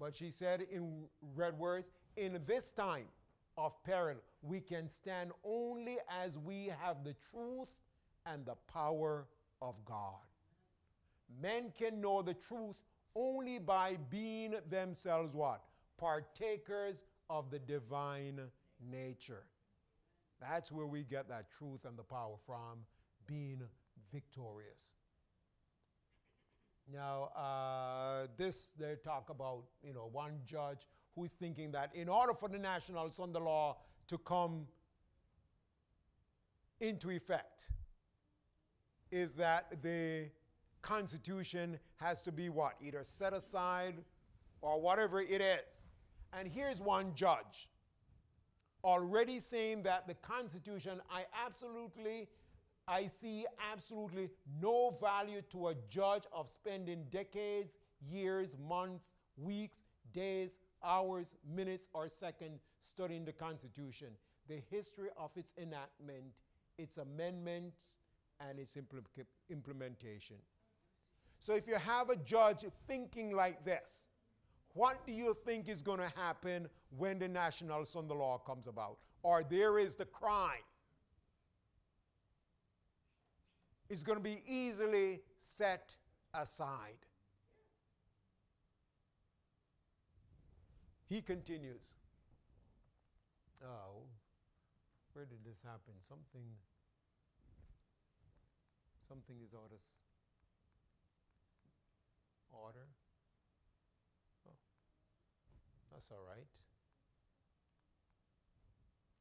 But 0.00 0.16
she 0.16 0.30
said 0.30 0.62
in 0.70 1.04
red 1.34 1.58
words, 1.58 1.90
in 2.16 2.40
this 2.46 2.72
time, 2.72 3.06
of 3.56 3.82
peril. 3.84 4.16
We 4.42 4.60
can 4.60 4.88
stand 4.88 5.32
only 5.44 5.98
as 6.22 6.38
we 6.38 6.72
have 6.82 7.04
the 7.04 7.14
truth 7.30 7.76
and 8.26 8.44
the 8.44 8.56
power 8.72 9.26
of 9.62 9.84
God. 9.84 10.20
Men 11.40 11.72
can 11.76 12.00
know 12.00 12.22
the 12.22 12.34
truth 12.34 12.82
only 13.14 13.58
by 13.58 13.96
being 14.10 14.54
themselves 14.68 15.34
what? 15.34 15.62
Partakers 15.96 17.04
of 17.30 17.50
the 17.50 17.58
divine 17.58 18.40
nature. 18.90 19.44
That's 20.40 20.70
where 20.70 20.86
we 20.86 21.04
get 21.04 21.28
that 21.28 21.50
truth 21.50 21.84
and 21.84 21.96
the 21.96 22.02
power 22.02 22.36
from 22.46 22.80
being 23.26 23.62
victorious. 24.12 24.90
Now, 26.92 27.30
uh, 27.36 28.26
this 28.36 28.72
they 28.78 28.96
talk 29.02 29.30
about, 29.30 29.64
you 29.82 29.94
know, 29.94 30.08
one 30.12 30.40
judge 30.44 30.86
who 31.14 31.24
is 31.24 31.34
thinking 31.34 31.72
that 31.72 31.94
in 31.94 32.08
order 32.08 32.34
for 32.34 32.48
the 32.48 32.58
national 32.58 33.08
Sunday 33.10 33.40
law 33.40 33.78
to 34.08 34.18
come 34.18 34.66
into 36.80 37.10
effect, 37.10 37.70
is 39.10 39.34
that 39.34 39.82
the 39.82 40.28
Constitution 40.82 41.78
has 41.96 42.20
to 42.22 42.32
be 42.32 42.50
what? 42.50 42.74
Either 42.82 43.02
set 43.02 43.32
aside 43.32 43.94
or 44.60 44.80
whatever 44.80 45.20
it 45.20 45.40
is. 45.40 45.88
And 46.38 46.48
here's 46.48 46.80
one 46.80 47.12
judge 47.14 47.68
already 48.84 49.38
saying 49.38 49.82
that 49.84 50.06
the 50.06 50.14
Constitution, 50.14 51.00
I 51.10 51.24
absolutely, 51.46 52.28
I 52.86 53.06
see 53.06 53.46
absolutely 53.72 54.28
no 54.60 54.90
value 55.00 55.40
to 55.50 55.68
a 55.68 55.74
judge 55.88 56.24
of 56.32 56.48
spending 56.48 57.06
decades, 57.10 57.78
years, 58.06 58.58
months, 58.58 59.14
weeks, 59.36 59.84
days, 60.12 60.60
hours, 60.84 61.34
minutes, 61.50 61.88
or 61.94 62.08
seconds 62.10 62.60
studying 62.78 63.24
the 63.24 63.32
Constitution. 63.32 64.08
The 64.48 64.60
history 64.70 65.08
of 65.16 65.30
its 65.36 65.54
enactment, 65.56 66.34
its 66.76 66.98
amendments, 66.98 67.96
and 68.38 68.58
its 68.58 68.76
impl- 68.76 69.24
implementation. 69.48 70.36
So 71.40 71.54
if 71.54 71.66
you 71.66 71.76
have 71.76 72.10
a 72.10 72.16
judge 72.16 72.66
thinking 72.86 73.34
like 73.34 73.64
this, 73.64 74.08
what 74.74 75.06
do 75.06 75.12
you 75.12 75.36
think 75.44 75.68
is 75.68 75.82
going 75.82 76.00
to 76.00 76.12
happen 76.16 76.68
when 76.96 77.18
the 77.18 77.28
national 77.28 77.84
Sunday 77.86 78.14
law 78.14 78.38
comes 78.38 78.66
about? 78.66 78.98
Or 79.22 79.42
there 79.48 79.78
is 79.78 79.96
the 79.96 80.04
crime. 80.04 80.66
It's 83.88 84.02
going 84.02 84.18
to 84.18 84.22
be 84.22 84.42
easily 84.46 85.20
set 85.38 85.96
aside. 86.34 86.98
He 91.08 91.20
continues. 91.20 91.94
Oh, 93.62 94.02
where 95.12 95.24
did 95.24 95.44
this 95.44 95.62
happen? 95.62 95.94
Something 96.00 96.42
something 99.06 99.36
is 99.44 99.54
out 99.54 99.70
of 99.72 99.80
order. 102.52 102.86
Oh, 104.48 104.56
that's 105.94 106.10
all 106.10 106.24
right. 106.28 106.44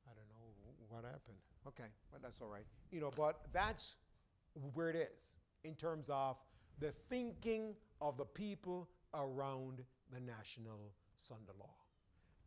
I 0.07 0.11
don't 0.15 0.27
know 0.27 0.53
what 0.89 1.05
happened. 1.05 1.37
Okay, 1.67 1.89
but 2.11 2.21
that's 2.21 2.41
all 2.41 2.47
right. 2.47 2.65
You 2.91 2.99
know, 2.99 3.11
but 3.15 3.45
that's 3.53 3.95
where 4.73 4.89
it 4.89 4.95
is 5.13 5.35
in 5.63 5.75
terms 5.75 6.09
of 6.11 6.37
the 6.79 6.91
thinking 7.09 7.75
of 8.01 8.17
the 8.17 8.25
people 8.25 8.89
around 9.13 9.83
the 10.11 10.19
national 10.19 10.91
Sunday 11.15 11.53
law. 11.59 11.75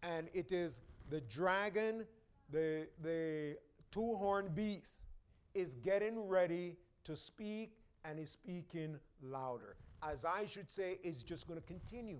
And 0.03 0.29
it 0.35 0.53
is 0.53 0.81
the 1.09 1.20
dragon, 1.22 2.05
the, 2.51 2.89
the 3.03 3.57
two 3.93 4.16
horned 4.16 4.55
beast, 4.55 5.07
is 5.55 5.77
getting 5.77 6.29
ready 6.29 6.77
to 7.05 7.16
speak 7.16 7.79
and 8.05 8.18
is 8.18 8.31
speaking 8.31 8.99
louder. 9.22 9.77
As 10.03 10.24
I 10.24 10.45
should 10.45 10.68
say, 10.68 10.99
it's 11.03 11.22
just 11.22 11.47
going 11.47 11.59
to 11.59 11.66
continue 11.66 12.18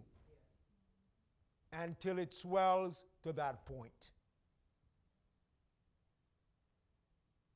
until 1.83 2.19
it 2.19 2.35
swells 2.35 3.05
to 3.23 3.33
that 3.35 3.67
point. 3.67 4.11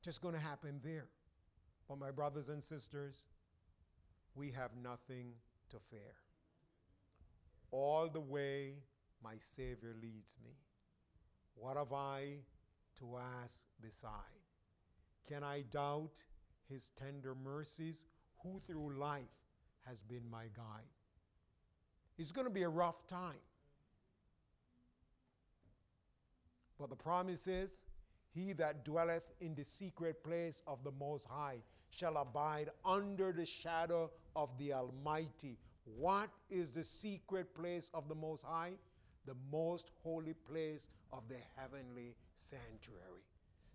Just 0.03 0.21
going 0.21 0.33
to 0.33 0.41
happen 0.41 0.79
there. 0.83 1.07
But, 1.87 1.99
my 1.99 2.11
brothers 2.11 2.49
and 2.49 2.63
sisters, 2.63 3.25
we 4.35 4.51
have 4.51 4.71
nothing 4.81 5.33
to 5.69 5.77
fear. 5.89 6.15
All 7.71 8.07
the 8.07 8.19
way 8.19 8.75
my 9.23 9.35
Savior 9.37 9.95
leads 10.01 10.35
me. 10.43 10.51
What 11.55 11.77
have 11.77 11.93
I 11.93 12.39
to 12.99 13.17
ask 13.43 13.65
beside? 13.81 14.11
Can 15.27 15.43
I 15.43 15.63
doubt 15.69 16.23
his 16.67 16.91
tender 16.91 17.35
mercies, 17.35 18.07
who 18.41 18.59
through 18.65 18.97
life 18.97 19.23
has 19.85 20.01
been 20.01 20.29
my 20.29 20.45
guide? 20.55 20.89
It's 22.17 22.31
going 22.31 22.47
to 22.47 22.53
be 22.53 22.63
a 22.63 22.69
rough 22.69 23.05
time. 23.07 23.39
But 26.81 26.89
the 26.89 26.95
promise 26.95 27.47
is, 27.47 27.83
He 28.33 28.53
that 28.53 28.83
dwelleth 28.83 29.31
in 29.39 29.53
the 29.53 29.63
secret 29.63 30.23
place 30.23 30.63
of 30.65 30.83
the 30.83 30.89
Most 30.91 31.27
High 31.29 31.59
shall 31.91 32.17
abide 32.17 32.71
under 32.83 33.31
the 33.31 33.45
shadow 33.45 34.09
of 34.35 34.49
the 34.57 34.73
Almighty. 34.73 35.59
What 35.95 36.31
is 36.49 36.71
the 36.71 36.83
secret 36.83 37.53
place 37.53 37.91
of 37.93 38.09
the 38.09 38.15
Most 38.15 38.43
High? 38.43 38.79
The 39.27 39.35
most 39.51 39.91
holy 40.01 40.33
place 40.33 40.89
of 41.13 41.29
the 41.29 41.37
heavenly 41.55 42.15
sanctuary. 42.33 43.21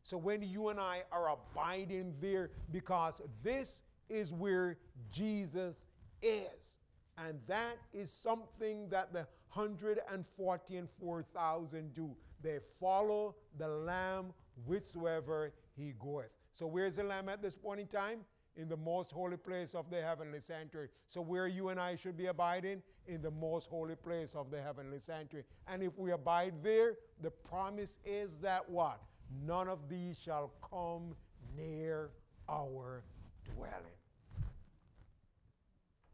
So 0.02 0.18
when 0.18 0.42
you 0.42 0.70
and 0.70 0.80
I 0.80 1.04
are 1.12 1.30
abiding 1.30 2.16
there, 2.20 2.50
because 2.72 3.22
this 3.44 3.82
is 4.08 4.32
where 4.32 4.78
Jesus 5.12 5.86
is. 6.22 6.78
And 7.18 7.38
that 7.46 7.76
is 7.92 8.10
something 8.10 8.88
that 8.88 9.12
the 9.12 9.28
144,000 9.52 11.94
do. 11.94 12.16
They 12.42 12.58
follow 12.80 13.34
the 13.58 13.68
Lamb 13.68 14.32
whithersoever 14.66 15.52
he 15.76 15.94
goeth. 15.98 16.30
So 16.52 16.66
where's 16.66 16.96
the 16.96 17.04
Lamb 17.04 17.28
at 17.28 17.42
this 17.42 17.56
point 17.56 17.80
in 17.80 17.86
time? 17.86 18.20
In 18.56 18.68
the 18.68 18.76
most 18.76 19.12
holy 19.12 19.36
place 19.36 19.74
of 19.74 19.90
the 19.90 20.00
heavenly 20.00 20.40
sanctuary. 20.40 20.88
So 21.06 21.20
where 21.20 21.46
you 21.46 21.68
and 21.68 21.78
I 21.78 21.94
should 21.94 22.16
be 22.16 22.26
abiding? 22.26 22.82
In 23.06 23.20
the 23.20 23.30
most 23.30 23.68
holy 23.68 23.96
place 23.96 24.34
of 24.34 24.50
the 24.50 24.62
heavenly 24.62 24.98
sanctuary. 24.98 25.44
And 25.68 25.82
if 25.82 25.98
we 25.98 26.12
abide 26.12 26.54
there, 26.62 26.94
the 27.20 27.30
promise 27.30 27.98
is 28.06 28.38
that 28.38 28.68
what? 28.68 29.02
None 29.46 29.68
of 29.68 29.90
these 29.90 30.18
shall 30.18 30.52
come 30.62 31.14
near 31.54 32.10
our 32.48 33.02
dwelling. 33.44 33.74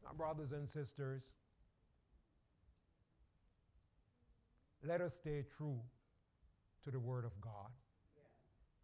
Now, 0.03 0.11
brothers 0.17 0.51
and 0.51 0.69
sisters, 0.69 1.31
let 4.85 5.01
us 5.01 5.15
stay 5.15 5.45
true 5.57 5.81
to 6.83 6.91
the 6.91 6.99
Word 6.99 7.25
of 7.25 7.41
God. 7.41 7.71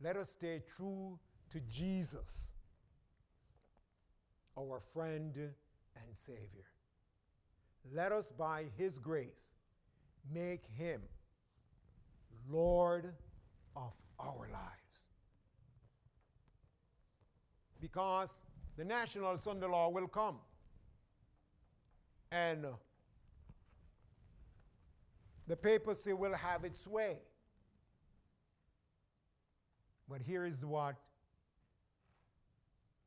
Let 0.00 0.16
us 0.16 0.30
stay 0.30 0.62
true 0.76 1.18
to 1.50 1.60
Jesus, 1.60 2.52
our 4.56 4.80
friend 4.80 5.34
and 5.36 6.16
Savior. 6.16 6.66
Let 7.92 8.12
us, 8.12 8.30
by 8.30 8.64
His 8.76 8.98
grace, 8.98 9.54
make 10.32 10.66
Him 10.66 11.00
Lord 12.50 13.12
of 13.76 13.92
our 14.20 14.48
lives. 14.52 15.06
Because 17.80 18.40
the 18.76 18.84
national 18.84 19.36
Sunday 19.36 19.66
law 19.66 19.88
will 19.88 20.08
come. 20.08 20.38
And 22.30 22.66
the 25.46 25.56
papacy 25.56 26.12
will 26.12 26.34
have 26.34 26.64
its 26.64 26.86
way. 26.86 27.18
But 30.08 30.22
here 30.22 30.44
is 30.44 30.64
what 30.64 30.96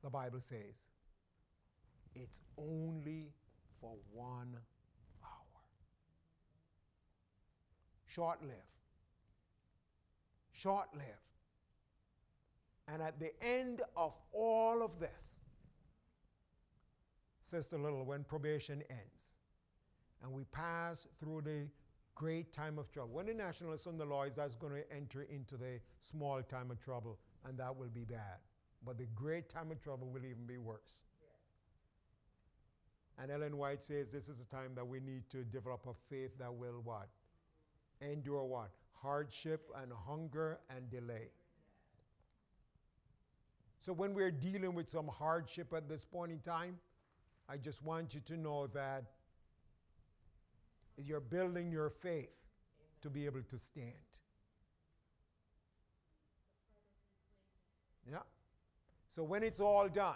the 0.04 0.10
Bible 0.10 0.40
says 0.40 0.88
it's 2.14 2.42
only 2.58 3.32
for 3.80 3.96
one 4.12 4.58
hour. 5.24 5.62
Short 8.06 8.42
lived. 8.42 8.56
Short 10.52 10.88
lived. 10.94 11.08
And 12.88 13.02
at 13.02 13.20
the 13.20 13.32
end 13.42 13.82
of 13.96 14.18
all 14.34 14.84
of 14.84 15.00
this, 15.00 15.40
Sister 17.42 17.78
Little, 17.78 18.06
when 18.06 18.24
probation 18.24 18.84
ends 18.90 19.36
and 20.22 20.32
we 20.32 20.44
pass 20.46 21.08
through 21.20 21.42
the 21.42 21.68
great 22.22 22.52
time 22.52 22.78
of 22.78 22.92
trouble, 22.92 23.14
when 23.14 23.26
the 23.26 23.34
national 23.34 23.78
Sunday 23.78 24.06
the 24.06 24.22
is 24.22 24.36
that's 24.36 24.56
going 24.56 24.74
to 24.74 24.96
enter 24.96 25.24
into 25.24 25.58
the 25.58 25.80
small 26.00 26.42
time 26.44 26.70
of 26.70 26.80
trouble, 26.80 27.18
and 27.48 27.58
that 27.58 27.76
will 27.76 27.90
be 27.90 28.04
bad. 28.04 28.40
But 28.86 28.98
the 28.98 29.08
great 29.16 29.50
time 29.50 29.72
of 29.72 29.82
trouble 29.82 30.08
will 30.10 30.26
even 30.26 30.46
be 30.46 30.58
worse. 30.58 31.04
And 33.18 33.32
Ellen 33.32 33.58
White 33.58 33.84
says 33.84 34.12
this 34.12 34.30
is 34.30 34.40
a 34.40 34.48
time 34.48 34.76
that 34.76 34.88
we 34.88 35.00
need 35.00 35.30
to 35.30 35.44
develop 35.44 35.88
a 35.88 35.94
faith 36.10 36.38
that 36.40 36.54
will 36.54 36.82
what? 36.84 37.10
Endure 38.02 38.46
what? 38.46 38.72
hardship 39.02 39.70
and 39.82 39.92
hunger 39.92 40.60
and 40.76 40.90
delay. 40.90 41.30
So, 43.80 43.94
when 43.94 44.14
we're 44.14 44.32
dealing 44.32 44.76
with 44.76 44.90
some 44.90 45.08
hardship 45.08 45.74
at 45.76 45.90
this 45.90 46.06
point 46.06 46.32
in 46.32 46.40
time, 46.40 46.78
I 47.50 47.58
just 47.58 47.84
want 47.84 48.14
you 48.14 48.22
to 48.22 48.38
know 48.38 48.68
that 48.68 49.06
you're 51.06 51.20
building 51.20 51.72
your 51.72 51.90
faith 51.90 52.34
to 53.02 53.10
be 53.10 53.26
able 53.26 53.42
to 53.44 53.58
stand. 53.58 53.94
Yeah. 58.10 58.18
So, 59.10 59.24
when 59.24 59.44
it's 59.44 59.60
all 59.60 59.88
done, 59.88 60.16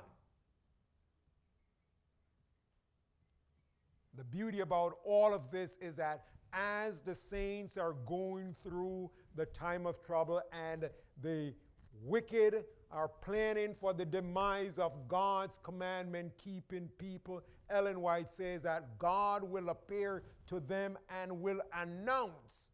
the 4.15 4.23
beauty 4.23 4.61
about 4.61 4.93
all 5.05 5.33
of 5.33 5.51
this 5.51 5.77
is 5.77 5.97
that 5.97 6.25
as 6.53 7.01
the 7.01 7.13
saints 7.13 7.77
are 7.77 7.93
going 8.05 8.55
through 8.63 9.11
the 9.35 9.45
time 9.45 9.85
of 9.85 10.01
trouble 10.03 10.41
and 10.53 10.89
the 11.21 11.53
wicked 12.01 12.63
are 12.91 13.07
planning 13.07 13.75
for 13.79 13.93
the 13.93 14.05
demise 14.05 14.79
of 14.79 15.07
God's 15.07 15.59
commandment 15.61 16.33
keeping 16.37 16.89
people, 16.97 17.43
Ellen 17.69 18.01
White 18.01 18.29
says 18.29 18.63
that 18.63 18.97
God 18.99 19.43
will 19.43 19.69
appear 19.69 20.23
to 20.47 20.59
them 20.59 20.97
and 21.21 21.41
will 21.41 21.61
announce 21.73 22.71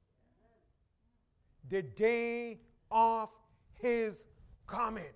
the 1.69 1.81
day 1.81 2.59
of 2.91 3.29
his 3.73 4.27
coming. 4.67 5.13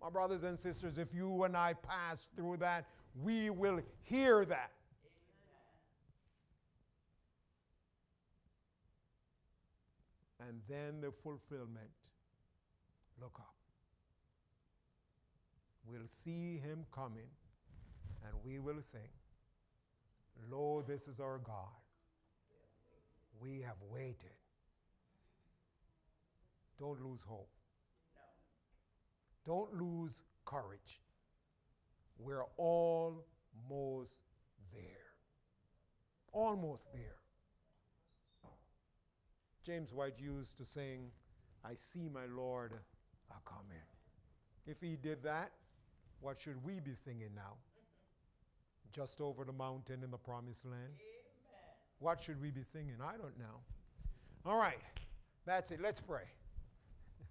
My 0.00 0.10
brothers 0.10 0.44
and 0.44 0.58
sisters, 0.58 0.98
if 0.98 1.12
you 1.12 1.44
and 1.44 1.56
I 1.56 1.74
pass 1.74 2.28
through 2.36 2.58
that, 2.58 2.86
we 3.20 3.50
will 3.50 3.80
hear 4.02 4.44
that. 4.44 4.70
And 10.48 10.60
then 10.68 11.00
the 11.00 11.10
fulfillment. 11.10 11.90
Look 13.20 13.38
up. 13.40 13.54
We'll 15.84 16.06
see 16.06 16.58
him 16.58 16.84
coming, 16.92 17.30
and 18.24 18.34
we 18.44 18.58
will 18.58 18.82
sing, 18.82 19.00
Lo, 20.50 20.84
this 20.86 21.08
is 21.08 21.18
our 21.18 21.38
God. 21.38 21.82
We 23.40 23.60
have 23.62 23.76
waited. 23.90 24.36
Don't 26.78 27.02
lose 27.02 27.22
hope. 27.22 27.50
Don't 29.44 29.74
lose 29.74 30.22
courage. 30.44 31.00
We're 32.18 32.44
almost 32.56 34.22
there. 34.72 34.82
Almost 36.32 36.92
there. 36.92 37.16
James 39.64 39.92
White 39.92 40.18
used 40.18 40.58
to 40.58 40.64
sing, 40.64 41.10
I 41.64 41.74
see 41.74 42.08
my 42.08 42.26
Lord 42.26 42.74
a 43.30 43.34
coming. 43.48 43.82
If 44.66 44.80
he 44.80 44.96
did 44.96 45.22
that, 45.22 45.52
what 46.20 46.40
should 46.40 46.64
we 46.64 46.80
be 46.80 46.94
singing 46.94 47.30
now? 47.34 47.54
Just 48.92 49.20
over 49.20 49.44
the 49.44 49.52
mountain 49.52 50.02
in 50.02 50.10
the 50.10 50.18
promised 50.18 50.64
land? 50.64 50.80
Amen. 50.80 50.96
What 52.00 52.22
should 52.22 52.40
we 52.40 52.50
be 52.50 52.62
singing? 52.62 52.96
I 53.02 53.12
don't 53.12 53.38
know. 53.38 53.60
All 54.44 54.58
right, 54.58 54.78
that's 55.44 55.70
it. 55.70 55.80
Let's 55.80 56.00
pray. 56.00 56.22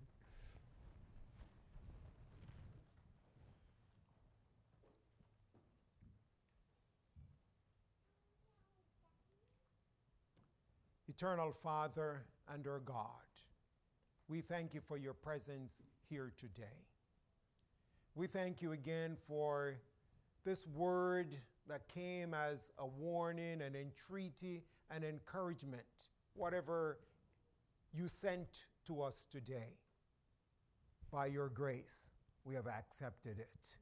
Eternal 11.09 11.51
Father 11.51 12.23
and 12.53 12.65
our 12.67 12.79
God, 12.79 13.05
we 14.27 14.41
thank 14.41 14.73
you 14.73 14.81
for 14.81 14.97
your 14.97 15.13
presence 15.13 15.81
here 16.09 16.31
today. 16.37 16.85
We 18.15 18.27
thank 18.27 18.61
you 18.61 18.73
again 18.73 19.15
for 19.27 19.75
this 20.43 20.67
word 20.67 21.35
that 21.67 21.87
came 21.87 22.33
as 22.33 22.71
a 22.77 22.85
warning, 22.85 23.61
an 23.61 23.75
entreaty, 23.75 24.63
an 24.89 25.03
encouragement, 25.03 26.09
whatever 26.33 26.99
you 27.93 28.07
sent 28.07 28.65
to 28.85 29.01
us 29.01 29.25
today. 29.25 29.77
By 31.11 31.27
your 31.27 31.49
grace, 31.49 32.09
we 32.43 32.55
have 32.55 32.67
accepted 32.67 33.39
it. 33.39 33.77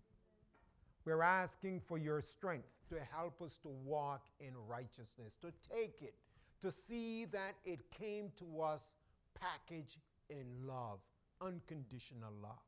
We're 1.06 1.22
asking 1.24 1.82
for 1.82 1.98
your 1.98 2.22
strength 2.22 2.68
to 2.90 2.98
help 3.12 3.42
us 3.42 3.58
to 3.60 3.70
walk 3.70 4.28
in 4.40 4.54
righteousness, 4.68 5.38
to 5.38 5.52
take 5.74 6.02
it 6.02 6.16
to 6.62 6.72
see 6.72 7.26
that 7.26 7.54
it 7.64 7.92
came 7.92 8.32
to 8.38 8.62
us 8.62 8.96
packaged 9.40 9.98
in 10.30 10.68
love, 10.68 11.00
unconditional 11.42 12.34
love. 12.42 12.60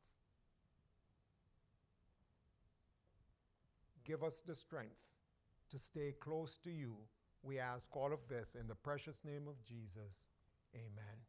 Give 4.04 4.22
us 4.22 4.40
the 4.40 4.54
strength 4.54 4.96
to 5.70 5.78
stay 5.78 6.14
close 6.18 6.56
to 6.58 6.70
you. 6.70 6.96
We 7.42 7.58
ask 7.58 7.94
all 7.94 8.12
of 8.12 8.26
this 8.28 8.56
in 8.58 8.66
the 8.66 8.74
precious 8.74 9.24
name 9.24 9.46
of 9.46 9.62
Jesus. 9.62 10.28
Amen. 10.74 11.27